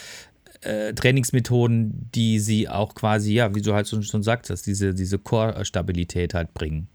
äh, 0.62 0.94
Trainingsmethoden, 0.94 2.10
die 2.14 2.40
sie 2.40 2.70
auch 2.70 2.94
quasi, 2.94 3.34
ja, 3.34 3.56
wie 3.56 3.62
du 3.62 3.74
halt 3.74 3.88
schon, 3.88 4.04
schon 4.04 4.24
sagtest, 4.24 4.68
diese, 4.68 4.94
diese 4.94 5.18
Core-Stabilität 5.20 6.34
halt 6.34 6.54
bringen. 6.54 6.88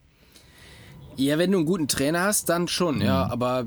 Ja, 1.16 1.38
wenn 1.38 1.52
du 1.52 1.58
einen 1.58 1.66
guten 1.66 1.88
Trainer 1.88 2.22
hast, 2.22 2.48
dann 2.48 2.68
schon, 2.68 3.00
ja. 3.00 3.26
Aber 3.30 3.66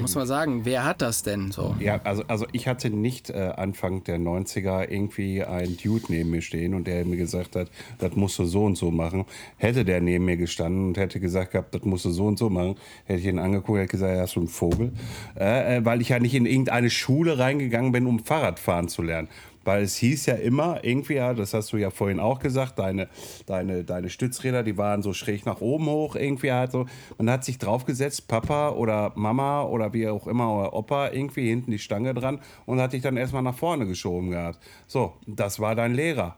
muss 0.00 0.14
man 0.14 0.26
sagen, 0.26 0.64
wer 0.64 0.84
hat 0.84 1.02
das 1.02 1.22
denn 1.22 1.52
so? 1.52 1.76
Ja, 1.78 2.00
also, 2.04 2.24
also 2.26 2.46
ich 2.52 2.66
hatte 2.66 2.90
nicht 2.90 3.30
äh, 3.30 3.52
Anfang 3.56 4.02
der 4.04 4.18
90er 4.18 4.88
irgendwie 4.88 5.44
einen 5.44 5.76
Dude 5.76 6.06
neben 6.08 6.30
mir 6.30 6.42
stehen 6.42 6.74
und 6.74 6.86
der 6.86 7.04
mir 7.04 7.16
gesagt 7.16 7.56
hat, 7.56 7.68
das 7.98 8.14
musst 8.16 8.38
du 8.38 8.44
so 8.44 8.64
und 8.64 8.76
so 8.76 8.90
machen. 8.90 9.26
Hätte 9.56 9.84
der 9.84 10.00
neben 10.00 10.24
mir 10.24 10.36
gestanden 10.36 10.88
und 10.88 10.96
hätte 10.96 11.20
gesagt 11.20 11.52
gehabt, 11.52 11.74
das 11.74 11.82
musst 11.84 12.04
du 12.04 12.10
so 12.10 12.26
und 12.26 12.38
so 12.38 12.48
machen, 12.48 12.76
hätte 13.04 13.20
ich 13.20 13.26
ihn 13.26 13.38
angeguckt, 13.38 13.78
hätte 13.78 13.88
gesagt, 13.88 14.14
ja, 14.14 14.22
hast 14.22 14.36
du 14.36 14.40
einen 14.40 14.48
Vogel. 14.48 14.92
Äh, 15.38 15.76
äh, 15.76 15.84
weil 15.84 16.00
ich 16.00 16.08
ja 16.08 16.18
nicht 16.18 16.34
in 16.34 16.46
irgendeine 16.46 16.90
Schule 16.90 17.38
reingegangen 17.38 17.92
bin, 17.92 18.06
um 18.06 18.20
Fahrradfahren 18.20 18.88
zu 18.88 19.02
lernen. 19.02 19.28
Weil 19.64 19.82
es 19.82 19.96
hieß 19.96 20.26
ja 20.26 20.34
immer, 20.34 20.82
irgendwie, 20.82 21.14
ja, 21.14 21.34
das 21.34 21.52
hast 21.52 21.72
du 21.72 21.76
ja 21.76 21.90
vorhin 21.90 22.18
auch 22.18 22.38
gesagt, 22.38 22.78
deine, 22.78 23.08
deine, 23.46 23.84
deine 23.84 24.08
Stützräder, 24.08 24.62
die 24.62 24.78
waren 24.78 25.02
so 25.02 25.12
schräg 25.12 25.44
nach 25.44 25.60
oben 25.60 25.86
hoch, 25.86 26.16
irgendwie 26.16 26.52
halt 26.52 26.72
so. 26.72 26.86
Man 27.18 27.30
hat 27.30 27.44
sich 27.44 27.58
draufgesetzt, 27.58 28.26
Papa 28.26 28.70
oder 28.70 29.12
Mama 29.16 29.62
oder 29.62 29.92
wie 29.92 30.08
auch 30.08 30.26
immer, 30.26 30.58
oder 30.58 30.72
Opa, 30.72 31.10
irgendwie 31.10 31.48
hinten 31.48 31.70
die 31.70 31.78
Stange 31.78 32.14
dran 32.14 32.40
und 32.64 32.80
hat 32.80 32.94
dich 32.94 33.02
dann 33.02 33.16
erstmal 33.16 33.42
nach 33.42 33.56
vorne 33.56 33.86
geschoben 33.86 34.30
gehabt. 34.30 34.58
So, 34.86 35.14
das 35.26 35.60
war 35.60 35.74
dein 35.74 35.94
Lehrer. 35.94 36.36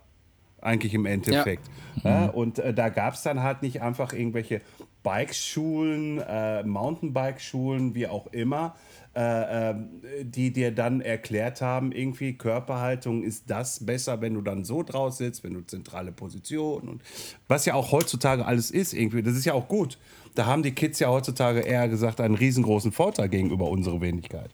Eigentlich 0.61 0.94
im 0.94 1.06
Endeffekt. 1.06 1.68
Ja. 2.04 2.26
und 2.26 2.61
äh, 2.61 2.72
da 2.72 2.88
gab 2.88 3.14
es 3.14 3.22
dann 3.22 3.42
halt 3.42 3.62
nicht 3.62 3.82
einfach 3.82 4.12
irgendwelche 4.12 4.61
Bikeschulen, 5.02 6.18
äh, 6.20 6.62
Mountainbike-Schulen, 6.62 7.94
wie 7.94 8.06
auch 8.06 8.28
immer, 8.28 8.76
äh, 9.14 9.70
ähm, 9.70 10.03
die 10.22 10.53
dir 10.53 10.70
dann 10.75 11.01
erklärt 11.03 11.61
haben, 11.61 11.92
irgendwie 11.92 12.33
Körperhaltung 12.33 13.22
ist 13.22 13.51
das 13.51 13.85
besser, 13.85 14.20
wenn 14.22 14.35
du 14.35 14.40
dann 14.40 14.64
so 14.64 14.83
draus 14.83 15.18
sitzt, 15.18 15.44
wenn 15.44 15.53
du 15.53 15.61
zentrale 15.61 16.12
Position 16.12 16.88
und 16.88 17.03
was 17.46 17.66
ja 17.66 17.75
auch 17.75 17.92
heutzutage 17.92 18.46
alles 18.46 18.70
ist, 18.70 18.94
irgendwie, 18.94 19.22
das 19.22 19.35
ist 19.35 19.44
ja 19.44 19.53
auch 19.53 19.68
gut. 19.68 19.98
Da 20.35 20.46
haben 20.46 20.62
die 20.62 20.72
Kids 20.72 20.98
ja 20.98 21.09
heutzutage 21.09 21.61
eher 21.61 21.88
gesagt 21.88 22.20
einen 22.20 22.37
riesengroßen 22.37 22.90
Vorteil 22.92 23.29
gegenüber 23.29 23.68
unserer 23.68 24.01
Wenigkeit. 24.01 24.51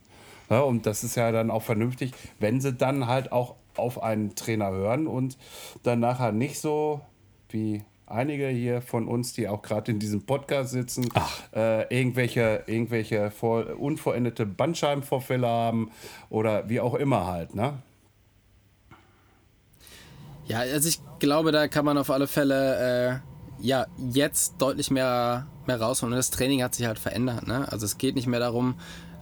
Ja, 0.50 0.60
und 0.60 0.86
das 0.86 1.04
ist 1.04 1.14
ja 1.14 1.30
dann 1.30 1.50
auch 1.52 1.62
vernünftig, 1.62 2.12
wenn 2.40 2.60
sie 2.60 2.72
dann 2.72 3.06
halt 3.06 3.30
auch 3.30 3.54
auf 3.76 4.02
einen 4.02 4.34
Trainer 4.34 4.70
hören 4.70 5.06
und 5.06 5.38
dann 5.84 6.00
nachher 6.00 6.32
nicht 6.32 6.58
so 6.58 7.00
wie 7.50 7.84
einige 8.10 8.48
hier 8.48 8.80
von 8.82 9.06
uns, 9.06 9.32
die 9.32 9.48
auch 9.48 9.62
gerade 9.62 9.92
in 9.92 9.98
diesem 9.98 10.24
Podcast 10.24 10.70
sitzen, 10.70 11.08
äh, 11.54 11.94
irgendwelche, 11.94 12.64
irgendwelche 12.66 13.30
vor, 13.30 13.78
unvollendete 13.78 14.46
Bandscheibenvorfälle 14.46 15.46
haben 15.46 15.90
oder 16.30 16.68
wie 16.68 16.80
auch 16.80 16.94
immer 16.94 17.26
halt, 17.26 17.54
ne? 17.54 17.74
Ja, 20.46 20.60
also 20.60 20.88
ich 20.88 21.00
glaube, 21.18 21.52
da 21.52 21.68
kann 21.68 21.84
man 21.84 21.98
auf 21.98 22.10
alle 22.10 22.26
Fälle 22.26 23.20
äh, 23.60 23.66
ja 23.66 23.86
jetzt 24.10 24.54
deutlich 24.58 24.90
mehr, 24.90 25.46
mehr 25.66 25.80
rausholen. 25.80 26.14
Und 26.14 26.16
das 26.16 26.30
Training 26.30 26.62
hat 26.62 26.74
sich 26.74 26.86
halt 26.86 26.98
verändert. 26.98 27.46
Ne? 27.46 27.70
Also 27.70 27.84
es 27.84 27.98
geht 27.98 28.14
nicht 28.14 28.26
mehr 28.26 28.40
darum, 28.40 28.76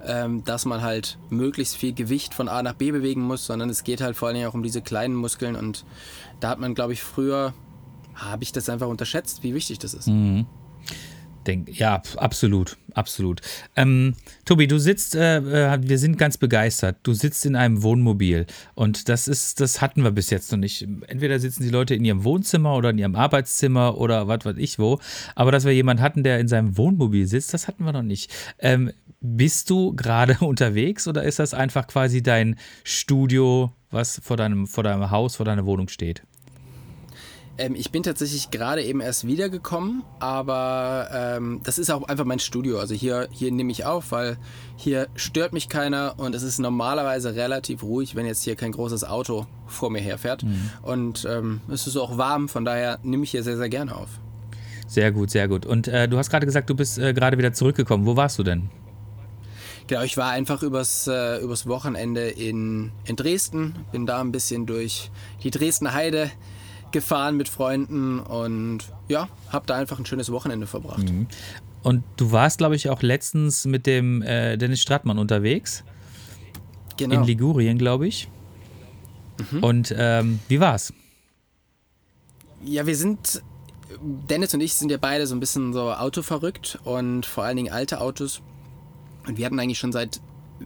ähm, 0.05 0.45
dass 0.45 0.66
man 0.66 0.82
halt 0.82 1.18
möglichst 1.28 1.76
viel 1.76 1.93
Gewicht 1.93 2.32
von 2.32 2.49
A 2.49 2.62
nach 2.62 2.74
B 2.74 2.93
bewegen 2.93 3.22
muss, 3.22 3.45
sondern 3.45 3.70
es 3.70 3.82
geht 3.82 4.01
halt 4.01 4.16
vor 4.16 4.28
allen 4.28 4.37
Dingen 4.37 4.49
auch 4.49 4.55
um 4.55 4.62
diese 4.62 4.82
kleinen 4.82 5.16
Muskeln. 5.16 5.57
Und 5.57 5.84
da 6.39 6.49
hat 6.49 6.61
man, 6.61 6.76
glaube 6.76 6.93
ich, 6.93 7.03
früher, 7.03 7.55
habe 8.17 8.43
ich 8.43 8.53
das 8.53 8.69
einfach 8.69 8.89
unterschätzt, 8.89 9.43
wie 9.43 9.55
wichtig 9.55 9.79
das 9.79 9.95
ist. 9.95 10.09
Denk, 11.47 11.79
ja, 11.79 12.03
absolut, 12.17 12.77
absolut. 12.93 13.41
Ähm, 13.77 14.14
Tobi, 14.45 14.67
du 14.67 14.79
sitzt, 14.79 15.14
äh, 15.14 15.37
äh, 15.39 15.79
wir 15.81 15.99
sind 15.99 16.19
ganz 16.19 16.39
begeistert. 16.39 16.97
Du 17.05 17.12
sitzt 17.12 17.47
in 17.47 17.55
einem 17.55 17.85
Wohnmobil 17.85 18.47
und 18.75 19.09
das 19.09 19.29
ist, 19.29 19.61
das 19.61 19.81
hatten 19.81 20.03
wir 20.03 20.11
bis 20.11 20.31
jetzt 20.31 20.51
noch 20.51 20.59
nicht. 20.59 20.83
Entweder 21.07 21.39
sitzen 21.39 21.62
die 21.62 21.71
Leute 21.71 21.95
in 21.95 22.05
ihrem 22.05 22.25
Wohnzimmer 22.25 22.75
oder 22.75 22.91
in 22.91 22.99
ihrem 22.99 23.14
Arbeitszimmer 23.14 23.97
oder 23.97 24.27
was 24.27 24.45
weiß 24.45 24.57
ich 24.59 24.81
wo. 24.81 24.99
Aber 25.37 25.53
dass 25.53 25.64
wir 25.64 25.73
jemanden 25.73 26.03
hatten, 26.03 26.25
der 26.25 26.41
in 26.41 26.49
seinem 26.49 26.77
Wohnmobil 26.77 27.29
sitzt, 27.29 27.55
das 27.55 27.69
hatten 27.69 27.85
wir 27.85 27.93
noch 27.93 28.03
nicht. 28.03 28.33
Ähm, 28.59 28.91
bist 29.21 29.71
du 29.71 29.95
gerade 29.95 30.39
unterwegs 30.45 31.07
oder 31.07 31.23
ist 31.23 31.39
das 31.39 31.55
einfach 31.55 31.87
quasi 31.87 32.23
dein 32.25 32.57
Studio, 32.83 33.73
was 33.91 34.21
vor 34.23 34.37
deinem, 34.37 34.67
vor 34.67 34.83
deinem 34.83 35.12
Haus, 35.12 35.37
vor 35.37 35.47
deiner 35.47 35.64
Wohnung 35.64 35.89
steht? 35.89 36.23
Ähm, 37.59 37.74
ich 37.74 37.90
bin 37.90 38.02
tatsächlich 38.02 38.50
gerade 38.50 38.82
eben 38.82 39.00
erst 39.00 39.26
wiedergekommen, 39.26 40.02
aber 40.18 41.09
ähm, 41.12 41.61
das 41.62 41.78
ist 41.78 41.90
auch 41.90 42.07
einfach 42.09 42.24
mein 42.24 42.38
Studio. 42.38 42.78
Also 42.78 42.94
hier, 42.94 43.28
hier 43.30 43.50
nehme 43.50 43.72
ich 43.72 43.84
auf, 43.84 44.12
weil 44.12 44.36
hier 44.76 45.09
stört 45.14 45.52
mich 45.52 45.68
keiner 45.68 46.14
und 46.18 46.34
es 46.34 46.42
ist 46.42 46.59
normalerweise 46.59 47.34
relativ 47.34 47.82
ruhig, 47.82 48.14
wenn 48.14 48.26
jetzt 48.26 48.42
hier 48.42 48.57
kein 48.57 48.72
großes 48.72 49.04
Auto 49.04 49.46
vor 49.66 49.90
mir 49.90 50.00
herfährt. 50.00 50.42
Mhm. 50.42 50.70
Und 50.82 51.26
ähm, 51.28 51.61
es 51.68 51.86
ist 51.86 51.96
auch 51.96 52.18
warm, 52.18 52.48
von 52.48 52.64
daher 52.64 52.98
nehme 53.02 53.24
ich 53.24 53.30
hier 53.30 53.42
sehr, 53.42 53.57
sehr 53.57 53.68
gerne 53.68 53.96
auf. 53.96 54.09
Sehr 54.86 55.11
gut, 55.11 55.30
sehr 55.30 55.48
gut. 55.48 55.66
Und 55.66 55.88
äh, 55.88 56.09
du 56.09 56.18
hast 56.18 56.30
gerade 56.30 56.46
gesagt, 56.46 56.70
du 56.70 56.74
bist 56.74 56.98
äh, 56.98 57.12
gerade 57.12 57.38
wieder 57.38 57.52
zurückgekommen. 57.52 58.07
Wo 58.07 58.16
warst 58.16 58.38
du 58.38 58.42
denn? 58.42 58.70
Genau, 59.88 60.02
ich 60.02 60.16
war 60.16 60.30
einfach 60.30 60.62
übers, 60.62 61.07
äh, 61.07 61.40
übers 61.40 61.66
Wochenende 61.66 62.28
in, 62.28 62.90
in 63.04 63.14
Dresden, 63.16 63.74
bin 63.92 64.04
da 64.04 64.20
ein 64.20 64.32
bisschen 64.32 64.66
durch 64.66 65.11
die 65.44 65.50
Dresdner 65.50 65.94
Heide 65.94 66.30
gefahren 66.93 67.37
mit 67.37 67.49
Freunden 67.49 68.20
und 68.20 68.80
ja, 69.09 69.28
habe 69.51 69.66
da 69.66 69.74
einfach 69.74 69.99
ein 69.99 70.07
schönes 70.07 70.30
Wochenende 70.30 70.66
verbracht. 70.66 71.11
Mhm. 71.11 71.26
Und 71.82 72.03
du 72.16 72.32
warst, 72.32 72.59
glaube 72.59 72.74
ich, 72.74 72.91
auch 72.91 73.03
letztens 73.03 73.64
mit 73.64 73.87
dem 73.87 74.22
äh, 74.22 74.57
Dennis 74.57 74.80
Strattmann 74.80 75.18
unterwegs. 75.18 75.84
Genau. 76.97 77.14
In 77.14 77.24
Ligurien, 77.24 77.78
glaube 77.78 78.09
ich. 78.09 78.28
Mhm. 79.53 79.62
Und 79.62 79.95
ähm, 79.97 80.41
wie 80.49 80.61
war's? 80.61 80.93
Ja, 82.64 82.87
wir 82.87 82.97
sind, 82.97 83.43
Dennis 84.03 84.55
und 84.55 84.61
ich 84.61 84.74
sind 84.74 84.91
ja 84.91 84.97
beide 84.97 85.26
so 85.26 85.37
ein 85.37 85.41
bisschen 85.41 85.72
so 85.72 85.93
autoverrückt 85.93 86.78
und 86.84 87.26
vor 87.26 87.45
allen 87.45 87.57
Dingen 87.57 87.72
alte 87.72 88.01
Autos. 88.01 88.41
Und 89.26 89.39
wir 89.39 89.47
hatten 89.47 89.61
eigentlich 89.61 89.78
schon 89.78 89.93
seit 89.93 90.20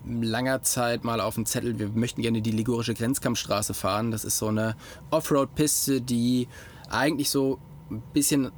langer 0.05 0.63
Zeit 0.63 1.05
mal 1.05 1.21
auf 1.21 1.35
dem 1.35 1.47
Zettel, 1.47 1.79
wir 1.79 1.89
möchten 1.89 2.23
gerne 2.23 2.43
die 2.43 2.51
Ligurische 2.51 2.95
Grenzkampfstraße 2.95 3.75
fahren. 3.75 4.11
Das 4.11 4.25
ist 4.25 4.39
so 4.39 4.49
eine 4.49 4.77
Offroad-Piste, 5.11 6.01
die 6.01 6.49
eigentlich 6.89 7.31
so 7.31 7.59
ein 7.91 8.03
bisschen 8.13 8.53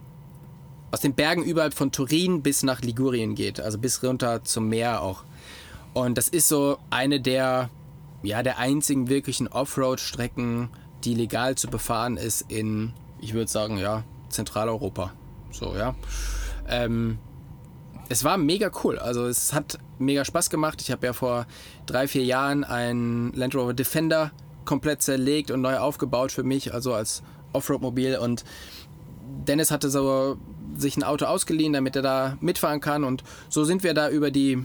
aus 0.90 1.00
den 1.00 1.14
Bergen 1.14 1.42
überhalb 1.42 1.74
von 1.74 1.90
Turin 1.90 2.42
bis 2.42 2.62
nach 2.62 2.82
Ligurien 2.82 3.34
geht, 3.34 3.60
also 3.60 3.78
bis 3.78 4.02
runter 4.02 4.44
zum 4.44 4.68
Meer 4.68 5.02
auch. 5.02 5.24
Und 5.94 6.18
das 6.18 6.28
ist 6.28 6.48
so 6.48 6.78
eine 6.90 7.20
der, 7.20 7.70
ja, 8.22 8.42
der 8.42 8.58
einzigen 8.58 9.08
wirklichen 9.08 9.48
Offroad-Strecken, 9.48 10.70
die 11.04 11.14
legal 11.14 11.56
zu 11.56 11.68
befahren 11.68 12.16
ist 12.16 12.44
in, 12.48 12.92
ich 13.20 13.34
würde 13.34 13.50
sagen, 13.50 13.78
ja, 13.78 14.04
Zentraleuropa. 14.28 15.12
So, 15.50 15.74
ja. 15.74 15.94
Ähm, 16.68 17.18
es 18.12 18.24
war 18.24 18.36
mega 18.36 18.70
cool. 18.84 18.98
Also 18.98 19.26
es 19.26 19.54
hat 19.54 19.78
mega 19.98 20.24
Spaß 20.24 20.50
gemacht. 20.50 20.82
Ich 20.82 20.90
habe 20.90 21.06
ja 21.06 21.12
vor 21.14 21.46
drei, 21.86 22.06
vier 22.06 22.24
Jahren 22.24 22.62
einen 22.62 23.32
Land 23.32 23.54
Rover 23.54 23.72
Defender 23.72 24.32
komplett 24.66 25.02
zerlegt 25.02 25.50
und 25.50 25.62
neu 25.62 25.78
aufgebaut 25.78 26.30
für 26.30 26.42
mich, 26.42 26.74
also 26.74 26.92
als 26.92 27.22
Offroad-Mobil. 27.54 28.18
Und 28.18 28.44
Dennis 29.48 29.70
hatte 29.70 29.88
so 29.88 30.36
sich 30.76 30.96
ein 30.96 31.02
Auto 31.02 31.24
ausgeliehen, 31.24 31.72
damit 31.72 31.96
er 31.96 32.02
da 32.02 32.36
mitfahren 32.40 32.80
kann. 32.80 33.02
Und 33.02 33.24
so 33.48 33.64
sind 33.64 33.82
wir 33.82 33.94
da 33.94 34.10
über 34.10 34.30
die, 34.30 34.62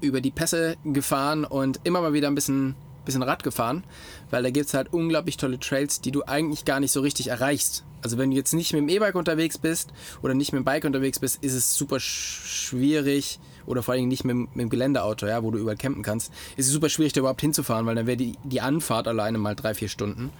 über 0.00 0.20
die 0.20 0.32
Pässe 0.32 0.76
gefahren 0.84 1.44
und 1.44 1.80
immer 1.84 2.00
mal 2.00 2.12
wieder 2.12 2.26
ein 2.26 2.34
bisschen, 2.34 2.74
bisschen 3.04 3.22
Rad 3.22 3.44
gefahren, 3.44 3.84
weil 4.30 4.42
da 4.42 4.50
gibt 4.50 4.66
es 4.66 4.74
halt 4.74 4.92
unglaublich 4.92 5.36
tolle 5.36 5.60
Trails, 5.60 6.00
die 6.00 6.10
du 6.10 6.24
eigentlich 6.24 6.64
gar 6.64 6.80
nicht 6.80 6.92
so 6.92 7.00
richtig 7.00 7.28
erreichst. 7.28 7.84
Also 8.02 8.18
wenn 8.18 8.30
du 8.30 8.36
jetzt 8.36 8.52
nicht 8.52 8.72
mit 8.72 8.82
dem 8.82 8.88
E-Bike 8.88 9.14
unterwegs 9.14 9.58
bist 9.58 9.92
oder 10.22 10.34
nicht 10.34 10.52
mit 10.52 10.60
dem 10.60 10.64
Bike 10.64 10.84
unterwegs 10.84 11.18
bist, 11.18 11.42
ist 11.42 11.54
es 11.54 11.74
super 11.74 12.00
schwierig 12.00 13.38
oder 13.66 13.82
vor 13.82 13.94
allem 13.94 14.08
nicht 14.08 14.24
mit, 14.24 14.36
mit 14.36 14.56
dem 14.56 14.70
Geländeauto, 14.70 15.26
ja, 15.26 15.42
wo 15.42 15.50
du 15.50 15.58
überall 15.58 15.76
campen 15.76 16.02
kannst, 16.02 16.32
ist 16.56 16.66
es 16.66 16.72
super 16.72 16.88
schwierig, 16.88 17.12
da 17.12 17.20
überhaupt 17.20 17.40
hinzufahren, 17.40 17.86
weil 17.86 17.94
dann 17.94 18.06
wäre 18.06 18.16
die, 18.16 18.34
die 18.44 18.60
Anfahrt 18.60 19.06
alleine 19.08 19.38
mal 19.38 19.54
drei, 19.54 19.74
vier 19.74 19.88
Stunden. 19.88 20.30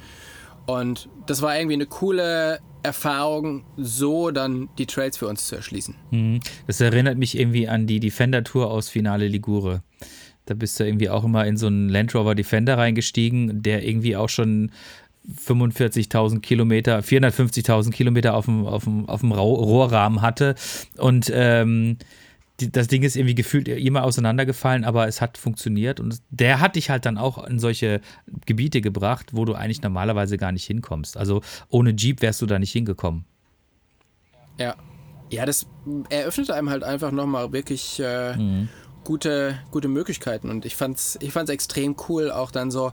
Und 0.66 1.08
das 1.26 1.42
war 1.42 1.56
irgendwie 1.56 1.74
eine 1.74 1.86
coole 1.86 2.60
Erfahrung, 2.82 3.64
so 3.76 4.30
dann 4.30 4.68
die 4.78 4.86
Trails 4.86 5.16
für 5.16 5.26
uns 5.26 5.46
zu 5.46 5.56
erschließen. 5.56 5.94
Mhm. 6.10 6.40
Das 6.66 6.80
erinnert 6.80 7.18
mich 7.18 7.38
irgendwie 7.38 7.68
an 7.68 7.86
die 7.86 8.00
Defender-Tour 8.00 8.70
aus 8.70 8.88
Finale 8.88 9.28
Ligure. 9.28 9.82
Da 10.46 10.54
bist 10.54 10.80
du 10.80 10.84
irgendwie 10.84 11.10
auch 11.10 11.24
immer 11.24 11.46
in 11.46 11.56
so 11.56 11.66
einen 11.66 11.88
Land 11.88 12.14
Rover 12.14 12.34
Defender 12.34 12.78
reingestiegen, 12.78 13.62
der 13.62 13.86
irgendwie 13.86 14.16
auch 14.16 14.28
schon 14.28 14.72
45.000 15.34 16.40
Kilometer, 16.40 17.00
450.000 17.00 17.90
Kilometer 17.90 18.34
auf 18.34 18.46
dem, 18.46 18.66
auf 18.66 18.84
dem, 18.84 19.08
auf 19.08 19.20
dem 19.20 19.32
Rohrrahmen 19.32 20.22
hatte. 20.22 20.54
Und 20.96 21.30
ähm, 21.34 21.98
die, 22.60 22.70
das 22.70 22.88
Ding 22.88 23.02
ist 23.02 23.16
irgendwie 23.16 23.34
gefühlt 23.34 23.68
immer 23.68 24.04
auseinandergefallen, 24.04 24.84
aber 24.84 25.08
es 25.08 25.20
hat 25.20 25.38
funktioniert. 25.38 26.00
Und 26.00 26.20
der 26.30 26.60
hat 26.60 26.76
dich 26.76 26.90
halt 26.90 27.06
dann 27.06 27.18
auch 27.18 27.44
in 27.46 27.58
solche 27.58 28.00
Gebiete 28.46 28.80
gebracht, 28.80 29.28
wo 29.32 29.44
du 29.44 29.54
eigentlich 29.54 29.82
normalerweise 29.82 30.36
gar 30.36 30.52
nicht 30.52 30.64
hinkommst. 30.66 31.16
Also 31.16 31.42
ohne 31.68 31.90
Jeep 31.90 32.22
wärst 32.22 32.42
du 32.42 32.46
da 32.46 32.58
nicht 32.58 32.72
hingekommen. 32.72 33.24
Ja. 34.58 34.76
Ja, 35.30 35.46
das 35.46 35.66
eröffnet 36.08 36.50
einem 36.50 36.70
halt 36.70 36.82
einfach 36.82 37.12
nochmal 37.12 37.52
wirklich 37.52 38.00
äh, 38.00 38.36
mhm. 38.36 38.68
gute, 39.04 39.56
gute 39.70 39.86
Möglichkeiten. 39.86 40.50
Und 40.50 40.64
ich 40.64 40.74
fand's, 40.74 41.16
ich 41.20 41.32
fand's 41.32 41.52
extrem 41.52 41.94
cool, 42.08 42.32
auch 42.32 42.50
dann 42.50 42.72
so 42.72 42.92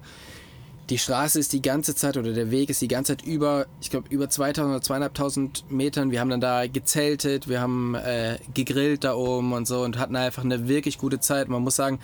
die 0.89 0.97
Straße 0.97 1.39
ist 1.39 1.51
die 1.51 1.61
ganze 1.61 1.95
Zeit 1.95 2.15
oder 2.15 2.31
der 2.31 2.49
Weg 2.49 2.69
ist 2.69 2.81
die 2.81 2.87
ganze 2.87 3.17
Zeit 3.17 3.25
über, 3.25 3.65
ich 3.81 3.89
glaube, 3.89 4.07
über 4.09 4.29
2000 4.29 4.73
oder 4.73 4.81
2500 4.81 5.71
Metern. 5.71 6.11
Wir 6.11 6.21
haben 6.21 6.29
dann 6.29 6.41
da 6.41 6.65
gezeltet, 6.67 7.49
wir 7.49 7.59
haben 7.59 7.95
äh, 7.95 8.37
gegrillt 8.53 9.03
da 9.03 9.13
oben 9.13 9.53
und 9.53 9.67
so 9.67 9.81
und 9.81 9.97
hatten 9.97 10.15
einfach 10.15 10.43
eine 10.43 10.67
wirklich 10.67 10.97
gute 10.97 11.19
Zeit. 11.19 11.49
Man 11.49 11.61
muss 11.61 11.75
sagen, 11.75 11.99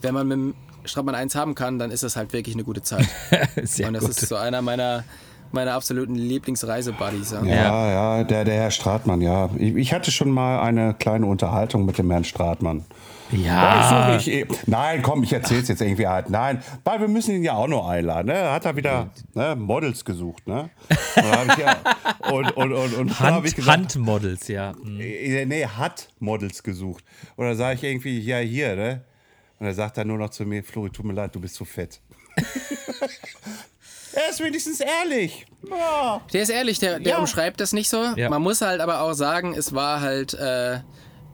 wenn 0.00 0.14
man 0.14 0.28
mit 0.28 0.36
dem 0.36 0.54
Straßmann 0.84 1.14
1 1.14 1.34
haben 1.34 1.54
kann, 1.54 1.78
dann 1.78 1.90
ist 1.90 2.02
das 2.02 2.16
halt 2.16 2.32
wirklich 2.32 2.54
eine 2.54 2.64
gute 2.64 2.82
Zeit. 2.82 3.08
Sehr 3.62 3.88
und 3.88 3.94
das 3.94 4.04
gut. 4.04 4.10
ist 4.12 4.28
so 4.28 4.36
einer 4.36 4.62
meiner, 4.62 5.04
meiner 5.50 5.74
absoluten 5.74 6.14
Lieblingsreisebuddies. 6.14 7.32
Ja. 7.32 7.44
ja, 7.44 7.90
ja, 7.90 8.24
der, 8.24 8.44
der 8.44 8.54
Herr 8.54 8.70
Stratmann, 8.70 9.20
ja. 9.20 9.50
Ich, 9.58 9.74
ich 9.74 9.92
hatte 9.92 10.12
schon 10.12 10.30
mal 10.30 10.60
eine 10.60 10.94
kleine 10.94 11.26
Unterhaltung 11.26 11.84
mit 11.84 11.98
dem 11.98 12.10
Herrn 12.10 12.24
Stratmann. 12.24 12.84
Ja. 13.32 14.16
Ich, 14.16 14.28
ich, 14.28 14.46
nein, 14.66 15.02
komm, 15.02 15.22
ich 15.22 15.32
erzähl's 15.32 15.68
jetzt 15.68 15.80
irgendwie 15.80 16.06
halt. 16.06 16.30
Nein, 16.30 16.62
weil 16.84 17.00
wir 17.00 17.08
müssen 17.08 17.34
ihn 17.34 17.44
ja 17.44 17.54
auch 17.54 17.68
noch 17.68 17.88
einladen. 17.88 18.26
Ne? 18.28 18.34
Er 18.34 18.52
hat 18.52 18.64
da 18.64 18.76
wieder 18.76 19.10
ne, 19.34 19.56
Models 19.56 20.04
gesucht. 20.04 20.46
Ne? 20.46 20.70
Und, 21.16 21.58
ja, 21.58 21.76
und, 22.30 22.56
und, 22.56 22.72
und, 22.72 22.94
und 22.94 23.20
Hand, 23.20 23.46
ich 23.46 23.54
gesagt, 23.54 23.78
Handmodels, 23.78 24.48
ja. 24.48 24.72
Mhm. 24.72 24.96
Nee, 24.98 25.66
hat 25.66 26.08
Models 26.18 26.62
gesucht. 26.62 27.04
Und 27.36 27.46
dann 27.46 27.56
sage 27.56 27.76
ich 27.76 27.84
irgendwie, 27.84 28.18
ja, 28.20 28.38
hier, 28.38 28.76
ne? 28.76 29.04
Und 29.58 29.66
er 29.66 29.74
sagt 29.74 29.98
dann 29.98 30.08
nur 30.08 30.18
noch 30.18 30.30
zu 30.30 30.44
mir, 30.44 30.64
Flori, 30.64 30.90
tut 30.90 31.04
mir 31.04 31.12
leid, 31.12 31.34
du 31.34 31.40
bist 31.40 31.54
zu 31.54 31.64
fett. 31.64 32.00
Er 34.12 34.30
ist 34.30 34.40
wenigstens 34.42 34.80
ehrlich. 34.80 35.46
Oh. 35.70 36.20
Der 36.32 36.42
ist 36.42 36.48
ehrlich, 36.48 36.78
der, 36.78 36.98
der 36.98 37.12
ja. 37.12 37.18
umschreibt 37.18 37.60
das 37.60 37.72
nicht 37.72 37.88
so. 37.88 38.02
Ja. 38.16 38.28
Man 38.28 38.42
muss 38.42 38.60
halt 38.60 38.80
aber 38.80 39.02
auch 39.02 39.12
sagen, 39.12 39.54
es 39.54 39.72
war 39.72 40.00
halt 40.00 40.34
äh, 40.34 40.80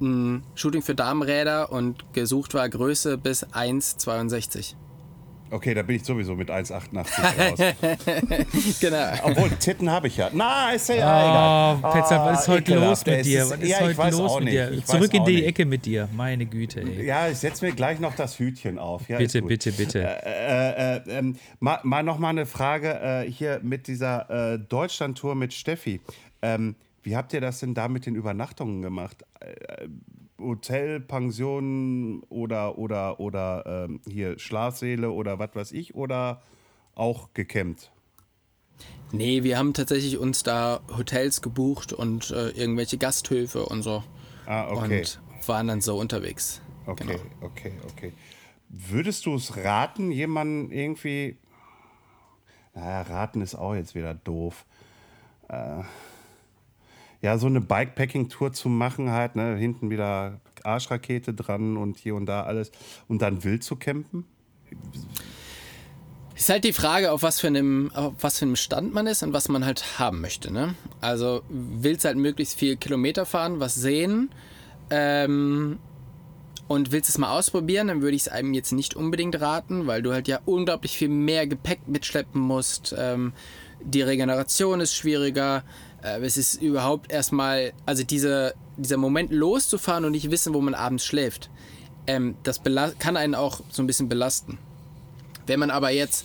ein 0.00 0.42
Shooting 0.54 0.82
für 0.82 0.94
Damenräder 0.94 1.72
und 1.72 2.12
gesucht 2.12 2.54
war 2.54 2.68
Größe 2.68 3.18
bis 3.18 3.46
1,62. 3.46 4.74
Okay, 5.48 5.74
da 5.74 5.82
bin 5.82 5.96
ich 5.96 6.04
sowieso 6.04 6.34
mit 6.34 6.50
1,88 6.50 7.60
raus. 7.60 7.74
genau. 8.80 9.12
Obwohl, 9.22 9.50
Titten 9.50 9.88
habe 9.90 10.08
ich 10.08 10.16
ja. 10.16 10.28
Na, 10.32 10.72
ist 10.72 10.88
ja, 10.88 10.94
oh, 10.94 11.78
egal. 11.78 11.92
Petzer, 11.92 12.24
was 12.24 12.40
ist 12.40 12.48
heute 12.48 12.74
los 12.74 13.06
mit 13.06 13.24
dir? 13.24 13.48
Was 13.48 13.60
ist 13.60 13.68
ja, 13.68 13.80
heute 13.80 14.16
los 14.16 14.40
mit 14.40 14.48
dir? 14.48 14.84
Zurück 14.84 15.14
in 15.14 15.24
die 15.24 15.36
nicht. 15.36 15.46
Ecke 15.46 15.64
mit 15.64 15.86
dir. 15.86 16.08
Meine 16.12 16.46
Güte, 16.46 16.80
ey. 16.80 17.06
Ja, 17.06 17.28
ich 17.28 17.38
setze 17.38 17.64
mir 17.64 17.72
gleich 17.72 18.00
noch 18.00 18.16
das 18.16 18.38
Hütchen 18.40 18.78
auf. 18.78 19.08
Ja, 19.08 19.18
bitte, 19.18 19.40
bitte, 19.42 19.70
bitte. 19.70 20.02
Äh, 20.02 20.16
äh, 20.24 20.96
äh, 20.96 21.18
ähm, 21.18 21.36
mal, 21.60 21.78
mal 21.84 22.02
noch 22.02 22.18
mal 22.18 22.30
eine 22.30 22.46
Frage 22.46 22.98
äh, 23.00 23.30
hier 23.30 23.60
mit 23.62 23.86
dieser 23.86 24.54
äh, 24.54 24.58
Deutschland-Tour 24.58 25.36
mit 25.36 25.54
Steffi. 25.54 26.00
Ähm, 26.42 26.74
wie 27.06 27.16
habt 27.16 27.32
ihr 27.32 27.40
das 27.40 27.60
denn 27.60 27.72
da 27.72 27.86
mit 27.86 28.04
den 28.04 28.16
Übernachtungen 28.16 28.82
gemacht? 28.82 29.24
Äh, 29.38 29.86
Hotel, 30.40 30.98
Pension 30.98 32.24
oder, 32.30 32.78
oder, 32.78 33.20
oder 33.20 33.86
ähm, 33.88 34.00
hier 34.08 34.40
Schlafsäle 34.40 35.12
oder 35.12 35.38
was 35.38 35.54
weiß 35.54 35.70
ich 35.70 35.94
oder 35.94 36.42
auch 36.96 37.32
gecampt? 37.32 37.92
Nee, 39.12 39.44
wir 39.44 39.56
haben 39.56 39.72
tatsächlich 39.72 40.18
uns 40.18 40.42
da 40.42 40.80
Hotels 40.96 41.42
gebucht 41.42 41.92
und 41.92 42.32
äh, 42.32 42.48
irgendwelche 42.48 42.98
Gasthöfe 42.98 43.64
und 43.64 43.82
so. 43.82 44.02
Ah, 44.46 44.68
okay. 44.68 44.98
Und 44.98 45.20
waren 45.46 45.68
dann 45.68 45.80
so 45.80 45.96
unterwegs. 46.00 46.60
Okay, 46.86 47.04
genau. 47.06 47.20
okay, 47.40 47.72
okay. 47.88 48.12
Würdest 48.68 49.26
du 49.26 49.36
es 49.36 49.56
raten, 49.56 50.10
jemanden 50.10 50.72
irgendwie. 50.72 51.38
Naja, 52.74 53.02
raten 53.02 53.42
ist 53.42 53.54
auch 53.54 53.76
jetzt 53.76 53.94
wieder 53.94 54.12
doof. 54.12 54.66
Äh, 55.48 55.84
ja, 57.22 57.38
so 57.38 57.46
eine 57.46 57.60
Bikepacking-Tour 57.60 58.52
zu 58.52 58.68
machen, 58.68 59.10
halt, 59.10 59.36
ne, 59.36 59.56
hinten 59.56 59.90
wieder 59.90 60.40
Arschrakete 60.64 61.32
dran 61.32 61.76
und 61.76 61.96
hier 61.96 62.14
und 62.14 62.26
da 62.26 62.42
alles 62.42 62.70
und 63.08 63.22
dann 63.22 63.44
wild 63.44 63.62
zu 63.64 63.76
campen? 63.76 64.24
Ist 66.34 66.50
halt 66.50 66.64
die 66.64 66.74
Frage, 66.74 67.12
auf 67.12 67.22
was 67.22 67.40
für 67.40 67.46
einem, 67.46 67.90
auf 67.94 68.12
was 68.20 68.38
für 68.38 68.44
einem 68.44 68.56
Stand 68.56 68.92
man 68.92 69.06
ist 69.06 69.22
und 69.22 69.32
was 69.32 69.48
man 69.48 69.64
halt 69.64 69.98
haben 69.98 70.20
möchte. 70.20 70.52
Ne? 70.52 70.74
Also 71.00 71.42
willst 71.48 72.04
halt 72.04 72.18
möglichst 72.18 72.58
viel 72.58 72.76
Kilometer 72.76 73.24
fahren, 73.24 73.58
was 73.58 73.74
sehen 73.74 74.30
ähm, 74.90 75.78
und 76.68 76.92
willst 76.92 77.08
es 77.08 77.16
mal 77.16 77.30
ausprobieren, 77.30 77.88
dann 77.88 78.02
würde 78.02 78.16
ich 78.16 78.22
es 78.22 78.28
einem 78.28 78.52
jetzt 78.52 78.72
nicht 78.72 78.94
unbedingt 78.94 79.40
raten, 79.40 79.86
weil 79.86 80.02
du 80.02 80.12
halt 80.12 80.28
ja 80.28 80.40
unglaublich 80.44 80.98
viel 80.98 81.08
mehr 81.08 81.46
Gepäck 81.46 81.88
mitschleppen 81.88 82.40
musst. 82.40 82.94
Ähm, 82.98 83.32
die 83.82 84.02
Regeneration 84.02 84.80
ist 84.80 84.94
schwieriger. 84.94 85.62
Äh, 86.06 86.20
es 86.24 86.36
ist 86.36 86.62
überhaupt 86.62 87.10
erstmal, 87.10 87.72
also 87.84 88.04
diese, 88.04 88.54
dieser 88.76 88.96
Moment 88.96 89.32
loszufahren 89.32 90.04
und 90.04 90.12
nicht 90.12 90.30
wissen, 90.30 90.54
wo 90.54 90.60
man 90.60 90.74
abends 90.74 91.04
schläft, 91.04 91.50
ähm, 92.06 92.36
das 92.44 92.60
kann 92.98 93.16
einen 93.16 93.34
auch 93.34 93.60
so 93.70 93.82
ein 93.82 93.86
bisschen 93.86 94.08
belasten. 94.08 94.58
Wenn 95.46 95.60
man 95.60 95.70
aber 95.70 95.90
jetzt 95.90 96.24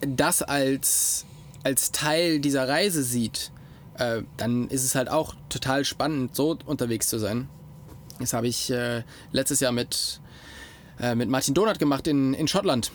das 0.00 0.42
als, 0.42 1.26
als 1.62 1.92
Teil 1.92 2.40
dieser 2.40 2.68
Reise 2.68 3.02
sieht, 3.02 3.52
äh, 3.98 4.22
dann 4.36 4.68
ist 4.68 4.84
es 4.84 4.94
halt 4.94 5.10
auch 5.10 5.34
total 5.48 5.84
spannend, 5.84 6.34
so 6.34 6.58
unterwegs 6.64 7.08
zu 7.08 7.18
sein. 7.18 7.48
Das 8.18 8.32
habe 8.32 8.46
ich 8.46 8.70
äh, 8.70 9.02
letztes 9.32 9.60
Jahr 9.60 9.72
mit, 9.72 10.20
äh, 11.00 11.14
mit 11.14 11.28
Martin 11.28 11.54
Donat 11.54 11.78
gemacht 11.78 12.06
in, 12.06 12.34
in 12.34 12.48
Schottland. 12.48 12.90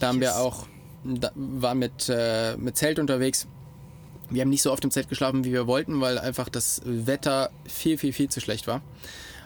Da 0.00 0.08
haben 0.08 0.20
wir 0.20 0.36
auch, 0.36 0.66
da 1.04 1.30
war 1.34 1.74
mit, 1.74 2.08
äh, 2.08 2.56
mit 2.56 2.76
Zelt 2.76 2.98
unterwegs. 2.98 3.46
Wir 4.32 4.42
haben 4.42 4.48
nicht 4.48 4.62
so 4.62 4.72
oft 4.72 4.84
im 4.84 4.90
Zelt 4.90 5.08
geschlafen, 5.08 5.44
wie 5.44 5.52
wir 5.52 5.66
wollten, 5.66 6.00
weil 6.00 6.18
einfach 6.18 6.48
das 6.48 6.80
Wetter 6.84 7.50
viel, 7.66 7.98
viel, 7.98 8.12
viel 8.12 8.28
zu 8.28 8.40
schlecht 8.40 8.66
war. 8.66 8.82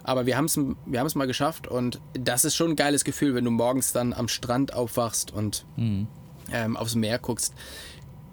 Aber 0.05 0.27
wir 0.27 0.37
haben 0.37 0.45
es 0.45 0.57
wir 0.57 1.05
mal 1.17 1.27
geschafft 1.27 1.67
und 1.67 2.01
das 2.15 2.45
ist 2.45 2.55
schon 2.55 2.71
ein 2.71 2.77
geiles 2.77 3.05
Gefühl, 3.05 3.35
wenn 3.35 3.45
du 3.45 3.51
morgens 3.51 3.93
dann 3.93 4.13
am 4.13 4.29
Strand 4.29 4.73
aufwachst 4.73 5.33
und 5.33 5.67
mhm. 5.77 6.07
ähm, 6.53 6.77
aufs 6.77 6.95
Meer 6.95 7.19
guckst. 7.19 7.53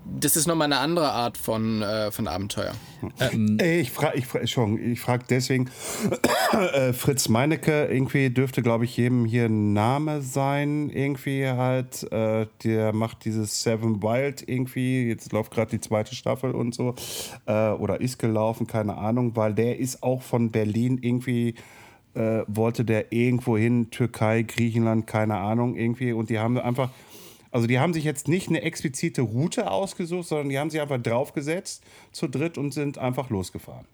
Das 0.06 0.36
ist 0.36 0.48
nochmal 0.48 0.66
eine 0.66 0.80
andere 0.80 1.12
Art 1.12 1.38
von, 1.38 1.82
äh, 1.82 2.12
von 2.12 2.28
Abenteuer. 2.28 2.74
Ähm. 3.20 3.58
Ich 3.62 3.92
frage 3.92 4.18
ich 4.18 4.26
frag, 4.28 4.70
ich 4.80 5.00
frag 5.00 5.28
deswegen, 5.28 5.70
äh, 6.52 6.94
Fritz 6.94 7.30
Meinecke, 7.30 7.86
irgendwie 7.86 8.30
dürfte, 8.30 8.62
glaube 8.62 8.86
ich, 8.86 8.98
jedem 8.98 9.26
hier 9.26 9.46
ein 9.46 9.74
Name 9.74 10.22
sein, 10.22 10.90
irgendwie 10.90 11.48
halt. 11.48 12.04
Äh, 12.12 12.48
der 12.64 12.94
macht 12.94 13.26
dieses 13.26 13.64
Seven 13.64 14.04
Wild 14.04 14.48
irgendwie, 14.48 15.08
jetzt 15.08 15.32
läuft 15.32 15.52
gerade 15.52 15.72
die 15.72 15.82
zweite 15.82 16.16
Staffel 16.16 16.52
und 16.52 16.76
so. 16.76 16.96
Äh, 17.46 17.70
oder 17.72 18.02
ist 18.02 18.20
gelaufen, 18.20 18.68
keine 18.68 18.98
Ahnung, 18.98 19.36
weil 19.36 19.54
der 19.54 19.80
ist 19.80 20.04
auch 20.04 20.22
von 20.22 20.52
Berlin 20.52 21.00
irgendwie. 21.02 21.56
Äh, 22.16 22.44
wollte 22.46 22.86
der 22.86 23.12
irgendwo 23.12 23.58
hin, 23.58 23.90
Türkei, 23.90 24.44
Griechenland, 24.44 25.08
keine 25.08 25.38
Ahnung, 25.38 25.76
irgendwie. 25.76 26.14
Und 26.14 26.30
die 26.30 26.38
haben 26.38 26.60
einfach 26.60 26.92
also 27.54 27.68
die 27.68 27.80
haben 27.80 27.94
sich 27.94 28.04
jetzt 28.04 28.28
nicht 28.28 28.50
eine 28.50 28.64
explizite 28.64 29.22
Route 29.22 29.70
ausgesucht, 29.70 30.28
sondern 30.28 30.50
die 30.50 30.58
haben 30.58 30.72
sich 30.72 30.82
einfach 30.82 31.02
draufgesetzt 31.02 31.84
zu 32.12 32.28
dritt 32.28 32.58
und 32.58 32.74
sind 32.74 32.98
einfach 32.98 33.30
losgefahren. 33.30 33.86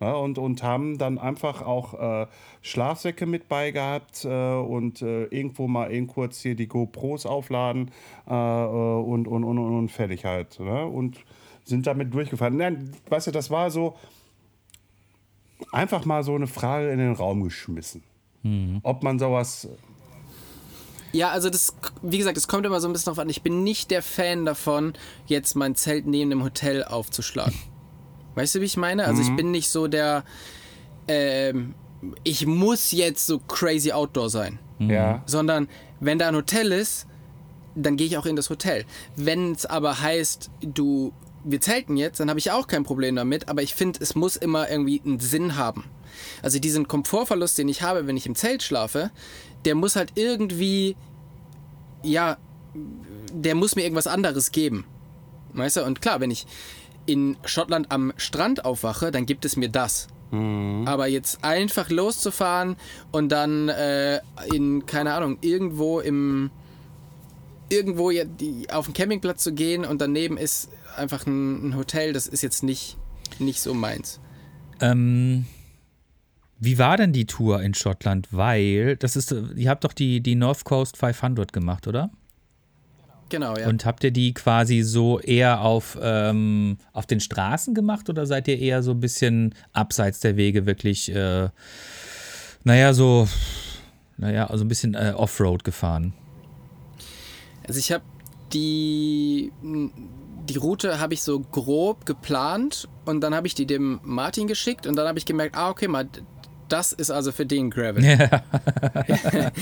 Ja, 0.00 0.14
und, 0.14 0.38
und 0.38 0.62
haben 0.62 0.96
dann 0.96 1.18
einfach 1.18 1.60
auch 1.62 1.94
äh, 1.94 2.26
Schlafsäcke 2.62 3.26
mit 3.26 3.48
bei 3.48 3.72
gehabt 3.72 4.24
äh, 4.24 4.54
und 4.54 5.02
äh, 5.02 5.24
irgendwo 5.24 5.66
mal 5.66 5.92
eben 5.92 6.06
kurz 6.06 6.40
hier 6.40 6.54
die 6.54 6.68
GoPros 6.68 7.26
aufladen 7.26 7.90
äh, 8.28 8.32
äh, 8.32 8.66
und, 9.00 9.26
und, 9.26 9.42
und, 9.42 9.58
und 9.58 9.90
fertig 9.90 10.24
halt. 10.24 10.60
Ne? 10.60 10.86
Und 10.86 11.18
sind 11.64 11.88
damit 11.88 12.14
durchgefahren. 12.14 12.56
Nein, 12.56 12.92
weißt 13.08 13.26
du, 13.26 13.30
das 13.32 13.50
war 13.50 13.72
so 13.72 13.96
einfach 15.72 16.04
mal 16.04 16.22
so 16.22 16.36
eine 16.36 16.46
Frage 16.46 16.90
in 16.90 16.98
den 16.98 17.14
Raum 17.14 17.42
geschmissen. 17.42 18.04
Mhm. 18.44 18.78
Ob 18.84 19.02
man 19.02 19.18
sowas 19.18 19.68
ja, 21.18 21.30
also 21.30 21.50
das, 21.50 21.74
wie 22.00 22.16
gesagt, 22.16 22.36
es 22.36 22.46
kommt 22.46 22.64
immer 22.64 22.80
so 22.80 22.88
ein 22.88 22.92
bisschen 22.92 23.10
drauf 23.10 23.18
an. 23.18 23.28
Ich 23.28 23.42
bin 23.42 23.64
nicht 23.64 23.90
der 23.90 24.02
Fan 24.02 24.44
davon, 24.44 24.92
jetzt 25.26 25.56
mein 25.56 25.74
Zelt 25.74 26.06
neben 26.06 26.30
dem 26.30 26.44
Hotel 26.44 26.84
aufzuschlagen. 26.84 27.58
Weißt 28.36 28.54
du, 28.54 28.60
wie 28.60 28.66
ich 28.66 28.76
meine? 28.76 29.04
Also 29.04 29.22
mhm. 29.22 29.28
ich 29.28 29.36
bin 29.36 29.50
nicht 29.50 29.68
so 29.68 29.88
der, 29.88 30.22
ähm, 31.08 31.74
ich 32.22 32.46
muss 32.46 32.92
jetzt 32.92 33.26
so 33.26 33.40
crazy 33.40 33.90
outdoor 33.90 34.30
sein. 34.30 34.60
Mhm. 34.78 34.90
Ja. 34.90 35.22
Sondern 35.26 35.68
wenn 35.98 36.20
da 36.20 36.28
ein 36.28 36.36
Hotel 36.36 36.70
ist, 36.70 37.06
dann 37.74 37.96
gehe 37.96 38.06
ich 38.06 38.16
auch 38.16 38.26
in 38.26 38.36
das 38.36 38.48
Hotel. 38.48 38.84
Wenn 39.16 39.52
es 39.52 39.66
aber 39.66 40.00
heißt, 40.00 40.50
du, 40.60 41.12
wir 41.42 41.60
zelten 41.60 41.96
jetzt, 41.96 42.20
dann 42.20 42.28
habe 42.28 42.38
ich 42.38 42.52
auch 42.52 42.68
kein 42.68 42.84
Problem 42.84 43.16
damit, 43.16 43.48
aber 43.48 43.62
ich 43.62 43.74
finde, 43.74 43.98
es 44.00 44.14
muss 44.14 44.36
immer 44.36 44.70
irgendwie 44.70 45.02
einen 45.04 45.18
Sinn 45.18 45.56
haben. 45.56 45.84
Also 46.42 46.60
diesen 46.60 46.86
Komfortverlust, 46.86 47.58
den 47.58 47.68
ich 47.68 47.82
habe, 47.82 48.06
wenn 48.06 48.16
ich 48.16 48.26
im 48.26 48.36
Zelt 48.36 48.62
schlafe, 48.62 49.10
der 49.64 49.74
muss 49.74 49.96
halt 49.96 50.12
irgendwie, 50.14 50.96
ja, 52.02 52.36
der 53.32 53.54
muss 53.54 53.76
mir 53.76 53.82
irgendwas 53.82 54.06
anderes 54.06 54.52
geben. 54.52 54.84
Weißt 55.52 55.76
du? 55.76 55.84
Und 55.84 56.00
klar, 56.00 56.20
wenn 56.20 56.30
ich 56.30 56.46
in 57.06 57.36
Schottland 57.44 57.90
am 57.90 58.12
Strand 58.16 58.64
aufwache, 58.64 59.10
dann 59.10 59.26
gibt 59.26 59.44
es 59.44 59.56
mir 59.56 59.68
das. 59.68 60.08
Mhm. 60.30 60.84
Aber 60.86 61.06
jetzt 61.06 61.42
einfach 61.42 61.88
loszufahren 61.90 62.76
und 63.12 63.30
dann 63.30 63.68
äh, 63.68 64.20
in, 64.52 64.84
keine 64.86 65.14
Ahnung, 65.14 65.38
irgendwo 65.40 66.00
im 66.00 66.50
irgendwo 67.70 68.10
auf 68.70 68.86
den 68.86 68.94
Campingplatz 68.94 69.42
zu 69.42 69.52
gehen 69.52 69.84
und 69.84 70.00
daneben 70.00 70.38
ist 70.38 70.70
einfach 70.96 71.26
ein, 71.26 71.68
ein 71.68 71.76
Hotel, 71.76 72.14
das 72.14 72.26
ist 72.26 72.42
jetzt 72.42 72.62
nicht, 72.62 72.96
nicht 73.38 73.60
so 73.60 73.74
meins. 73.74 74.20
Ähm, 74.80 75.44
wie 76.60 76.78
war 76.78 76.96
denn 76.96 77.12
die 77.12 77.26
Tour 77.26 77.62
in 77.62 77.74
Schottland? 77.74 78.28
Weil, 78.30 78.96
das 78.96 79.16
ist, 79.16 79.34
ihr 79.56 79.70
habt 79.70 79.84
doch 79.84 79.92
die, 79.92 80.20
die 80.20 80.34
North 80.34 80.64
Coast 80.64 80.96
500 80.96 81.52
gemacht, 81.52 81.86
oder? 81.86 82.10
Genau, 83.28 83.56
ja. 83.56 83.68
Und 83.68 83.84
habt 83.84 84.04
ihr 84.04 84.10
die 84.10 84.32
quasi 84.32 84.82
so 84.82 85.20
eher 85.20 85.60
auf, 85.60 85.98
ähm, 86.00 86.78
auf 86.92 87.06
den 87.06 87.20
Straßen 87.20 87.74
gemacht 87.74 88.08
oder 88.08 88.26
seid 88.26 88.48
ihr 88.48 88.58
eher 88.58 88.82
so 88.82 88.92
ein 88.92 89.00
bisschen 89.00 89.54
abseits 89.72 90.20
der 90.20 90.36
Wege 90.36 90.66
wirklich, 90.66 91.14
äh, 91.14 91.50
naja, 92.64 92.94
so, 92.94 93.28
naja, 94.16 94.46
also 94.46 94.64
ein 94.64 94.68
bisschen 94.68 94.94
äh, 94.94 95.12
Offroad 95.14 95.62
gefahren? 95.62 96.14
Also 97.66 97.78
ich 97.78 97.92
habe 97.92 98.04
die, 98.52 99.52
die 100.48 100.56
Route 100.56 100.98
habe 100.98 101.12
ich 101.12 101.22
so 101.22 101.40
grob 101.40 102.06
geplant 102.06 102.88
und 103.04 103.20
dann 103.20 103.34
habe 103.34 103.46
ich 103.46 103.54
die 103.54 103.66
dem 103.66 104.00
Martin 104.02 104.46
geschickt 104.46 104.86
und 104.86 104.96
dann 104.96 105.06
habe 105.06 105.18
ich 105.18 105.26
gemerkt, 105.26 105.54
ah, 105.54 105.68
okay, 105.68 105.86
mal, 105.86 106.08
das 106.68 106.92
ist 106.92 107.10
also 107.10 107.32
für 107.32 107.46
den 107.46 107.70
Gravel. 107.70 108.04
Ja. 108.04 108.42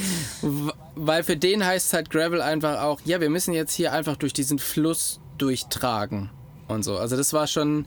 Weil 0.94 1.22
für 1.22 1.36
den 1.36 1.64
heißt 1.64 1.88
es 1.88 1.92
halt 1.92 2.10
Gravel 2.10 2.40
einfach 2.40 2.82
auch, 2.82 3.00
ja, 3.04 3.20
wir 3.20 3.30
müssen 3.30 3.54
jetzt 3.54 3.72
hier 3.74 3.92
einfach 3.92 4.16
durch 4.16 4.32
diesen 4.32 4.58
Fluss 4.58 5.20
durchtragen 5.38 6.30
und 6.68 6.82
so. 6.82 6.98
Also 6.98 7.16
das 7.16 7.32
war 7.32 7.46
schon 7.46 7.86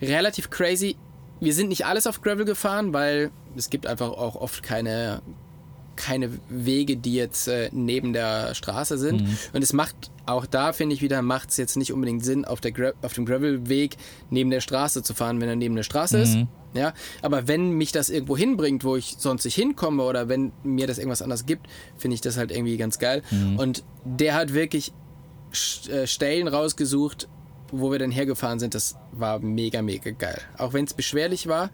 relativ 0.00 0.50
crazy. 0.50 0.96
Wir 1.40 1.54
sind 1.54 1.68
nicht 1.68 1.86
alles 1.86 2.06
auf 2.06 2.20
Gravel 2.20 2.44
gefahren, 2.44 2.92
weil 2.92 3.30
es 3.56 3.70
gibt 3.70 3.86
einfach 3.86 4.08
auch 4.08 4.34
oft 4.36 4.62
keine, 4.62 5.22
keine 5.98 6.30
Wege, 6.48 6.96
die 6.96 7.14
jetzt 7.14 7.48
äh, 7.48 7.68
neben 7.72 8.12
der 8.12 8.54
Straße 8.54 8.96
sind. 8.96 9.22
Mhm. 9.22 9.38
Und 9.52 9.62
es 9.62 9.72
macht 9.72 10.10
auch 10.24 10.46
da, 10.46 10.72
finde 10.72 10.94
ich 10.94 11.02
wieder, 11.02 11.20
macht 11.20 11.50
es 11.50 11.56
jetzt 11.56 11.76
nicht 11.76 11.92
unbedingt 11.92 12.24
Sinn, 12.24 12.44
auf, 12.44 12.60
der 12.60 12.94
auf 13.02 13.12
dem 13.12 13.26
Gravel-Weg 13.26 13.96
neben 14.30 14.50
der 14.50 14.60
Straße 14.60 15.02
zu 15.02 15.12
fahren, 15.12 15.40
wenn 15.40 15.48
er 15.48 15.56
neben 15.56 15.74
der 15.74 15.82
Straße 15.82 16.16
mhm. 16.16 16.22
ist. 16.22 16.38
Ja, 16.74 16.92
aber 17.22 17.48
wenn 17.48 17.72
mich 17.72 17.92
das 17.92 18.10
irgendwo 18.10 18.36
hinbringt, 18.36 18.84
wo 18.84 18.94
ich 18.94 19.16
sonst 19.18 19.44
nicht 19.44 19.54
hinkomme 19.54 20.02
oder 20.02 20.28
wenn 20.28 20.52
mir 20.62 20.86
das 20.86 20.98
irgendwas 20.98 21.22
anderes 21.22 21.46
gibt, 21.46 21.66
finde 21.96 22.14
ich 22.14 22.20
das 22.20 22.36
halt 22.36 22.52
irgendwie 22.52 22.76
ganz 22.76 22.98
geil. 22.98 23.22
Mhm. 23.30 23.58
Und 23.58 23.84
der 24.04 24.34
hat 24.34 24.54
wirklich 24.54 24.92
äh, 25.90 26.06
Stellen 26.06 26.46
rausgesucht, 26.46 27.28
wo 27.72 27.90
wir 27.90 27.98
dann 27.98 28.10
hergefahren 28.10 28.58
sind. 28.58 28.74
Das 28.74 28.96
war 29.12 29.38
mega, 29.38 29.82
mega 29.82 30.10
geil. 30.10 30.40
Auch 30.56 30.72
wenn 30.72 30.84
es 30.84 30.94
beschwerlich 30.94 31.46
war, 31.46 31.70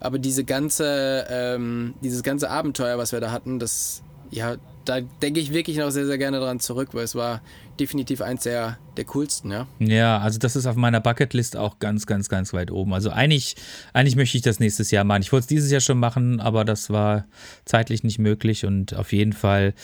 aber 0.00 0.18
diese 0.18 0.44
ganze, 0.44 1.26
ähm, 1.28 1.94
dieses 2.02 2.22
ganze 2.22 2.50
Abenteuer, 2.50 2.98
was 2.98 3.12
wir 3.12 3.20
da 3.20 3.30
hatten, 3.30 3.58
das, 3.58 4.02
ja, 4.30 4.56
da 4.84 5.00
denke 5.00 5.40
ich 5.40 5.52
wirklich 5.52 5.76
noch 5.76 5.90
sehr, 5.90 6.06
sehr 6.06 6.18
gerne 6.18 6.38
dran 6.38 6.60
zurück, 6.60 6.90
weil 6.92 7.04
es 7.04 7.14
war 7.14 7.42
definitiv 7.78 8.22
eins 8.22 8.44
der, 8.44 8.78
der 8.96 9.04
coolsten, 9.04 9.50
ja. 9.50 9.66
Ja, 9.78 10.18
also 10.18 10.38
das 10.38 10.56
ist 10.56 10.66
auf 10.66 10.76
meiner 10.76 11.00
Bucketlist 11.00 11.56
auch 11.56 11.78
ganz, 11.78 12.06
ganz, 12.06 12.28
ganz 12.28 12.52
weit 12.52 12.70
oben. 12.70 12.94
Also 12.94 13.10
eigentlich, 13.10 13.56
eigentlich 13.92 14.16
möchte 14.16 14.36
ich 14.36 14.42
das 14.42 14.60
nächstes 14.60 14.90
Jahr 14.90 15.04
machen. 15.04 15.22
Ich 15.22 15.32
wollte 15.32 15.44
es 15.44 15.48
dieses 15.48 15.70
Jahr 15.70 15.80
schon 15.80 15.98
machen, 15.98 16.40
aber 16.40 16.64
das 16.64 16.90
war 16.90 17.26
zeitlich 17.64 18.04
nicht 18.04 18.18
möglich 18.18 18.64
und 18.64 18.94
auf 18.94 19.12
jeden 19.12 19.32
Fall 19.32 19.74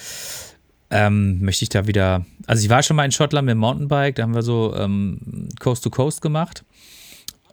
ähm, 0.92 1.40
möchte 1.40 1.64
ich 1.64 1.70
da 1.70 1.86
wieder. 1.86 2.24
Also 2.46 2.62
ich 2.62 2.68
war 2.68 2.82
schon 2.82 2.96
mal 2.96 3.04
in 3.04 3.12
Schottland 3.12 3.46
mit 3.46 3.52
dem 3.52 3.58
Mountainbike, 3.58 4.14
da 4.14 4.22
haben 4.22 4.34
wir 4.34 4.42
so 4.42 4.74
ähm, 4.76 5.48
Coast 5.58 5.82
to 5.82 5.90
Coast 5.90 6.20
gemacht. 6.20 6.64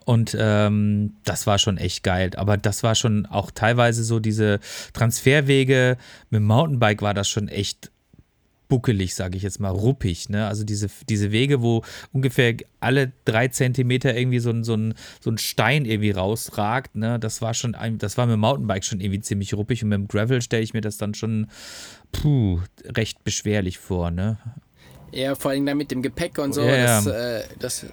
Und 0.04 0.36
ähm, 0.38 1.14
das 1.24 1.46
war 1.46 1.58
schon 1.58 1.78
echt 1.78 2.02
geil. 2.02 2.30
Aber 2.36 2.56
das 2.56 2.82
war 2.82 2.94
schon 2.94 3.26
auch 3.26 3.50
teilweise 3.50 4.02
so 4.02 4.18
diese 4.18 4.58
Transferwege. 4.92 5.96
Mit 6.30 6.40
dem 6.40 6.46
Mountainbike 6.46 7.02
war 7.02 7.14
das 7.14 7.28
schon 7.28 7.48
echt 7.48 7.90
buckelig, 8.70 9.14
sage 9.14 9.36
ich 9.36 9.42
jetzt 9.42 9.60
mal, 9.60 9.68
ruppig. 9.68 10.30
Ne? 10.30 10.46
Also 10.46 10.64
diese, 10.64 10.88
diese 11.08 11.32
Wege, 11.32 11.60
wo 11.60 11.82
ungefähr 12.12 12.54
alle 12.78 13.12
drei 13.26 13.48
Zentimeter 13.48 14.16
irgendwie 14.16 14.38
so 14.38 14.50
ein, 14.50 14.64
so 14.64 14.74
ein, 14.74 14.94
so 15.20 15.30
ein 15.30 15.36
Stein 15.36 15.84
irgendwie 15.84 16.12
rausragt, 16.12 16.96
ne? 16.96 17.18
das 17.18 17.42
war 17.42 17.52
schon, 17.52 17.74
ein, 17.74 17.98
das 17.98 18.16
war 18.16 18.26
mit 18.26 18.34
dem 18.34 18.40
Mountainbike 18.40 18.84
schon 18.84 19.00
irgendwie 19.00 19.20
ziemlich 19.20 19.52
ruppig 19.52 19.82
und 19.82 19.90
mit 19.90 19.98
dem 19.98 20.08
Gravel 20.08 20.40
stelle 20.40 20.62
ich 20.62 20.72
mir 20.72 20.80
das 20.80 20.96
dann 20.96 21.14
schon 21.14 21.48
puh, 22.12 22.60
recht 22.84 23.24
beschwerlich 23.24 23.78
vor. 23.78 24.10
Ne? 24.10 24.38
Ja, 25.12 25.34
vor 25.34 25.50
allem 25.50 25.66
dann 25.66 25.76
mit 25.76 25.90
dem 25.90 26.02
Gepäck 26.02 26.38
und 26.38 26.52
so. 26.52 26.62
Ja, 26.62 27.00
das, 27.02 27.06
äh, 27.06 27.42
das, 27.58 27.86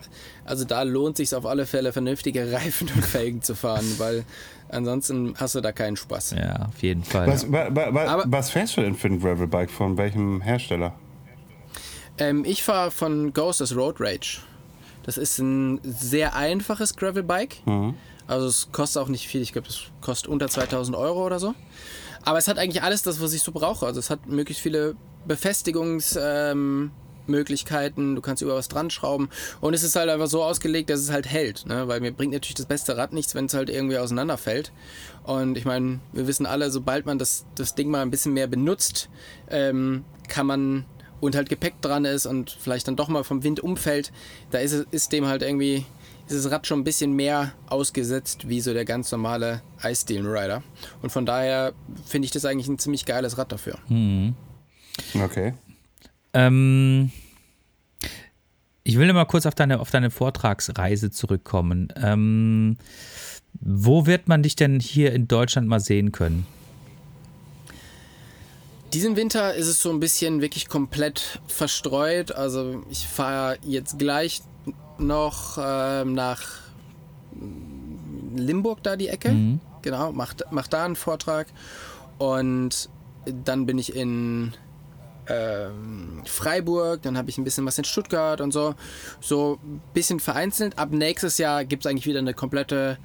also 0.45 0.65
da 0.65 0.83
lohnt 0.83 1.17
sich 1.17 1.33
auf 1.33 1.45
alle 1.45 1.65
Fälle 1.65 1.91
vernünftige 1.91 2.51
Reifen 2.51 2.89
und 2.95 3.03
Felgen 3.03 3.41
zu 3.41 3.55
fahren, 3.55 3.85
weil 3.97 4.23
ansonsten 4.69 5.33
hast 5.37 5.55
du 5.55 5.61
da 5.61 5.71
keinen 5.71 5.95
Spaß. 5.97 6.31
Ja, 6.37 6.67
auf 6.67 6.81
jeden 6.83 7.03
Fall. 7.03 7.27
Was, 7.27 7.51
wa, 7.51 7.67
wa, 7.71 7.93
wa, 7.93 8.05
Aber- 8.05 8.23
was 8.27 8.51
fährst 8.51 8.77
du 8.77 8.81
denn 8.81 8.95
für 8.95 9.07
ein 9.07 9.19
Gravelbike? 9.19 9.71
Von 9.71 9.97
welchem 9.97 10.41
Hersteller? 10.41 10.93
Ähm, 12.19 12.45
ich 12.45 12.63
fahre 12.63 12.91
von 12.91 13.33
Ghost 13.33 13.61
das 13.61 13.75
Road 13.75 13.95
Rage. 13.99 14.39
Das 15.03 15.17
ist 15.17 15.39
ein 15.39 15.79
sehr 15.83 16.35
einfaches 16.35 16.95
Gravelbike. 16.95 17.57
Also 18.27 18.47
es 18.47 18.69
kostet 18.73 19.01
auch 19.01 19.07
nicht 19.07 19.27
viel. 19.27 19.41
Ich 19.41 19.53
glaube, 19.53 19.67
das 19.67 19.83
kostet 20.01 20.27
unter 20.27 20.49
2000 20.49 20.97
Euro 20.97 21.25
oder 21.25 21.39
so. 21.39 21.53
Aber 22.23 22.37
es 22.37 22.47
hat 22.47 22.57
eigentlich 22.57 22.83
alles 22.83 23.03
das, 23.03 23.21
was 23.21 23.33
ich 23.33 23.41
so 23.41 23.51
brauche. 23.51 23.85
Also 23.85 23.99
es 23.99 24.09
hat 24.09 24.27
möglichst 24.27 24.63
viele 24.63 24.95
Befestigungsmöglichkeiten. 25.27 28.09
Ähm, 28.09 28.15
du 28.15 28.21
kannst 28.21 28.41
über 28.41 28.55
was 28.55 28.67
dran 28.67 28.89
schrauben 28.89 29.29
und 29.61 29.73
es 29.73 29.83
ist 29.83 29.95
halt 29.95 30.09
einfach 30.09 30.27
so 30.27 30.43
ausgelegt, 30.43 30.89
dass 30.89 30.99
es 30.99 31.11
halt 31.11 31.27
hält, 31.27 31.65
ne? 31.65 31.87
weil 31.87 31.99
mir 31.99 32.11
bringt 32.11 32.33
natürlich 32.33 32.55
das 32.55 32.65
beste 32.65 32.97
Rad 32.97 33.13
nichts, 33.13 33.35
wenn 33.35 33.45
es 33.45 33.53
halt 33.53 33.69
irgendwie 33.69 33.97
auseinanderfällt. 33.97 34.71
Und 35.23 35.57
ich 35.57 35.65
meine, 35.65 35.99
wir 36.13 36.27
wissen 36.27 36.45
alle, 36.45 36.71
sobald 36.71 37.05
man 37.05 37.19
das, 37.19 37.45
das 37.55 37.75
Ding 37.75 37.89
mal 37.89 38.01
ein 38.01 38.11
bisschen 38.11 38.33
mehr 38.33 38.47
benutzt, 38.47 39.09
ähm, 39.49 40.05
kann 40.27 40.47
man 40.47 40.85
und 41.19 41.35
halt 41.35 41.49
Gepäck 41.49 41.81
dran 41.81 42.05
ist 42.05 42.25
und 42.25 42.51
vielleicht 42.51 42.87
dann 42.87 42.95
doch 42.95 43.07
mal 43.07 43.23
vom 43.23 43.43
Wind 43.43 43.59
umfällt, 43.59 44.11
da 44.51 44.59
ist, 44.59 44.73
ist 44.91 45.11
dem 45.11 45.27
halt 45.27 45.41
irgendwie, 45.41 45.85
ist 46.27 46.45
das 46.45 46.51
Rad 46.51 46.67
schon 46.67 46.81
ein 46.81 46.83
bisschen 46.83 47.13
mehr 47.13 47.53
ausgesetzt 47.67 48.49
wie 48.49 48.61
so 48.61 48.73
der 48.73 48.85
ganz 48.85 49.11
normale 49.11 49.61
Ice 49.83 50.01
Steel 50.01 50.25
Rider. 50.25 50.63
Und 51.01 51.09
von 51.11 51.25
daher 51.25 51.73
finde 52.05 52.25
ich 52.25 52.31
das 52.31 52.45
eigentlich 52.45 52.67
ein 52.67 52.79
ziemlich 52.79 53.05
geiles 53.05 53.37
Rad 53.37 53.51
dafür. 53.51 53.77
Okay. 55.13 55.53
Ähm, 56.33 57.11
ich 58.83 58.97
will 58.97 59.11
mal 59.13 59.25
kurz 59.25 59.45
auf 59.45 59.55
deine, 59.55 59.79
auf 59.79 59.91
deine 59.91 60.11
Vortragsreise 60.11 61.11
zurückkommen. 61.11 61.93
Ähm, 61.95 62.77
wo 63.59 64.05
wird 64.05 64.27
man 64.27 64.43
dich 64.43 64.55
denn 64.55 64.79
hier 64.79 65.13
in 65.13 65.27
Deutschland 65.27 65.67
mal 65.67 65.79
sehen 65.79 66.11
können? 66.11 66.45
Diesen 68.93 69.15
Winter 69.15 69.53
ist 69.53 69.67
es 69.67 69.81
so 69.81 69.89
ein 69.89 69.99
bisschen 69.99 70.41
wirklich 70.41 70.69
komplett 70.69 71.41
verstreut. 71.47 72.31
Also 72.31 72.83
ich 72.89 73.07
fahre 73.07 73.57
jetzt 73.63 73.99
gleich 73.99 74.41
noch 74.99 75.57
ähm, 75.61 76.13
nach 76.13 76.41
Limburg 78.35 78.83
da 78.83 78.95
die 78.95 79.07
Ecke. 79.07 79.29
Genau, 79.81 80.11
mach, 80.11 80.33
mach 80.51 80.67
da 80.67 80.85
einen 80.85 80.95
Vortrag. 80.95 81.47
Und 82.17 82.89
dann 83.25 83.65
bin 83.65 83.77
ich 83.77 83.95
in 83.95 84.53
ähm, 85.27 86.23
Freiburg, 86.25 87.01
dann 87.01 87.17
habe 87.17 87.29
ich 87.29 87.37
ein 87.37 87.43
bisschen 87.43 87.65
was 87.65 87.77
in 87.77 87.83
Stuttgart 87.83 88.41
und 88.41 88.51
so. 88.51 88.75
So 89.19 89.59
ein 89.63 89.81
bisschen 89.93 90.19
vereinzelt. 90.19 90.77
Ab 90.77 90.89
nächstes 90.91 91.37
Jahr 91.37 91.65
gibt 91.65 91.85
es 91.85 91.89
eigentlich 91.89 92.07
wieder 92.07 92.19
eine 92.19 92.33
komplette 92.33 92.97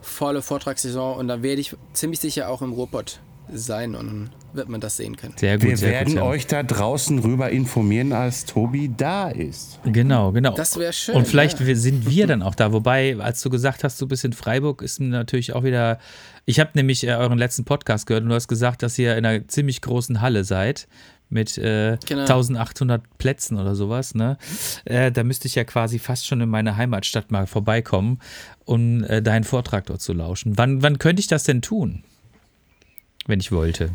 volle 0.00 0.42
Vortragssaison 0.42 1.16
und 1.16 1.28
dann 1.28 1.42
werde 1.42 1.60
ich 1.60 1.74
ziemlich 1.94 2.20
sicher 2.20 2.48
auch 2.48 2.62
im 2.62 2.72
Ruhrpott 2.72 3.20
sein 3.52 3.94
und 3.94 4.06
dann 4.06 4.30
wird 4.52 4.68
man 4.68 4.80
das 4.80 4.96
sehen 4.96 5.16
können. 5.16 5.34
Sehr 5.36 5.58
gut, 5.58 5.68
Wir 5.68 5.76
sehr 5.76 5.90
werden 5.90 6.08
gut. 6.14 6.16
ja. 6.16 6.22
euch 6.24 6.46
da 6.46 6.62
draußen 6.62 7.18
rüber 7.18 7.50
informieren, 7.50 8.12
als 8.12 8.44
Tobi 8.44 8.90
da 8.96 9.28
ist. 9.28 9.80
Genau, 9.84 10.32
genau. 10.32 10.54
Das 10.54 10.78
wäre 10.78 10.92
schön. 10.92 11.14
Und 11.16 11.26
vielleicht 11.26 11.60
ja. 11.60 11.74
sind 11.74 12.08
wir 12.08 12.26
dann 12.26 12.42
auch 12.42 12.54
da. 12.54 12.72
Wobei, 12.72 13.16
als 13.18 13.42
du 13.42 13.50
gesagt 13.50 13.84
hast, 13.84 14.00
du 14.00 14.06
bist 14.06 14.24
in 14.24 14.32
Freiburg, 14.32 14.82
ist 14.82 15.00
mir 15.00 15.08
natürlich 15.08 15.54
auch 15.54 15.64
wieder. 15.64 15.98
Ich 16.46 16.60
habe 16.60 16.70
nämlich 16.74 17.06
äh, 17.06 17.12
euren 17.14 17.38
letzten 17.38 17.64
Podcast 17.64 18.06
gehört 18.06 18.22
und 18.24 18.30
du 18.30 18.34
hast 18.34 18.48
gesagt, 18.48 18.82
dass 18.82 18.98
ihr 18.98 19.16
in 19.16 19.26
einer 19.26 19.46
ziemlich 19.48 19.80
großen 19.80 20.20
Halle 20.20 20.44
seid. 20.44 20.86
Mit 21.30 21.56
äh, 21.58 21.96
Genau. 22.06 22.20
1800 22.22 23.02
Plätzen 23.18 23.58
oder 23.58 23.74
sowas, 23.74 24.14
ne? 24.14 24.36
Äh, 24.84 25.10
da 25.10 25.24
müsste 25.24 25.48
ich 25.48 25.54
ja 25.54 25.64
quasi 25.64 25.98
fast 25.98 26.26
schon 26.26 26.40
in 26.42 26.48
meine 26.50 26.76
Heimatstadt 26.76 27.30
mal 27.32 27.46
vorbeikommen, 27.46 28.20
um 28.66 29.02
äh, 29.04 29.20
deinen 29.22 29.42
Vortrag 29.44 29.86
dort 29.86 30.00
zu 30.02 30.12
lauschen. 30.12 30.56
Wann, 30.58 30.82
wann 30.82 30.98
könnte 30.98 31.20
ich 31.20 31.26
das 31.26 31.44
denn 31.44 31.62
tun? 31.62 32.04
Wenn 33.26 33.40
ich 33.40 33.52
wollte. 33.52 33.90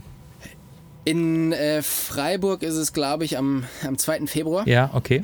In 1.05 1.53
äh, 1.53 1.81
Freiburg 1.81 2.63
ist 2.63 2.75
es, 2.75 2.93
glaube 2.93 3.25
ich, 3.25 3.37
am, 3.37 3.63
am 3.85 3.97
2. 3.97 4.27
Februar 4.27 4.67
Ja, 4.67 4.91
okay. 4.93 5.23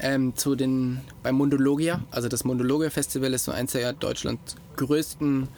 ähm, 0.00 0.36
zu 0.36 0.54
den, 0.54 1.00
beim 1.22 1.36
Mundologia. 1.36 2.02
Also 2.10 2.28
das 2.28 2.44
Mundologia 2.44 2.90
Festival 2.90 3.32
ist 3.32 3.44
so 3.44 3.52
eins 3.52 3.72
der 3.72 3.92
Deutschlands 3.92 4.56
größten 4.76 5.48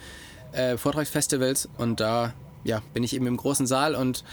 äh, 0.51 0.77
Vortragsfestivals 0.77 1.69
und 1.77 1.99
da 1.99 2.33
ja, 2.63 2.81
bin 2.93 3.03
ich 3.03 3.15
eben 3.15 3.27
im 3.27 3.37
großen 3.37 3.67
Saal 3.67 3.95
und 3.95 4.23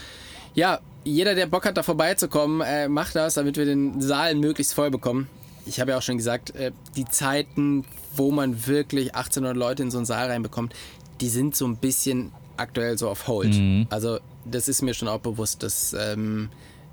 ja, 0.53 0.79
jeder, 1.03 1.35
der 1.35 1.45
Bock 1.45 1.65
hat, 1.65 1.77
da 1.77 1.83
vorbeizukommen, 1.83 2.61
äh, 2.61 2.87
macht 2.87 3.15
das, 3.15 3.35
damit 3.35 3.57
wir 3.57 3.65
den 3.65 4.01
Saal 4.01 4.35
möglichst 4.35 4.73
voll 4.73 4.89
bekommen. 4.89 5.27
Ich 5.65 5.79
habe 5.79 5.91
ja 5.91 5.97
auch 5.97 6.01
schon 6.01 6.17
gesagt, 6.17 6.55
äh, 6.55 6.71
die 6.95 7.05
Zeiten, 7.05 7.85
wo 8.15 8.31
man 8.31 8.65
wirklich 8.67 9.15
1800 9.15 9.55
Leute 9.55 9.83
in 9.83 9.91
so 9.91 9.97
einen 9.97 10.05
Saal 10.05 10.29
reinbekommt, 10.29 10.73
die 11.21 11.29
sind 11.29 11.55
so 11.55 11.67
ein 11.67 11.75
bisschen 11.77 12.31
aktuell 12.57 12.97
so 12.97 13.09
auf 13.09 13.27
Hold. 13.27 13.55
Also 13.89 14.19
das 14.45 14.67
ist 14.67 14.81
mir 14.81 14.93
schon 14.93 15.07
auch 15.07 15.19
bewusst, 15.19 15.63
dass, 15.63 15.93
ähm, 15.93 16.49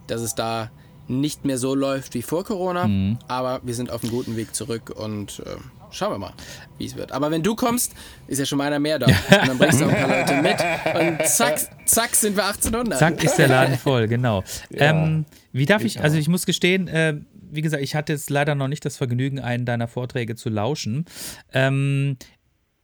dass 0.06 0.20
es 0.20 0.34
da 0.34 0.70
nicht 1.08 1.44
mehr 1.44 1.58
so 1.58 1.74
läuft 1.74 2.14
wie 2.14 2.22
vor 2.22 2.44
Corona, 2.44 3.16
aber 3.28 3.60
wir 3.64 3.74
sind 3.74 3.90
auf 3.90 4.02
einem 4.02 4.12
guten 4.12 4.36
Weg 4.36 4.54
zurück 4.54 4.90
und 4.96 5.40
äh, 5.40 5.56
schauen 5.92 6.12
wir 6.12 6.18
mal, 6.18 6.32
wie 6.78 6.86
es 6.86 6.96
wird. 6.96 7.12
Aber 7.12 7.30
wenn 7.30 7.42
du 7.42 7.54
kommst, 7.54 7.92
ist 8.26 8.38
ja 8.38 8.46
schon 8.46 8.58
mal 8.58 8.66
einer 8.66 8.78
mehr 8.78 8.98
da. 8.98 9.06
Und 9.06 9.48
dann 9.48 9.58
bringst 9.58 9.80
du 9.80 9.84
auch 9.84 9.90
ein 9.90 9.96
paar 9.96 10.08
Leute 10.08 10.42
mit 10.42 11.20
und 11.20 11.26
zack, 11.26 11.58
zack 11.86 12.14
sind 12.14 12.36
wir 12.36 12.46
1800. 12.46 12.98
Zack, 12.98 13.22
ist 13.22 13.36
der 13.36 13.48
Laden 13.48 13.78
voll, 13.78 14.08
genau. 14.08 14.42
ähm, 14.72 15.24
wie 15.52 15.66
darf 15.66 15.84
ich, 15.84 16.00
also 16.00 16.16
ich 16.16 16.28
muss 16.28 16.46
gestehen, 16.46 16.88
äh, 16.88 17.16
wie 17.50 17.60
gesagt, 17.60 17.82
ich 17.82 17.94
hatte 17.94 18.14
jetzt 18.14 18.30
leider 18.30 18.54
noch 18.54 18.68
nicht 18.68 18.84
das 18.84 18.96
Vergnügen, 18.96 19.38
einen 19.38 19.66
deiner 19.66 19.88
Vorträge 19.88 20.36
zu 20.36 20.48
lauschen. 20.48 21.04
Ähm, 21.52 22.16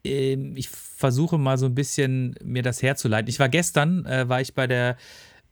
ähm, 0.05 0.55
ich 0.57 0.69
versuche 0.99 1.39
mal 1.39 1.57
so 1.59 1.67
ein 1.67 1.77
bisschen 1.77 2.35
mir 2.43 2.63
das 2.63 2.83
herzuleiten. 2.83 3.31
Ich 3.31 3.39
war 3.39 3.49
gestern, 3.49 4.05
äh, 4.05 4.29
war 4.29 4.41
ich 4.41 4.55
bei 4.55 4.67
der 4.67 4.97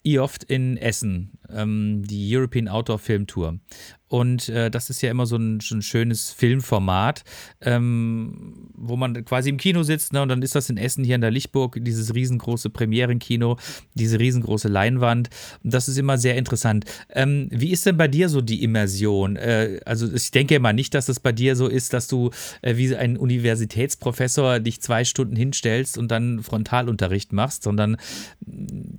IOFT 0.02 0.42
in 0.42 0.76
Essen, 0.76 1.38
ähm, 1.48 2.02
die 2.04 2.36
European 2.36 2.66
Outdoor 2.66 2.98
Film 2.98 3.28
Tour. 3.28 3.60
Und 4.08 4.48
äh, 4.48 4.70
das 4.70 4.90
ist 4.90 5.02
ja 5.02 5.10
immer 5.10 5.26
so 5.26 5.36
ein, 5.36 5.60
so 5.60 5.74
ein 5.74 5.82
schönes 5.82 6.30
Filmformat, 6.30 7.24
ähm, 7.60 8.70
wo 8.74 8.96
man 8.96 9.24
quasi 9.24 9.50
im 9.50 9.56
Kino 9.56 9.82
sitzt, 9.82 10.12
ne, 10.12 10.22
und 10.22 10.28
dann 10.28 10.42
ist 10.42 10.54
das 10.54 10.70
in 10.70 10.76
Essen 10.76 11.02
hier 11.04 11.16
in 11.16 11.20
der 11.20 11.30
Lichtburg, 11.30 11.78
dieses 11.80 12.14
riesengroße 12.14 12.70
Premierenkino, 12.70 13.56
diese 13.94 14.18
riesengroße 14.18 14.68
Leinwand. 14.68 15.30
Das 15.62 15.88
ist 15.88 15.98
immer 15.98 16.18
sehr 16.18 16.36
interessant. 16.36 16.84
Ähm, 17.10 17.48
wie 17.50 17.72
ist 17.72 17.84
denn 17.86 17.96
bei 17.96 18.08
dir 18.08 18.28
so 18.28 18.40
die 18.40 18.62
Immersion? 18.62 19.36
Äh, 19.36 19.80
also 19.84 20.12
ich 20.12 20.30
denke 20.30 20.54
immer 20.54 20.72
nicht, 20.72 20.94
dass 20.94 21.08
es 21.08 21.18
bei 21.18 21.32
dir 21.32 21.56
so 21.56 21.66
ist, 21.66 21.92
dass 21.92 22.06
du 22.06 22.30
äh, 22.62 22.76
wie 22.76 22.94
ein 22.94 23.16
Universitätsprofessor 23.16 24.60
dich 24.60 24.80
zwei 24.80 25.04
Stunden 25.04 25.34
hinstellst 25.34 25.98
und 25.98 26.10
dann 26.10 26.42
Frontalunterricht 26.42 27.32
machst, 27.32 27.64
sondern 27.64 27.96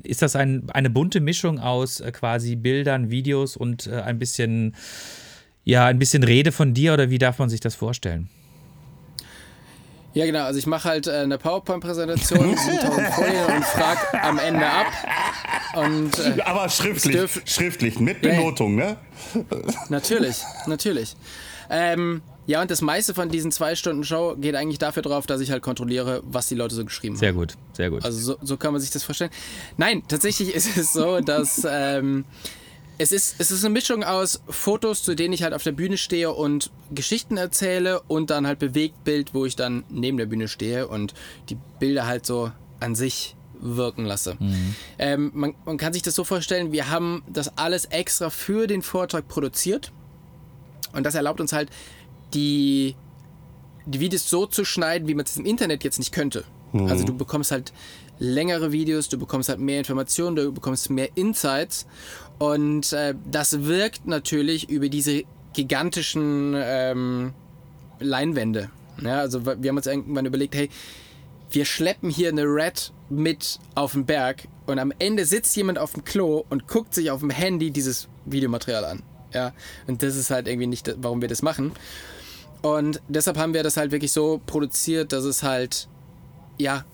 ist 0.03 0.21
das 0.21 0.35
ein, 0.35 0.69
eine 0.71 0.89
bunte 0.89 1.19
Mischung 1.19 1.59
aus 1.59 1.99
äh, 1.99 2.11
quasi 2.11 2.55
Bildern, 2.55 3.09
Videos 3.09 3.55
und 3.55 3.87
äh, 3.87 4.01
ein 4.01 4.19
bisschen, 4.19 4.75
ja, 5.67 5.85
ein 5.85 5.99
bisschen 5.99 6.23
Rede 6.23 6.53
von 6.53 6.73
dir 6.73 6.93
oder 6.93 7.09
wie 7.09 7.17
darf 7.17 7.39
man 7.39 7.49
sich 7.49 7.59
das 7.59 7.75
vorstellen? 7.75 8.29
Ja, 10.13 10.25
genau. 10.25 10.45
Also 10.45 10.57
ich 10.57 10.65
mache 10.65 10.87
halt 10.87 11.07
äh, 11.07 11.11
eine 11.11 11.37
PowerPoint-Präsentation, 11.37 12.57
7000 12.57 13.07
Folien 13.09 13.45
und 13.47 13.65
frage 13.65 14.23
am 14.23 14.39
Ende 14.39 14.65
ab. 14.65 14.87
Und 15.75 16.17
äh, 16.19 16.41
Aber 16.43 16.69
schriftlich, 16.69 17.29
schriftlich, 17.45 17.99
mit. 17.99 18.21
Benotung, 18.21 18.75
ne? 18.75 18.95
natürlich, 19.89 20.37
natürlich. 20.67 21.17
Ähm, 21.69 22.21
ja, 22.45 22.61
und 22.61 22.71
das 22.71 22.81
meiste 22.81 23.13
von 23.13 23.27
diesen 23.27 23.51
zwei 23.51 23.75
Stunden 23.75 24.05
Show 24.05 24.37
geht 24.39 24.55
eigentlich 24.55 24.79
dafür 24.79 25.03
drauf, 25.03 25.27
dass 25.27 25.41
ich 25.41 25.51
halt 25.51 25.61
kontrolliere, 25.61 26.23
was 26.23 26.47
die 26.47 26.55
Leute 26.55 26.75
so 26.75 26.85
geschrieben 26.85 27.15
haben. 27.15 27.19
Sehr 27.19 27.33
gut, 27.33 27.55
sehr 27.73 27.89
gut. 27.89 28.05
Also 28.05 28.19
so, 28.19 28.37
so 28.41 28.55
kann 28.55 28.71
man 28.71 28.79
sich 28.79 28.91
das 28.91 29.03
vorstellen. 29.03 29.31
Nein, 29.75 30.01
tatsächlich 30.07 30.55
ist 30.55 30.77
es 30.77 30.93
so, 30.93 31.19
dass 31.19 31.67
ähm, 31.69 32.23
es, 32.97 33.11
ist, 33.11 33.35
es 33.37 33.51
ist 33.51 33.63
eine 33.63 33.73
Mischung 33.73 34.03
aus 34.03 34.41
Fotos, 34.49 35.03
zu 35.03 35.15
denen 35.15 35.33
ich 35.33 35.43
halt 35.43 35.53
auf 35.53 35.63
der 35.63 35.71
Bühne 35.71 35.97
stehe 35.97 36.33
und 36.33 36.71
Geschichten 36.91 37.37
erzähle 37.37 38.01
und 38.07 38.29
dann 38.29 38.47
halt 38.47 38.59
Bewegtbild, 38.59 39.33
wo 39.33 39.45
ich 39.45 39.55
dann 39.55 39.83
neben 39.89 40.17
der 40.17 40.25
Bühne 40.25 40.47
stehe 40.47 40.87
und 40.87 41.13
die 41.49 41.57
Bilder 41.79 42.07
halt 42.07 42.25
so 42.25 42.51
an 42.79 42.95
sich 42.95 43.35
wirken 43.59 44.05
lasse. 44.05 44.37
Ähm, 44.99 45.31
man, 45.33 45.55
man 45.65 45.77
kann 45.77 45.93
sich 45.93 46.03
das 46.03 46.15
so 46.15 46.23
vorstellen, 46.23 46.71
wir 46.71 46.89
haben 46.89 47.23
das 47.27 47.57
alles 47.57 47.85
extra 47.85 48.29
für 48.29 48.67
den 48.67 48.81
Vortrag 48.81 49.27
produziert 49.27 49.91
und 50.93 51.05
das 51.05 51.15
erlaubt 51.15 51.41
uns 51.41 51.53
halt, 51.53 51.69
die, 52.33 52.95
die 53.85 53.99
Videos 53.99 54.29
so 54.29 54.45
zu 54.45 54.63
schneiden, 54.65 55.07
wie 55.07 55.15
man 55.15 55.25
es 55.25 55.37
im 55.37 55.45
Internet 55.45 55.83
jetzt 55.83 55.97
nicht 55.97 56.11
könnte. 56.11 56.43
Also 56.87 57.05
du 57.05 57.15
bekommst 57.15 57.51
halt 57.51 57.71
längere 58.19 58.71
Videos, 58.71 59.09
du 59.09 59.17
bekommst 59.17 59.49
halt 59.49 59.59
mehr 59.59 59.79
Informationen, 59.79 60.35
du 60.35 60.51
bekommst 60.51 60.89
mehr 60.89 61.09
Insights 61.15 61.87
Und 62.39 62.93
äh, 62.93 63.15
das 63.25 63.63
wirkt 63.63 64.05
natürlich 64.05 64.69
über 64.69 64.89
diese 64.89 65.23
gigantischen 65.53 66.53
ähm, 66.55 67.33
Leinwände. 67.99 68.69
Ja, 69.01 69.19
also 69.19 69.45
wir 69.45 69.69
haben 69.69 69.77
uns 69.77 69.87
irgendwann 69.87 70.25
überlegt, 70.25 70.55
hey, 70.55 70.69
wir 71.51 71.65
schleppen 71.65 72.09
hier 72.09 72.29
eine 72.29 72.43
Red 72.43 72.91
mit 73.09 73.59
auf 73.75 73.93
den 73.93 74.05
Berg 74.05 74.47
und 74.65 74.79
am 74.79 74.91
Ende 74.99 75.25
sitzt 75.25 75.55
jemand 75.55 75.79
auf 75.79 75.93
dem 75.93 76.03
Klo 76.03 76.43
und 76.49 76.67
guckt 76.67 76.93
sich 76.93 77.09
auf 77.09 77.21
dem 77.21 77.29
Handy 77.29 77.71
dieses 77.71 78.07
Videomaterial 78.25 78.85
an. 78.85 79.03
Ja, 79.33 79.53
und 79.87 80.03
das 80.03 80.15
ist 80.15 80.29
halt 80.29 80.47
irgendwie 80.47 80.67
nicht, 80.67 80.93
warum 80.97 81.21
wir 81.21 81.27
das 81.27 81.41
machen. 81.41 81.71
Und 82.61 83.01
deshalb 83.07 83.37
haben 83.37 83.53
wir 83.53 83.63
das 83.63 83.77
halt 83.77 83.91
wirklich 83.91 84.11
so 84.11 84.41
produziert, 84.45 85.13
dass 85.13 85.23
es 85.23 85.43
halt, 85.43 85.87
ja, 86.57 86.85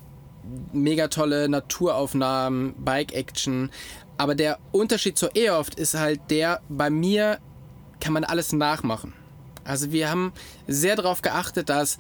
mega 0.74 1.08
tolle 1.08 1.48
Naturaufnahmen, 1.48 2.74
Bike-Action. 2.78 3.72
Aber 4.18 4.36
der 4.36 4.59
Unterschied 4.72 5.18
zur 5.18 5.36
E-Oft 5.36 5.76
ist 5.76 5.95
halt 5.95 6.22
der, 6.30 6.61
bei 6.70 6.89
mir 6.89 7.39
kann 7.99 8.14
man 8.14 8.24
alles 8.24 8.53
nachmachen. 8.53 9.14
Also 9.64 9.91
wir 9.91 10.09
haben 10.09 10.34
sehr 10.68 10.95
darauf 10.95 11.22
geachtet, 11.22 11.70
dass 11.70 11.97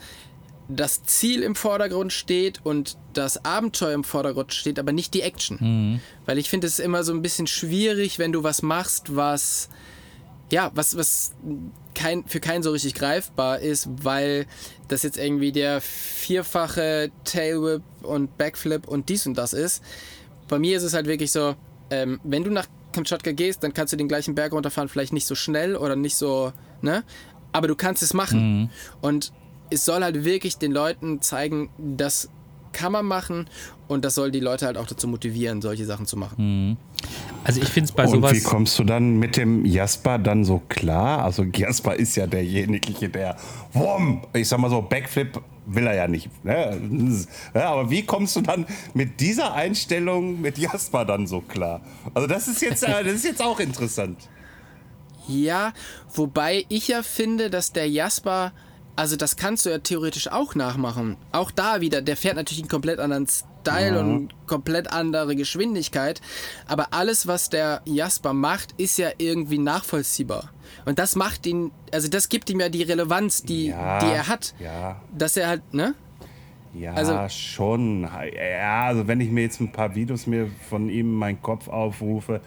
das 0.67 1.03
Ziel 1.03 1.43
im 1.43 1.55
Vordergrund 1.55 2.13
steht 2.13 2.61
und 2.65 2.97
das 3.13 3.43
Abenteuer 3.45 3.93
im 3.93 4.03
Vordergrund 4.03 4.53
steht, 4.53 4.79
aber 4.79 4.91
nicht 4.91 5.13
die 5.13 5.21
Action. 5.21 5.57
Mhm. 5.59 6.01
Weil 6.25 6.37
ich 6.37 6.49
finde 6.49 6.67
es 6.67 6.79
immer 6.79 7.03
so 7.03 7.13
ein 7.13 7.21
bisschen 7.21 7.47
schwierig, 7.47 8.19
wenn 8.19 8.31
du 8.31 8.43
was 8.43 8.61
machst, 8.61 9.15
was 9.15 9.69
ja, 10.53 10.71
was, 10.75 10.95
was 10.95 11.33
kein, 11.95 12.25
für 12.25 12.39
keinen 12.39 12.61
so 12.61 12.71
richtig 12.71 12.93
greifbar 12.93 13.59
ist, 13.59 13.87
weil 14.03 14.45
das 14.87 15.01
jetzt 15.01 15.17
irgendwie 15.17 15.51
der 15.51 15.81
vierfache 15.81 17.11
Tailwhip 17.23 17.81
und 18.03 18.37
Backflip 18.37 18.87
und 18.87 19.09
dies 19.09 19.25
und 19.25 19.35
das 19.35 19.53
ist. 19.53 19.83
Bei 20.47 20.59
mir 20.59 20.77
ist 20.77 20.83
es 20.83 20.93
halt 20.93 21.07
wirklich 21.07 21.31
so, 21.31 21.55
ähm, 21.89 22.19
wenn 22.23 22.43
du 22.43 22.51
nach 22.51 22.67
Kamtschatka 22.93 23.31
gehst, 23.31 23.63
dann 23.63 23.73
kannst 23.73 23.93
du 23.93 23.97
den 23.97 24.07
gleichen 24.07 24.35
Berg 24.35 24.53
runterfahren, 24.53 24.89
vielleicht 24.89 25.13
nicht 25.13 25.25
so 25.25 25.35
schnell 25.35 25.75
oder 25.75 25.95
nicht 25.95 26.15
so, 26.15 26.53
ne? 26.81 27.03
Aber 27.51 27.67
du 27.67 27.75
kannst 27.75 28.01
es 28.03 28.13
machen. 28.13 28.61
Mhm. 28.61 28.69
Und 29.01 29.33
es 29.69 29.85
soll 29.85 30.03
halt 30.03 30.23
wirklich 30.23 30.57
den 30.57 30.71
Leuten 30.71 31.21
zeigen, 31.21 31.69
das 31.77 32.29
kann 32.71 32.91
man 32.91 33.05
machen 33.05 33.47
und 33.87 34.03
das 34.03 34.15
soll 34.15 34.31
die 34.31 34.39
Leute 34.39 34.65
halt 34.65 34.77
auch 34.77 34.87
dazu 34.87 35.07
motivieren, 35.07 35.61
solche 35.61 35.85
Sachen 35.85 36.05
zu 36.05 36.17
machen. 36.17 36.35
Mhm. 36.69 36.77
Also 37.43 37.61
ich 37.61 37.69
finde 37.69 37.89
es 37.89 37.91
bei 37.91 38.05
und 38.05 38.11
sowas. 38.11 38.33
Wie 38.33 38.41
kommst 38.41 38.77
du 38.79 38.83
dann 38.83 39.17
mit 39.19 39.37
dem 39.37 39.65
Jasper 39.65 40.17
dann 40.17 40.43
so 40.43 40.61
klar? 40.69 41.23
Also 41.23 41.43
Jasper 41.43 41.95
ist 41.95 42.15
ja 42.15 42.25
derjenige, 42.25 43.09
der, 43.09 43.37
wumm, 43.73 44.21
ich 44.33 44.47
sag 44.47 44.59
mal 44.59 44.69
so, 44.69 44.81
Backflip 44.81 45.41
will 45.65 45.87
er 45.87 45.95
ja 45.95 46.07
nicht. 46.07 46.29
Ne? 46.43 46.79
Aber 47.53 47.89
wie 47.89 48.05
kommst 48.05 48.35
du 48.35 48.41
dann 48.41 48.65
mit 48.93 49.19
dieser 49.19 49.53
Einstellung 49.53 50.41
mit 50.41 50.57
Jasper 50.57 51.05
dann 51.05 51.27
so 51.27 51.41
klar? 51.41 51.81
Also 52.13 52.27
das 52.27 52.47
ist 52.47 52.61
jetzt, 52.61 52.83
das 52.83 53.05
ist 53.07 53.25
jetzt 53.25 53.41
auch 53.41 53.59
interessant. 53.59 54.17
Ja, 55.27 55.73
wobei 56.13 56.65
ich 56.69 56.89
ja 56.89 57.01
finde, 57.01 57.49
dass 57.49 57.71
der 57.71 57.89
Jasper 57.89 58.51
also 58.95 59.15
das 59.15 59.37
kannst 59.37 59.65
du 59.65 59.71
ja 59.71 59.79
theoretisch 59.79 60.27
auch 60.27 60.55
nachmachen. 60.55 61.17
Auch 61.31 61.49
da 61.49 61.81
wieder, 61.81 62.01
der 62.01 62.15
fährt 62.15 62.35
natürlich 62.35 62.61
einen 62.61 62.69
komplett 62.69 62.99
anderen 62.99 63.27
Style 63.27 63.95
ja. 63.95 63.99
und 63.99 64.29
komplett 64.45 64.91
andere 64.91 65.35
Geschwindigkeit. 65.35 66.21
Aber 66.67 66.93
alles, 66.93 67.25
was 67.25 67.49
der 67.49 67.81
Jasper 67.85 68.33
macht, 68.33 68.73
ist 68.77 68.97
ja 68.97 69.09
irgendwie 69.17 69.57
nachvollziehbar. 69.57 70.52
Und 70.85 70.99
das 70.99 71.15
macht 71.15 71.45
ihn, 71.45 71.71
also 71.91 72.07
das 72.09 72.29
gibt 72.29 72.49
ihm 72.49 72.59
ja 72.59 72.69
die 72.69 72.83
Relevanz, 72.83 73.43
die, 73.43 73.67
ja, 73.67 73.99
die 73.99 74.07
er 74.07 74.27
hat. 74.27 74.53
Ja. 74.59 75.01
Dass 75.17 75.37
er 75.37 75.47
halt, 75.47 75.73
ne? 75.73 75.95
Ja, 76.73 76.93
also, 76.93 77.29
schon. 77.29 78.01
Ja, 78.03 78.85
also 78.85 79.07
wenn 79.07 79.21
ich 79.21 79.29
mir 79.29 79.41
jetzt 79.41 79.61
ein 79.61 79.71
paar 79.71 79.93
Videos 79.93 80.25
mir 80.25 80.49
von 80.69 80.89
ihm 80.89 81.11
in 81.11 81.15
meinen 81.15 81.41
Kopf 81.41 81.67
aufrufe, 81.67 82.41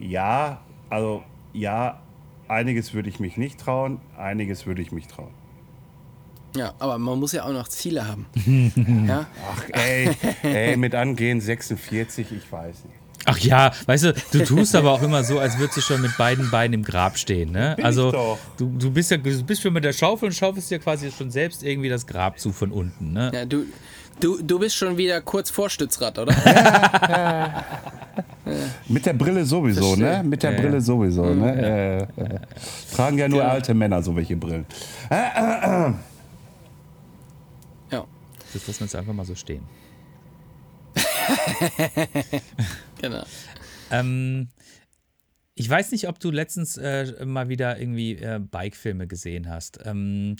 ja, 0.00 0.60
also 0.90 1.22
ja, 1.52 2.00
einiges 2.48 2.92
würde 2.92 3.08
ich 3.08 3.20
mich 3.20 3.36
nicht 3.36 3.60
trauen, 3.60 4.00
einiges 4.16 4.66
würde 4.66 4.82
ich 4.82 4.90
mich 4.90 5.06
trauen. 5.06 5.32
Ja, 6.56 6.74
aber 6.80 6.98
man 6.98 7.18
muss 7.18 7.32
ja 7.32 7.44
auch 7.44 7.52
noch 7.52 7.68
Ziele 7.68 8.06
haben. 8.06 8.26
ja? 9.08 9.26
Ach, 9.50 9.64
ey, 9.72 10.10
ey, 10.42 10.76
mit 10.76 10.94
angehen 10.94 11.40
46, 11.40 12.32
ich 12.32 12.52
weiß 12.52 12.84
nicht. 12.84 13.01
Ach 13.24 13.38
ja, 13.38 13.72
weißt 13.86 14.04
du, 14.04 14.14
du 14.32 14.44
tust 14.44 14.74
aber 14.74 14.92
auch 14.92 15.02
immer 15.02 15.24
so, 15.24 15.38
als 15.38 15.58
würdest 15.58 15.76
du 15.78 15.80
schon 15.80 16.00
mit 16.00 16.16
beiden 16.16 16.50
Beinen 16.50 16.74
im 16.74 16.82
Grab 16.82 17.18
stehen. 17.18 17.52
Ne? 17.52 17.74
Bin 17.76 17.84
also 17.84 18.38
du, 18.56 18.74
du 18.78 18.90
bist 18.90 19.10
ja 19.10 19.16
du 19.16 19.42
bist 19.44 19.62
schon 19.62 19.72
mit 19.72 19.84
der 19.84 19.92
Schaufel 19.92 20.28
und 20.28 20.34
schaufelst 20.34 20.70
dir 20.70 20.78
quasi 20.78 21.10
schon 21.10 21.30
selbst 21.30 21.62
irgendwie 21.62 21.88
das 21.88 22.06
Grab 22.06 22.38
zu 22.38 22.52
von 22.52 22.72
unten. 22.72 23.12
Ne? 23.12 23.30
Ja, 23.34 23.44
du, 23.44 23.64
du, 24.20 24.42
du 24.42 24.58
bist 24.58 24.76
schon 24.76 24.96
wieder 24.96 25.20
kurz 25.20 25.50
vor 25.50 25.70
Stützrad, 25.70 26.18
oder? 26.18 26.34
ja. 26.44 27.64
Mit 28.88 29.06
der 29.06 29.14
Brille 29.14 29.46
sowieso, 29.46 29.96
ne? 29.96 30.22
Mit 30.22 30.42
der 30.42 30.52
ja, 30.52 30.60
Brille 30.60 30.80
sowieso, 30.80 31.32
ne? 31.32 32.08
Äh, 32.16 32.22
äh, 32.22 32.38
tragen 32.94 33.16
ja 33.16 33.26
nur 33.28 33.40
ja. 33.40 33.48
alte 33.48 33.72
Männer 33.72 34.02
so 34.02 34.14
welche 34.14 34.36
Brillen. 34.36 34.66
Äh, 35.08 35.14
äh, 35.14 35.88
äh. 35.88 35.92
Das 38.52 38.66
lassen 38.66 38.80
wir 38.80 38.84
jetzt 38.84 38.96
einfach 38.96 39.14
mal 39.14 39.24
so 39.24 39.34
stehen. 39.34 39.62
genau. 43.00 43.24
ähm, 43.90 44.48
ich 45.54 45.68
weiß 45.68 45.92
nicht, 45.92 46.08
ob 46.08 46.18
du 46.18 46.30
letztens 46.30 46.76
äh, 46.76 47.24
mal 47.24 47.48
wieder 47.48 47.78
irgendwie 47.78 48.16
äh, 48.16 48.40
Bike-Filme 48.40 49.06
gesehen 49.06 49.48
hast. 49.48 49.80
Ähm, 49.84 50.36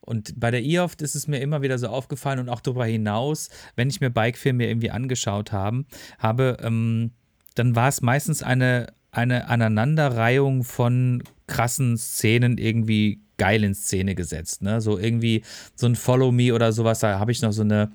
und 0.00 0.38
bei 0.38 0.50
der 0.50 0.62
IOFT 0.62 1.02
ist 1.02 1.14
es 1.14 1.28
mir 1.28 1.40
immer 1.40 1.62
wieder 1.62 1.78
so 1.78 1.88
aufgefallen 1.88 2.40
und 2.40 2.48
auch 2.48 2.60
darüber 2.60 2.86
hinaus, 2.86 3.48
wenn 3.76 3.88
ich 3.88 4.00
mir 4.00 4.10
Bike-Filme 4.10 4.66
irgendwie 4.66 4.90
angeschaut 4.90 5.52
haben, 5.52 5.86
habe, 6.18 6.56
ähm, 6.62 7.12
dann 7.54 7.74
war 7.74 7.88
es 7.88 8.02
meistens 8.02 8.42
eine, 8.42 8.92
eine 9.10 9.48
Aneinanderreihung 9.48 10.64
von 10.64 11.22
krassen 11.46 11.96
Szenen 11.96 12.58
irgendwie 12.58 13.20
geil 13.38 13.64
in 13.64 13.74
Szene 13.74 14.14
gesetzt. 14.14 14.62
Ne? 14.62 14.80
So 14.80 14.98
irgendwie 14.98 15.42
so 15.74 15.86
ein 15.86 15.96
Follow 15.96 16.32
Me 16.32 16.54
oder 16.54 16.72
sowas. 16.72 17.00
Da 17.00 17.18
habe 17.18 17.32
ich 17.32 17.42
noch 17.42 17.52
so 17.52 17.62
eine, 17.62 17.92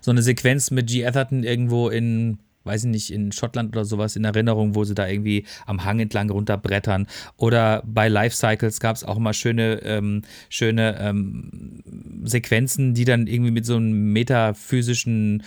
so 0.00 0.10
eine 0.10 0.22
Sequenz 0.22 0.70
mit 0.70 0.88
G. 0.88 1.06
Atherton 1.06 1.44
irgendwo 1.44 1.88
in 1.88 2.38
weiß 2.64 2.84
ich 2.84 2.90
nicht, 2.90 3.12
in 3.12 3.32
Schottland 3.32 3.74
oder 3.74 3.84
sowas 3.84 4.16
in 4.16 4.24
Erinnerung, 4.24 4.74
wo 4.74 4.84
sie 4.84 4.94
da 4.94 5.08
irgendwie 5.08 5.44
am 5.66 5.84
Hang 5.84 6.00
entlang 6.00 6.30
runterbrettern. 6.30 7.06
Oder 7.36 7.82
bei 7.84 8.08
Life 8.08 8.36
Cycles 8.36 8.80
gab 8.80 8.96
es 8.96 9.04
auch 9.04 9.18
mal 9.18 9.34
schöne, 9.34 9.82
ähm, 9.82 10.22
schöne 10.48 10.96
ähm, 11.00 11.82
Sequenzen, 12.24 12.94
die 12.94 13.04
dann 13.04 13.26
irgendwie 13.26 13.50
mit 13.50 13.66
so 13.66 13.76
einem 13.76 14.12
metaphysischen 14.12 15.42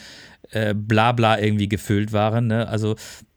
äh, 0.52 0.74
Blabla 0.74 1.40
irgendwie 1.40 1.70
gefüllt 1.70 2.14
waren. 2.14 2.48
Ne? 2.48 2.68
Also 2.68 2.96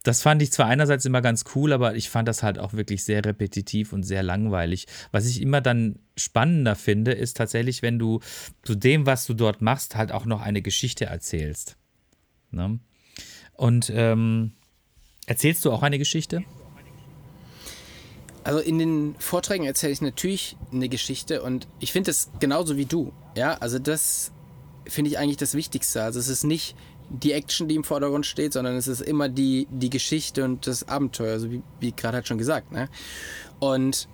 das 0.08 0.22
fand 0.22 0.40
ich 0.40 0.50
zwar 0.50 0.64
einerseits 0.64 1.04
immer 1.04 1.20
ganz 1.20 1.44
cool, 1.54 1.70
aber 1.70 1.94
ich 1.94 2.08
fand 2.08 2.26
das 2.26 2.42
halt 2.42 2.58
auch 2.58 2.72
wirklich 2.72 3.04
sehr 3.04 3.22
repetitiv 3.22 3.92
und 3.92 4.04
sehr 4.04 4.22
langweilig. 4.22 4.86
Was 5.12 5.26
ich 5.26 5.42
immer 5.42 5.60
dann 5.60 5.98
spannender 6.16 6.76
finde, 6.76 7.12
ist 7.12 7.36
tatsächlich, 7.36 7.82
wenn 7.82 7.98
du 7.98 8.20
zu 8.62 8.74
dem, 8.74 9.04
was 9.04 9.26
du 9.26 9.34
dort 9.34 9.60
machst, 9.60 9.96
halt 9.96 10.10
auch 10.10 10.24
noch 10.24 10.40
eine 10.40 10.62
Geschichte 10.62 11.04
erzählst. 11.04 11.76
Ne? 12.50 12.80
Und 13.52 13.92
ähm, 13.94 14.52
erzählst 15.26 15.66
du 15.66 15.72
auch 15.72 15.82
eine 15.82 15.98
Geschichte? 15.98 16.42
Also 18.44 18.60
in 18.60 18.78
den 18.78 19.14
Vorträgen 19.18 19.66
erzähle 19.66 19.92
ich 19.92 20.00
natürlich 20.00 20.56
eine 20.72 20.88
Geschichte 20.88 21.42
und 21.42 21.68
ich 21.80 21.92
finde 21.92 22.12
es 22.12 22.30
genauso 22.40 22.78
wie 22.78 22.86
du. 22.86 23.12
Ja, 23.36 23.58
also 23.58 23.78
das 23.78 24.32
finde 24.86 25.10
ich 25.10 25.18
eigentlich 25.18 25.36
das 25.36 25.52
Wichtigste. 25.52 26.02
Also 26.02 26.18
es 26.18 26.28
ist 26.28 26.44
nicht 26.44 26.74
die 27.10 27.32
Action, 27.32 27.68
die 27.68 27.74
im 27.74 27.84
Vordergrund 27.84 28.26
steht, 28.26 28.52
sondern 28.52 28.76
es 28.76 28.86
ist 28.86 29.00
immer 29.00 29.28
die, 29.28 29.66
die 29.70 29.90
Geschichte 29.90 30.44
und 30.44 30.66
das 30.66 30.88
Abenteuer, 30.88 31.32
also 31.32 31.50
wie, 31.50 31.62
wie 31.80 31.92
gerade 31.92 32.16
halt 32.16 32.28
schon 32.28 32.38
gesagt. 32.38 32.72
Ne? 32.72 32.88
Und 33.60 34.08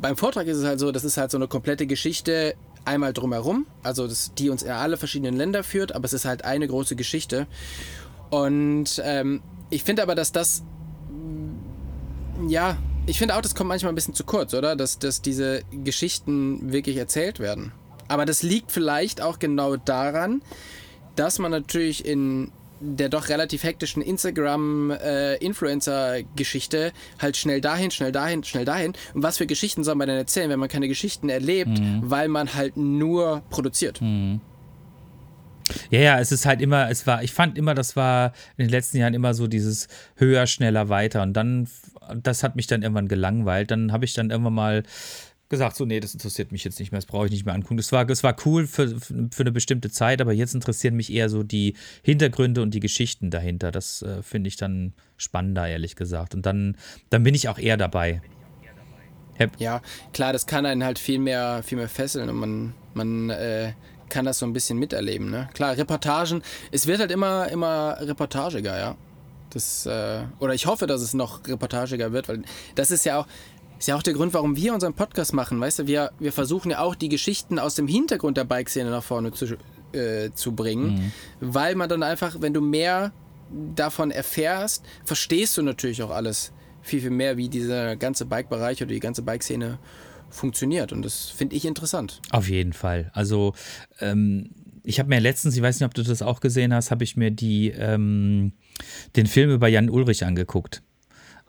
beim 0.00 0.16
Vortrag 0.16 0.46
ist 0.46 0.58
es 0.58 0.64
halt 0.64 0.80
so, 0.80 0.92
das 0.92 1.04
ist 1.04 1.16
halt 1.16 1.30
so 1.30 1.38
eine 1.38 1.48
komplette 1.48 1.86
Geschichte 1.86 2.54
einmal 2.84 3.12
drumherum, 3.12 3.66
also 3.82 4.06
das, 4.06 4.32
die 4.34 4.48
uns 4.48 4.62
in 4.62 4.70
alle 4.70 4.96
verschiedenen 4.96 5.36
Länder 5.36 5.62
führt, 5.62 5.94
aber 5.94 6.06
es 6.06 6.12
ist 6.12 6.24
halt 6.24 6.44
eine 6.44 6.66
große 6.66 6.96
Geschichte. 6.96 7.46
Und 8.30 9.00
ähm, 9.04 9.42
ich 9.68 9.84
finde 9.84 10.02
aber, 10.02 10.14
dass 10.14 10.32
das, 10.32 10.62
ja, 12.48 12.76
ich 13.06 13.18
finde 13.18 13.36
auch, 13.36 13.42
das 13.42 13.54
kommt 13.54 13.68
manchmal 13.68 13.92
ein 13.92 13.96
bisschen 13.96 14.14
zu 14.14 14.24
kurz, 14.24 14.54
oder? 14.54 14.76
Dass, 14.76 14.98
dass 14.98 15.20
diese 15.20 15.62
Geschichten 15.84 16.72
wirklich 16.72 16.96
erzählt 16.96 17.38
werden. 17.38 17.72
Aber 18.08 18.24
das 18.24 18.42
liegt 18.42 18.72
vielleicht 18.72 19.20
auch 19.20 19.38
genau 19.38 19.76
daran, 19.76 20.42
dass 21.16 21.38
man 21.38 21.50
natürlich 21.50 22.04
in 22.04 22.52
der 22.80 23.08
doch 23.08 23.28
relativ 23.28 23.62
hektischen 23.62 24.02
Instagram-Influencer-Geschichte 24.02 26.86
äh, 26.86 26.92
halt 27.18 27.36
schnell 27.36 27.60
dahin, 27.60 27.90
schnell 27.90 28.12
dahin, 28.12 28.42
schnell 28.42 28.64
dahin. 28.64 28.94
Und 29.12 29.22
was 29.22 29.36
für 29.36 29.46
Geschichten 29.46 29.84
soll 29.84 29.96
man 29.96 30.08
denn 30.08 30.16
erzählen, 30.16 30.48
wenn 30.50 30.58
man 30.58 30.70
keine 30.70 30.88
Geschichten 30.88 31.28
erlebt, 31.28 31.78
mhm. 31.78 32.00
weil 32.02 32.28
man 32.28 32.54
halt 32.54 32.78
nur 32.78 33.42
produziert? 33.50 34.00
Mhm. 34.00 34.40
Ja, 35.90 36.00
ja, 36.00 36.18
es 36.18 36.32
ist 36.32 36.46
halt 36.46 36.60
immer, 36.60 36.90
es 36.90 37.06
war, 37.06 37.22
ich 37.22 37.32
fand 37.32 37.56
immer, 37.56 37.74
das 37.74 37.94
war 37.94 38.32
in 38.56 38.64
den 38.64 38.70
letzten 38.70 38.96
Jahren 38.96 39.14
immer 39.14 39.34
so 39.34 39.46
dieses 39.46 39.86
höher, 40.16 40.48
schneller, 40.48 40.88
weiter. 40.88 41.22
Und 41.22 41.34
dann, 41.34 41.68
das 42.16 42.42
hat 42.42 42.56
mich 42.56 42.66
dann 42.66 42.82
irgendwann 42.82 43.06
gelangweilt. 43.06 43.70
Dann 43.70 43.92
habe 43.92 44.04
ich 44.04 44.12
dann 44.14 44.30
irgendwann 44.30 44.54
mal 44.54 44.82
gesagt, 45.50 45.76
so, 45.76 45.84
nee, 45.84 46.00
das 46.00 46.14
interessiert 46.14 46.52
mich 46.52 46.64
jetzt 46.64 46.78
nicht 46.78 46.92
mehr, 46.92 46.98
das 46.98 47.06
brauche 47.06 47.26
ich 47.26 47.32
nicht 47.32 47.44
mehr 47.44 47.54
angucken. 47.54 47.76
Das 47.76 47.92
war, 47.92 48.06
das 48.06 48.22
war 48.22 48.34
cool 48.46 48.66
für, 48.66 48.98
für 48.98 49.40
eine 49.40 49.52
bestimmte 49.52 49.90
Zeit, 49.90 50.20
aber 50.20 50.32
jetzt 50.32 50.54
interessieren 50.54 50.94
mich 50.94 51.12
eher 51.12 51.28
so 51.28 51.42
die 51.42 51.74
Hintergründe 52.02 52.62
und 52.62 52.72
die 52.72 52.80
Geschichten 52.80 53.30
dahinter. 53.30 53.70
Das 53.70 54.00
äh, 54.02 54.22
finde 54.22 54.48
ich 54.48 54.56
dann 54.56 54.94
spannender, 55.16 55.68
ehrlich 55.68 55.96
gesagt. 55.96 56.34
Und 56.34 56.46
dann, 56.46 56.76
dann 57.10 57.22
bin 57.22 57.34
ich 57.34 57.48
auch 57.48 57.58
eher 57.58 57.76
dabei. 57.76 58.22
Ja, 59.58 59.80
klar, 60.12 60.32
das 60.32 60.46
kann 60.46 60.66
einen 60.66 60.84
halt 60.84 60.98
viel 60.98 61.18
mehr, 61.18 61.62
viel 61.62 61.78
mehr 61.78 61.88
fesseln 61.88 62.28
und 62.28 62.36
man, 62.36 62.74
man 62.92 63.30
äh, 63.30 63.72
kann 64.10 64.26
das 64.26 64.38
so 64.38 64.46
ein 64.46 64.52
bisschen 64.52 64.78
miterleben. 64.78 65.30
Ne? 65.30 65.48
Klar, 65.54 65.76
Reportagen, 65.76 66.42
es 66.70 66.86
wird 66.86 67.00
halt 67.00 67.10
immer, 67.10 67.48
immer 67.48 67.96
reportagiger, 68.00 68.78
ja. 68.78 68.96
Das, 69.48 69.86
äh, 69.86 70.20
oder 70.38 70.54
ich 70.54 70.66
hoffe, 70.66 70.86
dass 70.86 71.00
es 71.00 71.14
noch 71.14 71.46
reportagiger 71.48 72.12
wird, 72.12 72.28
weil 72.28 72.42
das 72.74 72.90
ist 72.90 73.04
ja 73.04 73.18
auch, 73.18 73.26
ist 73.80 73.88
ja 73.88 73.96
auch 73.96 74.02
der 74.02 74.12
Grund, 74.12 74.34
warum 74.34 74.56
wir 74.56 74.74
unseren 74.74 74.92
Podcast 74.92 75.32
machen. 75.32 75.58
Weißt 75.58 75.80
du, 75.80 75.86
wir, 75.86 76.12
wir 76.18 76.32
versuchen 76.32 76.70
ja 76.70 76.80
auch 76.80 76.94
die 76.94 77.08
Geschichten 77.08 77.58
aus 77.58 77.74
dem 77.74 77.88
Hintergrund 77.88 78.36
der 78.36 78.44
Bike-Szene 78.44 78.90
nach 78.90 79.02
vorne 79.02 79.32
zu, 79.32 79.56
äh, 79.92 80.30
zu 80.34 80.52
bringen, 80.52 80.94
mhm. 80.94 81.12
weil 81.40 81.74
man 81.74 81.88
dann 81.88 82.02
einfach, 82.02 82.36
wenn 82.40 82.52
du 82.52 82.60
mehr 82.60 83.12
davon 83.74 84.10
erfährst, 84.10 84.84
verstehst 85.04 85.56
du 85.56 85.62
natürlich 85.62 86.02
auch 86.02 86.10
alles 86.10 86.52
viel, 86.82 87.00
viel 87.00 87.10
mehr, 87.10 87.38
wie 87.38 87.48
dieser 87.48 87.96
ganze 87.96 88.26
Bike-Bereich 88.26 88.82
oder 88.82 88.92
die 88.92 89.00
ganze 89.00 89.22
Bike-Szene 89.22 89.78
funktioniert. 90.28 90.92
Und 90.92 91.02
das 91.02 91.30
finde 91.30 91.56
ich 91.56 91.64
interessant. 91.64 92.20
Auf 92.30 92.50
jeden 92.50 92.74
Fall. 92.74 93.10
Also, 93.14 93.54
ähm, 94.00 94.50
ich 94.84 94.98
habe 94.98 95.08
mir 95.08 95.20
letztens, 95.20 95.56
ich 95.56 95.62
weiß 95.62 95.80
nicht, 95.80 95.86
ob 95.86 95.94
du 95.94 96.02
das 96.02 96.20
auch 96.20 96.40
gesehen 96.40 96.74
hast, 96.74 96.90
habe 96.90 97.02
ich 97.04 97.16
mir 97.16 97.30
die, 97.30 97.70
ähm, 97.70 98.52
den 99.16 99.26
Film 99.26 99.50
über 99.50 99.68
Jan 99.68 99.88
Ulrich 99.88 100.24
angeguckt. 100.24 100.82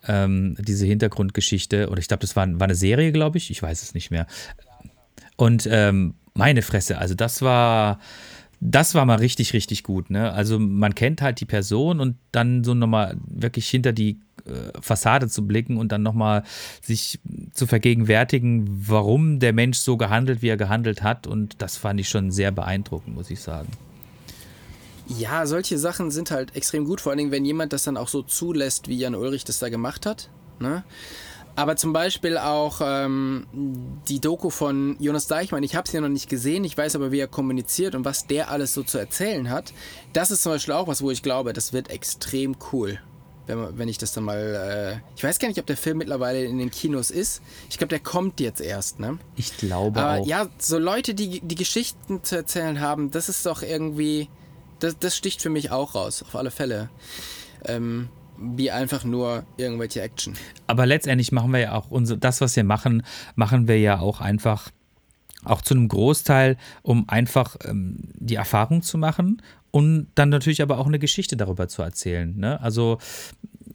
Ähm, 0.07 0.55
diese 0.59 0.85
Hintergrundgeschichte. 0.85 1.89
Oder 1.89 1.99
ich 1.99 2.07
glaube, 2.07 2.21
das 2.21 2.35
war, 2.35 2.47
war 2.59 2.65
eine 2.65 2.75
Serie, 2.75 3.11
glaube 3.11 3.37
ich. 3.37 3.51
Ich 3.51 3.61
weiß 3.61 3.83
es 3.83 3.93
nicht 3.93 4.11
mehr. 4.11 4.27
Und 5.35 5.67
ähm, 5.69 6.15
meine 6.33 6.61
Fresse, 6.61 6.97
also 6.97 7.13
das 7.13 7.41
war 7.41 7.99
das 8.63 8.93
war 8.93 9.05
mal 9.05 9.17
richtig, 9.17 9.53
richtig 9.53 9.83
gut. 9.83 10.11
Ne? 10.11 10.31
Also 10.31 10.59
man 10.59 10.93
kennt 10.93 11.23
halt 11.23 11.41
die 11.41 11.45
Person 11.45 11.99
und 11.99 12.15
dann 12.31 12.63
so 12.63 12.75
nochmal 12.75 13.17
wirklich 13.25 13.67
hinter 13.67 13.91
die 13.91 14.19
äh, 14.45 14.79
Fassade 14.79 15.27
zu 15.27 15.47
blicken 15.47 15.77
und 15.77 15.91
dann 15.91 16.03
nochmal 16.03 16.43
sich 16.79 17.19
zu 17.53 17.65
vergegenwärtigen, 17.65 18.67
warum 18.87 19.39
der 19.39 19.51
Mensch 19.51 19.79
so 19.79 19.97
gehandelt, 19.97 20.43
wie 20.43 20.49
er 20.49 20.57
gehandelt 20.57 21.01
hat. 21.01 21.25
Und 21.25 21.61
das 21.61 21.75
fand 21.75 21.99
ich 21.99 22.07
schon 22.07 22.29
sehr 22.29 22.51
beeindruckend, 22.51 23.15
muss 23.15 23.31
ich 23.31 23.39
sagen. 23.39 23.67
Ja, 25.07 25.45
solche 25.45 25.77
Sachen 25.77 26.11
sind 26.11 26.31
halt 26.31 26.55
extrem 26.55 26.85
gut, 26.85 27.01
vor 27.01 27.11
allen 27.11 27.17
Dingen, 27.17 27.31
wenn 27.31 27.45
jemand 27.45 27.73
das 27.73 27.83
dann 27.83 27.97
auch 27.97 28.07
so 28.07 28.21
zulässt, 28.21 28.87
wie 28.87 28.97
Jan 28.97 29.15
Ulrich 29.15 29.43
das 29.43 29.59
da 29.59 29.69
gemacht 29.69 30.05
hat. 30.05 30.29
Ne? 30.59 30.83
Aber 31.55 31.75
zum 31.75 31.91
Beispiel 31.91 32.37
auch 32.37 32.79
ähm, 32.81 33.45
die 34.07 34.19
Doku 34.19 34.49
von 34.49 34.95
Jonas 34.99 35.27
Deichmann. 35.27 35.63
Ich 35.63 35.75
habe 35.75 35.87
sie 35.87 35.95
ja 35.95 36.01
noch 36.01 36.09
nicht 36.09 36.29
gesehen. 36.29 36.63
Ich 36.63 36.77
weiß 36.77 36.95
aber, 36.95 37.11
wie 37.11 37.19
er 37.19 37.27
kommuniziert 37.27 37.93
und 37.93 38.05
was 38.05 38.25
der 38.25 38.49
alles 38.49 38.73
so 38.73 38.83
zu 38.83 38.97
erzählen 38.97 39.49
hat. 39.49 39.73
Das 40.13 40.31
ist 40.31 40.43
zum 40.43 40.53
Beispiel 40.53 40.73
auch 40.73 40.87
was, 40.87 41.01
wo 41.01 41.11
ich 41.11 41.21
glaube, 41.21 41.53
das 41.53 41.73
wird 41.73 41.89
extrem 41.89 42.55
cool. 42.71 42.99
Wenn, 43.47 43.77
wenn 43.77 43.89
ich 43.89 43.97
das 43.97 44.13
dann 44.13 44.23
mal. 44.23 45.01
Äh, 45.01 45.15
ich 45.17 45.23
weiß 45.23 45.39
gar 45.39 45.49
nicht, 45.49 45.59
ob 45.59 45.65
der 45.65 45.77
Film 45.77 45.97
mittlerweile 45.97 46.43
in 46.43 46.57
den 46.57 46.71
Kinos 46.71 47.11
ist. 47.11 47.41
Ich 47.69 47.77
glaube, 47.77 47.89
der 47.89 47.99
kommt 47.99 48.39
jetzt 48.39 48.61
erst, 48.61 48.99
ne? 48.99 49.17
Ich 49.35 49.57
glaube 49.57 49.99
aber 49.99 50.21
auch. 50.21 50.27
Ja, 50.27 50.47
so 50.57 50.77
Leute, 50.77 51.13
die 51.13 51.41
die 51.41 51.55
Geschichten 51.55 52.23
zu 52.23 52.37
erzählen 52.37 52.79
haben, 52.79 53.11
das 53.11 53.29
ist 53.29 53.45
doch 53.45 53.61
irgendwie. 53.61 54.29
Das, 54.81 54.99
das 54.99 55.15
sticht 55.15 55.41
für 55.41 55.49
mich 55.49 55.71
auch 55.71 55.95
raus, 55.95 56.23
auf 56.23 56.35
alle 56.35 56.51
Fälle. 56.51 56.89
Ähm, 57.65 58.09
wie 58.37 58.71
einfach 58.71 59.03
nur 59.03 59.45
irgendwelche 59.57 60.01
Action. 60.01 60.33
Aber 60.67 60.85
letztendlich 60.85 61.31
machen 61.31 61.53
wir 61.53 61.59
ja 61.59 61.73
auch 61.73 61.91
unser, 61.91 62.17
das, 62.17 62.41
was 62.41 62.55
wir 62.55 62.63
machen, 62.63 63.03
machen 63.35 63.67
wir 63.67 63.79
ja 63.79 63.99
auch 63.99 64.19
einfach 64.19 64.71
auch 65.43 65.61
zu 65.61 65.73
einem 65.73 65.87
Großteil, 65.87 66.57
um 66.81 67.07
einfach 67.07 67.55
ähm, 67.63 67.99
die 68.15 68.35
Erfahrung 68.35 68.81
zu 68.81 68.97
machen 68.97 69.41
und 69.71 70.07
dann 70.15 70.29
natürlich 70.29 70.61
aber 70.61 70.77
auch 70.77 70.87
eine 70.87 70.99
Geschichte 70.99 71.37
darüber 71.37 71.67
zu 71.67 71.81
erzählen. 71.81 72.37
Ne? 72.37 72.61
Also 72.61 72.99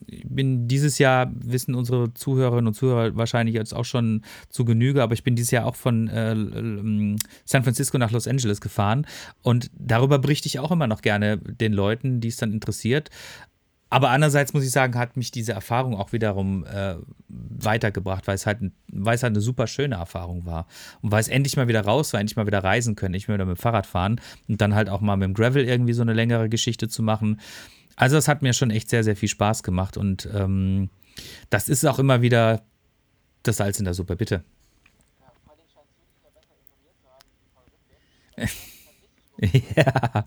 ich 0.07 0.25
bin 0.29 0.69
dieses 0.69 0.99
Jahr, 0.99 1.31
wissen 1.35 1.75
unsere 1.75 2.15
Zuhörerinnen 2.15 2.69
und 2.69 2.75
Zuhörer 2.75 3.17
wahrscheinlich 3.17 3.55
jetzt 3.55 3.75
auch 3.75 3.85
schon 3.85 4.23
zu 4.49 4.65
Genüge, 4.65 5.03
aber 5.03 5.15
ich 5.15 5.25
bin 5.25 5.35
dieses 5.35 5.51
Jahr 5.51 5.67
auch 5.67 5.75
von 5.75 6.09
äh, 6.09 7.17
San 7.45 7.65
Francisco 7.65 7.99
nach 7.99 8.13
Los 8.13 8.29
Angeles 8.29 8.61
gefahren 8.61 9.07
und 9.43 9.71
darüber 9.75 10.19
berichte 10.19 10.47
ich 10.47 10.59
auch 10.59 10.71
immer 10.71 10.87
noch 10.87 11.03
gerne 11.03 11.39
den 11.39 11.73
Leuten, 11.73 12.21
die 12.21 12.29
es 12.29 12.37
dann 12.37 12.53
interessiert. 12.53 13.11
Aber 13.89 14.11
andererseits 14.11 14.53
muss 14.53 14.65
ich 14.65 14.73
sagen, 14.73 14.99
hat 14.99 15.17
mich 15.17 15.31
diese 15.31 15.53
Erfahrung 15.53 15.95
auch 15.97 16.13
wiederum 16.13 16.65
äh, 16.65 16.97
weitergebracht, 17.29 18.27
weil 18.27 18.35
es, 18.35 18.45
halt, 18.45 18.59
weil 18.89 19.15
es 19.15 19.23
halt 19.23 19.33
eine 19.33 19.41
super 19.41 19.69
schöne 19.69 19.95
Erfahrung 19.95 20.45
war. 20.45 20.67
Und 21.03 21.13
weil 21.13 21.21
es 21.21 21.29
endlich 21.29 21.57
mal 21.57 21.69
wieder 21.69 21.83
raus 21.83 22.13
war, 22.13 22.21
endlich 22.21 22.37
mal 22.37 22.47
wieder 22.47 22.65
reisen 22.65 22.97
können, 22.97 23.13
nicht 23.13 23.29
mehr 23.29 23.39
mit 23.39 23.47
dem 23.47 23.57
Fahrrad 23.57 23.87
fahren 23.87 24.21
und 24.49 24.61
dann 24.61 24.75
halt 24.75 24.89
auch 24.89 25.01
mal 25.01 25.17
mit 25.17 25.27
dem 25.27 25.35
Gravel 25.35 25.65
irgendwie 25.65 25.93
so 25.93 26.03
eine 26.03 26.15
längere 26.15 26.49
Geschichte 26.49 26.89
zu 26.89 27.03
machen. 27.03 27.41
Also 27.95 28.17
das 28.17 28.27
hat 28.27 28.43
mir 28.43 28.53
schon 28.53 28.71
echt 28.71 28.91
sehr, 28.91 29.05
sehr 29.05 29.17
viel 29.17 29.29
Spaß 29.29 29.63
gemacht 29.63 29.97
und 29.97 30.29
ähm, 30.35 30.91
das 31.49 31.69
ist 31.69 31.85
auch 31.87 31.99
immer 31.99 32.23
wieder 32.23 32.63
das 33.45 33.59
Salz 33.59 33.79
in 33.79 33.85
der 33.85 33.95
Suppe, 33.95 34.17
bitte. 34.17 34.43
ja. 39.77 40.27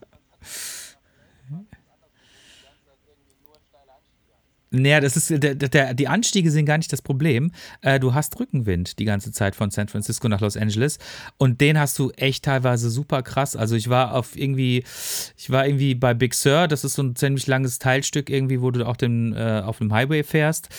Naja, 4.71 4.99
das 4.99 5.17
ist, 5.17 5.31
der, 5.43 5.55
der, 5.55 5.93
die 5.93 6.07
Anstiege 6.07 6.51
sind 6.51 6.65
gar 6.65 6.77
nicht 6.77 6.93
das 6.93 7.01
Problem. 7.01 7.51
Äh, 7.81 7.99
du 7.99 8.13
hast 8.13 8.39
Rückenwind 8.39 8.99
die 8.99 9.05
ganze 9.05 9.31
Zeit 9.31 9.55
von 9.55 9.71
San 9.71 9.87
Francisco 9.87 10.27
nach 10.27 10.41
Los 10.41 10.57
Angeles 10.57 10.99
und 11.37 11.59
den 11.59 11.79
hast 11.79 11.97
du 11.97 12.11
echt 12.11 12.45
teilweise 12.45 12.89
super 12.89 13.23
krass. 13.23 13.55
Also 13.55 13.75
ich 13.75 13.89
war 13.89 14.13
auf 14.13 14.37
irgendwie, 14.37 14.83
ich 15.37 15.49
war 15.49 15.65
irgendwie 15.65 15.95
bei 15.95 16.13
Big 16.13 16.35
Sur, 16.35 16.67
das 16.67 16.83
ist 16.83 16.93
so 16.93 17.01
ein 17.01 17.15
ziemlich 17.15 17.47
langes 17.47 17.79
Teilstück 17.79 18.29
irgendwie, 18.29 18.61
wo 18.61 18.69
du 18.69 18.85
auch 18.85 18.97
den, 18.97 19.33
äh, 19.33 19.63
auf 19.65 19.79
dem 19.79 19.91
Highway 19.91 20.23
fährst 20.23 20.69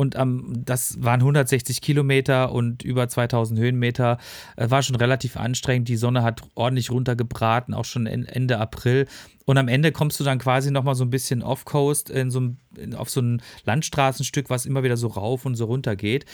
und 0.00 0.16
ähm, 0.16 0.62
das 0.64 0.96
waren 1.02 1.20
160 1.20 1.82
Kilometer 1.82 2.52
und 2.52 2.82
über 2.82 3.06
2000 3.06 3.60
Höhenmeter. 3.60 4.16
Äh, 4.56 4.70
war 4.70 4.82
schon 4.82 4.96
relativ 4.96 5.36
anstrengend. 5.36 5.88
Die 5.88 5.96
Sonne 5.98 6.22
hat 6.22 6.40
ordentlich 6.54 6.90
runtergebraten, 6.90 7.74
auch 7.74 7.84
schon 7.84 8.06
Ende 8.06 8.56
April. 8.56 9.06
Und 9.44 9.58
am 9.58 9.68
Ende 9.68 9.92
kommst 9.92 10.18
du 10.18 10.24
dann 10.24 10.38
quasi 10.38 10.70
nochmal 10.70 10.94
so 10.94 11.04
ein 11.04 11.10
bisschen 11.10 11.42
off-coast 11.42 12.10
so 12.28 12.48
auf 12.96 13.10
so 13.10 13.20
ein 13.20 13.42
Landstraßenstück, 13.66 14.48
was 14.48 14.64
immer 14.64 14.82
wieder 14.82 14.96
so 14.96 15.08
rauf 15.08 15.44
und 15.44 15.54
so 15.54 15.66
runter 15.66 15.96
geht. 15.96 16.24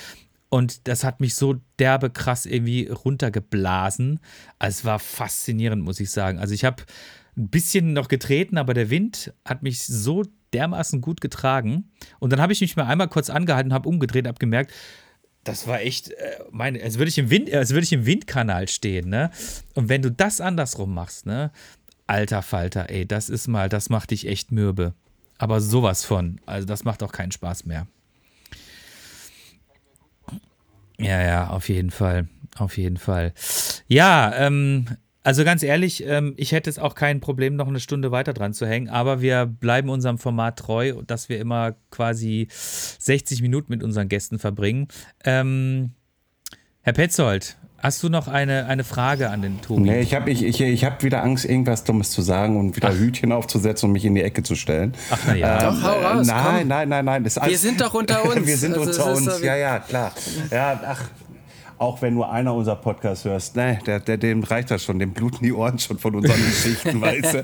Und 0.48 0.86
das 0.86 1.02
hat 1.02 1.18
mich 1.18 1.34
so 1.34 1.56
derbe 1.80 2.10
krass 2.10 2.46
irgendwie 2.46 2.86
runtergeblasen. 2.86 4.20
Also 4.60 4.78
es 4.78 4.84
war 4.84 5.00
faszinierend, 5.00 5.82
muss 5.82 5.98
ich 5.98 6.12
sagen. 6.12 6.38
Also 6.38 6.54
ich 6.54 6.64
habe 6.64 6.84
ein 7.36 7.48
bisschen 7.48 7.92
noch 7.92 8.08
getreten, 8.08 8.58
aber 8.58 8.74
der 8.74 8.90
Wind 8.90 9.32
hat 9.44 9.62
mich 9.62 9.84
so 9.84 10.24
dermaßen 10.52 11.00
gut 11.00 11.20
getragen. 11.20 11.90
Und 12.18 12.32
dann 12.32 12.40
habe 12.40 12.52
ich 12.52 12.60
mich 12.60 12.76
mal 12.76 12.86
einmal 12.86 13.08
kurz 13.08 13.30
angehalten, 13.30 13.72
habe 13.72 13.88
umgedreht, 13.88 14.26
habe 14.26 14.38
gemerkt, 14.38 14.72
das 15.44 15.66
war 15.66 15.80
echt, 15.80 16.10
äh, 16.10 16.38
meine, 16.50 16.82
als 16.82 16.98
würde 16.98 17.08
ich 17.08 17.18
im 17.18 17.30
Wind, 17.30 17.52
als 17.52 17.70
würde 17.70 17.84
ich 17.84 17.92
im 17.92 18.04
Windkanal 18.04 18.68
stehen, 18.68 19.08
ne? 19.08 19.30
Und 19.74 19.88
wenn 19.88 20.02
du 20.02 20.10
das 20.10 20.40
andersrum 20.40 20.92
machst, 20.92 21.26
ne? 21.26 21.52
Alter 22.08 22.42
Falter, 22.42 22.90
ey, 22.90 23.06
das 23.06 23.28
ist 23.28 23.46
mal, 23.46 23.68
das 23.68 23.88
macht 23.88 24.10
dich 24.10 24.26
echt 24.26 24.50
mürbe. 24.50 24.94
Aber 25.38 25.60
sowas 25.60 26.04
von. 26.04 26.40
Also 26.46 26.66
das 26.66 26.84
macht 26.84 27.02
auch 27.02 27.12
keinen 27.12 27.32
Spaß 27.32 27.66
mehr. 27.66 27.86
Ja, 30.98 31.22
ja, 31.22 31.50
auf 31.50 31.68
jeden 31.68 31.90
Fall. 31.90 32.28
Auf 32.56 32.78
jeden 32.78 32.96
Fall. 32.96 33.34
Ja, 33.86 34.34
ähm, 34.34 34.86
also 35.26 35.42
ganz 35.42 35.64
ehrlich, 35.64 36.04
ähm, 36.06 36.34
ich 36.36 36.52
hätte 36.52 36.70
es 36.70 36.78
auch 36.78 36.94
kein 36.94 37.18
Problem, 37.18 37.56
noch 37.56 37.66
eine 37.66 37.80
Stunde 37.80 38.12
weiter 38.12 38.32
dran 38.32 38.52
zu 38.52 38.64
hängen, 38.64 38.88
aber 38.88 39.20
wir 39.20 39.44
bleiben 39.44 39.88
unserem 39.88 40.18
Format 40.18 40.56
treu, 40.56 41.02
dass 41.04 41.28
wir 41.28 41.40
immer 41.40 41.74
quasi 41.90 42.46
60 42.48 43.42
Minuten 43.42 43.72
mit 43.72 43.82
unseren 43.82 44.08
Gästen 44.08 44.38
verbringen. 44.38 44.86
Ähm, 45.24 45.90
Herr 46.82 46.92
Petzold, 46.92 47.56
hast 47.78 48.04
du 48.04 48.08
noch 48.08 48.28
eine, 48.28 48.66
eine 48.66 48.84
Frage 48.84 49.30
an 49.30 49.42
den 49.42 49.60
Tobi? 49.60 49.82
Nee, 49.82 50.00
ich 50.00 50.14
habe 50.14 50.30
ich, 50.30 50.44
ich, 50.44 50.60
ich 50.60 50.84
hab 50.84 51.02
wieder 51.02 51.24
Angst, 51.24 51.44
irgendwas 51.44 51.82
Dummes 51.82 52.12
zu 52.12 52.22
sagen 52.22 52.56
und 52.56 52.76
wieder 52.76 52.90
Ach. 52.90 52.96
Hütchen 52.96 53.32
aufzusetzen 53.32 53.88
und 53.88 53.94
mich 53.94 54.04
in 54.04 54.14
die 54.14 54.22
Ecke 54.22 54.44
zu 54.44 54.54
stellen. 54.54 54.94
Ach, 55.10 55.18
na 55.26 55.34
ja. 55.34 55.54
Ähm, 55.54 55.74
doch, 55.74 55.82
hau 55.82 56.00
raus, 56.02 56.26
nein, 56.28 56.44
komm. 56.44 56.68
nein, 56.68 56.88
nein, 56.88 57.04
nein, 57.04 57.22
nein. 57.24 57.50
Wir 57.50 57.58
sind 57.58 57.80
doch 57.80 57.94
unter 57.94 58.24
uns. 58.24 58.46
wir 58.46 58.56
sind 58.56 58.78
also, 58.78 58.88
unter 58.88 59.12
uns, 59.12 59.42
ja, 59.42 59.56
ja, 59.56 59.80
klar. 59.80 60.12
Ja, 60.52 60.80
ach, 60.86 61.10
auch 61.78 62.00
wenn 62.02 62.14
nur 62.14 62.30
einer 62.30 62.54
unser 62.54 62.76
Podcast 62.76 63.24
hörst, 63.24 63.56
ne, 63.56 63.78
der, 63.86 64.00
der, 64.00 64.16
dem 64.16 64.42
reicht 64.42 64.70
das 64.70 64.82
schon, 64.84 64.98
dem 64.98 65.12
bluten 65.12 65.44
die 65.44 65.52
Ohren 65.52 65.78
schon 65.78 65.98
von 65.98 66.14
unseren 66.14 66.36
Geschichten, 66.44 67.00
weißt 67.00 67.34
du? 67.34 67.42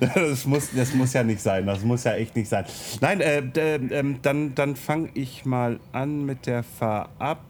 Das 0.00 0.46
muss, 0.46 0.70
das 0.74 0.94
muss 0.94 1.12
ja 1.12 1.22
nicht 1.22 1.40
sein, 1.40 1.66
das 1.66 1.82
muss 1.82 2.04
ja 2.04 2.14
echt 2.14 2.34
nicht 2.34 2.48
sein. 2.48 2.64
Nein, 3.00 3.20
äh, 3.20 3.38
äh, 3.38 4.14
dann, 4.22 4.54
dann 4.54 4.76
fange 4.76 5.10
ich 5.14 5.44
mal 5.44 5.78
an 5.92 6.24
mit 6.26 6.46
der 6.46 6.62
Verabredung, 6.64 7.44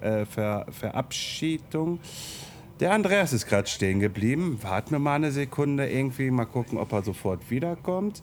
äh, 0.00 0.24
Ver, 0.24 0.66
Verabschiedung. 0.70 2.00
Der 2.80 2.92
Andreas 2.92 3.32
ist 3.32 3.46
gerade 3.46 3.68
stehen 3.68 4.00
geblieben. 4.00 4.58
Warten 4.62 4.92
wir 4.92 4.98
mal 4.98 5.14
eine 5.14 5.32
Sekunde 5.32 5.88
irgendwie, 5.88 6.30
mal 6.30 6.44
gucken, 6.44 6.76
ob 6.78 6.92
er 6.92 7.02
sofort 7.02 7.50
wiederkommt. 7.50 8.22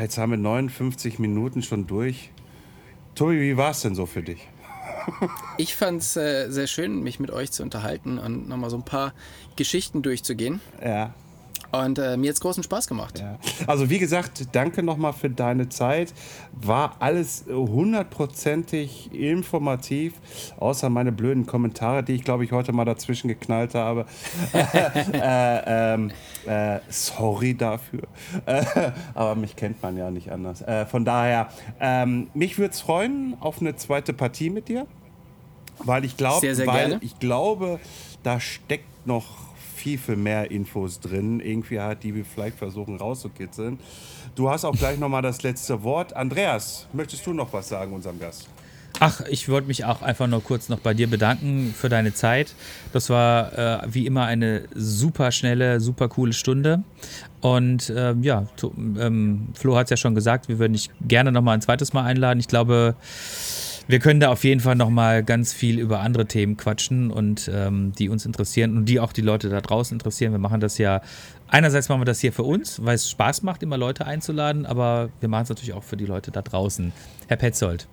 Jetzt 0.00 0.18
haben 0.18 0.30
wir 0.30 0.38
59 0.38 1.18
Minuten 1.18 1.62
schon 1.62 1.86
durch. 1.86 2.30
Tobi, 3.14 3.40
wie 3.40 3.56
war 3.56 3.70
es 3.70 3.82
denn 3.82 3.94
so 3.94 4.06
für 4.06 4.22
dich? 4.22 4.48
Ich 5.58 5.76
fand 5.76 6.00
es 6.00 6.16
äh, 6.16 6.50
sehr 6.50 6.66
schön, 6.66 7.02
mich 7.02 7.20
mit 7.20 7.30
euch 7.30 7.52
zu 7.52 7.62
unterhalten 7.62 8.18
und 8.18 8.48
nochmal 8.48 8.70
so 8.70 8.76
ein 8.76 8.84
paar 8.84 9.12
Geschichten 9.54 10.02
durchzugehen. 10.02 10.60
Ja. 10.82 11.14
Und 11.82 11.98
äh, 11.98 12.16
mir 12.16 12.28
hat 12.28 12.34
es 12.34 12.40
großen 12.40 12.62
Spaß 12.62 12.86
gemacht. 12.86 13.18
Ja. 13.18 13.38
Also 13.66 13.90
wie 13.90 13.98
gesagt, 13.98 14.48
danke 14.52 14.82
nochmal 14.82 15.12
für 15.12 15.30
deine 15.30 15.68
Zeit. 15.68 16.14
War 16.52 16.96
alles 17.00 17.44
hundertprozentig 17.48 19.12
informativ, 19.12 20.14
außer 20.58 20.88
meine 20.90 21.12
blöden 21.12 21.46
Kommentare, 21.46 22.02
die 22.02 22.12
ich 22.12 22.24
glaube 22.24 22.44
ich 22.44 22.52
heute 22.52 22.72
mal 22.72 22.84
dazwischen 22.84 23.28
geknallt 23.28 23.74
habe. 23.74 24.06
äh, 24.52 25.94
ähm, 25.94 26.10
äh, 26.46 26.80
sorry 26.88 27.54
dafür. 27.54 28.02
Äh, 28.46 28.64
aber 29.14 29.34
mich 29.34 29.56
kennt 29.56 29.82
man 29.82 29.96
ja 29.96 30.10
nicht 30.10 30.30
anders. 30.30 30.62
Äh, 30.62 30.86
von 30.86 31.04
daher, 31.04 31.48
ähm, 31.80 32.28
mich 32.34 32.58
würde 32.58 32.72
es 32.72 32.80
freuen 32.80 33.36
auf 33.40 33.60
eine 33.60 33.76
zweite 33.76 34.12
Partie 34.12 34.50
mit 34.50 34.68
dir. 34.68 34.86
Weil 35.78 36.04
ich 36.04 36.16
glaube, 36.16 36.46
weil 36.66 36.88
gerne. 36.88 36.98
ich 37.00 37.18
glaube, 37.18 37.80
da 38.22 38.38
steckt 38.38 39.06
noch 39.06 39.53
viel, 39.84 39.98
viel 39.98 40.16
mehr 40.16 40.50
Infos 40.50 40.98
drin, 40.98 41.40
irgendwie 41.40 41.78
halt, 41.78 42.02
die 42.04 42.14
wir 42.14 42.24
vielleicht 42.24 42.56
versuchen 42.56 42.96
rauszukitzeln. 42.96 43.78
Du 44.34 44.48
hast 44.48 44.64
auch 44.64 44.74
gleich 44.74 44.98
nochmal 44.98 45.20
das 45.20 45.42
letzte 45.42 45.82
Wort. 45.82 46.16
Andreas, 46.16 46.86
möchtest 46.94 47.26
du 47.26 47.34
noch 47.34 47.52
was 47.52 47.68
sagen 47.68 47.92
unserem 47.92 48.18
Gast? 48.18 48.48
Ach, 49.00 49.20
ich 49.28 49.50
wollte 49.50 49.66
mich 49.66 49.84
auch 49.84 50.00
einfach 50.00 50.26
nur 50.26 50.42
kurz 50.42 50.70
noch 50.70 50.78
bei 50.78 50.94
dir 50.94 51.06
bedanken 51.10 51.74
für 51.76 51.90
deine 51.90 52.14
Zeit. 52.14 52.54
Das 52.94 53.10
war 53.10 53.52
äh, 53.58 53.86
wie 53.90 54.06
immer 54.06 54.24
eine 54.24 54.62
super 54.74 55.32
schnelle, 55.32 55.80
super 55.80 56.08
coole 56.08 56.32
Stunde. 56.32 56.82
Und 57.42 57.92
ähm, 57.94 58.22
ja, 58.22 58.46
ähm, 58.62 59.48
Flo 59.52 59.76
hat 59.76 59.86
es 59.86 59.90
ja 59.90 59.96
schon 59.98 60.14
gesagt, 60.14 60.48
wir 60.48 60.58
würden 60.58 60.72
dich 60.72 60.88
gerne 61.02 61.30
noch 61.30 61.42
mal 61.42 61.52
ein 61.52 61.60
zweites 61.60 61.92
Mal 61.92 62.04
einladen. 62.04 62.40
Ich 62.40 62.48
glaube, 62.48 62.94
wir 63.86 63.98
können 63.98 64.20
da 64.20 64.30
auf 64.30 64.44
jeden 64.44 64.60
Fall 64.60 64.76
noch 64.76 64.90
mal 64.90 65.22
ganz 65.22 65.52
viel 65.52 65.78
über 65.78 66.00
andere 66.00 66.26
Themen 66.26 66.56
quatschen 66.56 67.10
und 67.10 67.50
ähm, 67.52 67.92
die 67.98 68.08
uns 68.08 68.24
interessieren 68.24 68.76
und 68.76 68.84
die 68.86 69.00
auch 69.00 69.12
die 69.12 69.20
Leute 69.20 69.48
da 69.48 69.60
draußen 69.60 69.94
interessieren. 69.94 70.32
Wir 70.32 70.38
machen 70.38 70.60
das 70.60 70.78
ja, 70.78 71.02
einerseits 71.48 71.88
machen 71.88 72.00
wir 72.00 72.06
das 72.06 72.20
hier 72.20 72.32
für 72.32 72.44
uns, 72.44 72.84
weil 72.84 72.94
es 72.94 73.10
Spaß 73.10 73.42
macht, 73.42 73.62
immer 73.62 73.76
Leute 73.76 74.06
einzuladen, 74.06 74.66
aber 74.66 75.10
wir 75.20 75.28
machen 75.28 75.44
es 75.44 75.48
natürlich 75.50 75.74
auch 75.74 75.84
für 75.84 75.96
die 75.96 76.06
Leute 76.06 76.30
da 76.30 76.42
draußen. 76.42 76.92
Herr 77.28 77.36
Petzold. 77.36 77.86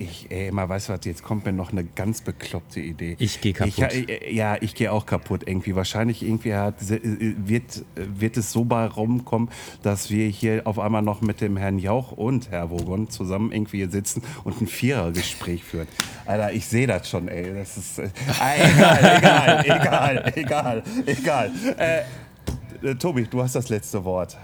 Ich, 0.00 0.30
ey, 0.30 0.50
mal 0.50 0.66
weißt 0.66 0.88
du 0.88 0.94
was, 0.94 1.04
jetzt 1.04 1.22
kommt 1.22 1.44
mir 1.44 1.52
noch 1.52 1.72
eine 1.72 1.84
ganz 1.84 2.22
bekloppte 2.22 2.80
Idee. 2.80 3.16
Ich 3.18 3.42
geh 3.42 3.52
kaputt. 3.52 3.92
Ich, 3.92 4.08
äh, 4.08 4.34
ja, 4.34 4.56
ich 4.58 4.74
gehe 4.74 4.90
auch 4.90 5.04
kaputt 5.04 5.42
irgendwie. 5.46 5.76
Wahrscheinlich 5.76 6.22
irgendwie 6.22 6.54
hat, 6.54 6.80
äh, 6.90 7.00
wird, 7.04 7.84
wird 7.94 8.38
es 8.38 8.50
so 8.50 8.64
bei 8.64 8.86
rumkommen, 8.86 9.50
dass 9.82 10.10
wir 10.10 10.26
hier 10.28 10.66
auf 10.66 10.78
einmal 10.78 11.02
noch 11.02 11.20
mit 11.20 11.42
dem 11.42 11.58
Herrn 11.58 11.78
Jauch 11.78 12.12
und 12.12 12.50
Herr 12.50 12.70
Wogon 12.70 13.10
zusammen 13.10 13.52
irgendwie 13.52 13.76
hier 13.76 13.90
sitzen 13.90 14.22
und 14.42 14.62
ein 14.62 14.66
Vierergespräch 14.66 15.64
führen. 15.64 15.86
Alter, 16.24 16.50
ich 16.52 16.66
sehe 16.66 16.86
das 16.86 17.06
schon, 17.06 17.28
ey. 17.28 17.52
Das 17.52 17.76
ist 17.76 17.98
äh, 17.98 18.08
egal, 18.58 19.16
egal, 19.18 19.64
egal, 19.66 20.32
egal, 20.34 20.82
egal. 21.04 21.52
Äh, 21.76 22.00
äh, 22.82 22.94
Tobi, 22.94 23.24
du 23.24 23.42
hast 23.42 23.54
das 23.54 23.68
letzte 23.68 24.02
Wort. 24.02 24.38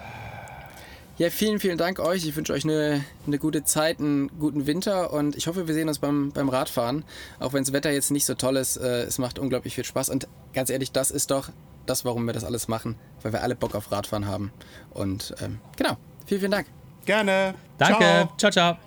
Ja, 1.18 1.30
vielen, 1.30 1.60
vielen 1.60 1.78
Dank 1.78 1.98
euch. 1.98 2.26
Ich 2.26 2.36
wünsche 2.36 2.52
euch 2.52 2.64
eine, 2.64 3.02
eine 3.26 3.38
gute 3.38 3.64
Zeit, 3.64 4.00
einen 4.00 4.28
guten 4.38 4.66
Winter 4.66 5.14
und 5.14 5.34
ich 5.34 5.46
hoffe, 5.46 5.66
wir 5.66 5.74
sehen 5.74 5.88
uns 5.88 5.98
beim, 5.98 6.30
beim 6.30 6.50
Radfahren. 6.50 7.04
Auch 7.40 7.54
wenn 7.54 7.64
das 7.64 7.72
Wetter 7.72 7.90
jetzt 7.90 8.10
nicht 8.10 8.26
so 8.26 8.34
toll 8.34 8.56
ist, 8.56 8.76
äh, 8.76 9.04
es 9.04 9.18
macht 9.18 9.38
unglaublich 9.38 9.74
viel 9.74 9.84
Spaß. 9.84 10.10
Und 10.10 10.28
ganz 10.52 10.68
ehrlich, 10.68 10.92
das 10.92 11.10
ist 11.10 11.30
doch 11.30 11.48
das, 11.86 12.04
warum 12.04 12.26
wir 12.26 12.34
das 12.34 12.44
alles 12.44 12.68
machen, 12.68 12.96
weil 13.22 13.32
wir 13.32 13.42
alle 13.42 13.54
Bock 13.54 13.74
auf 13.74 13.90
Radfahren 13.90 14.26
haben. 14.26 14.52
Und 14.90 15.34
ähm, 15.40 15.58
genau, 15.76 15.96
vielen, 16.26 16.40
vielen 16.40 16.52
Dank. 16.52 16.66
Gerne. 17.06 17.54
Danke. 17.78 18.04
Ciao. 18.36 18.36
ciao. 18.36 18.50
ciao. 18.50 18.85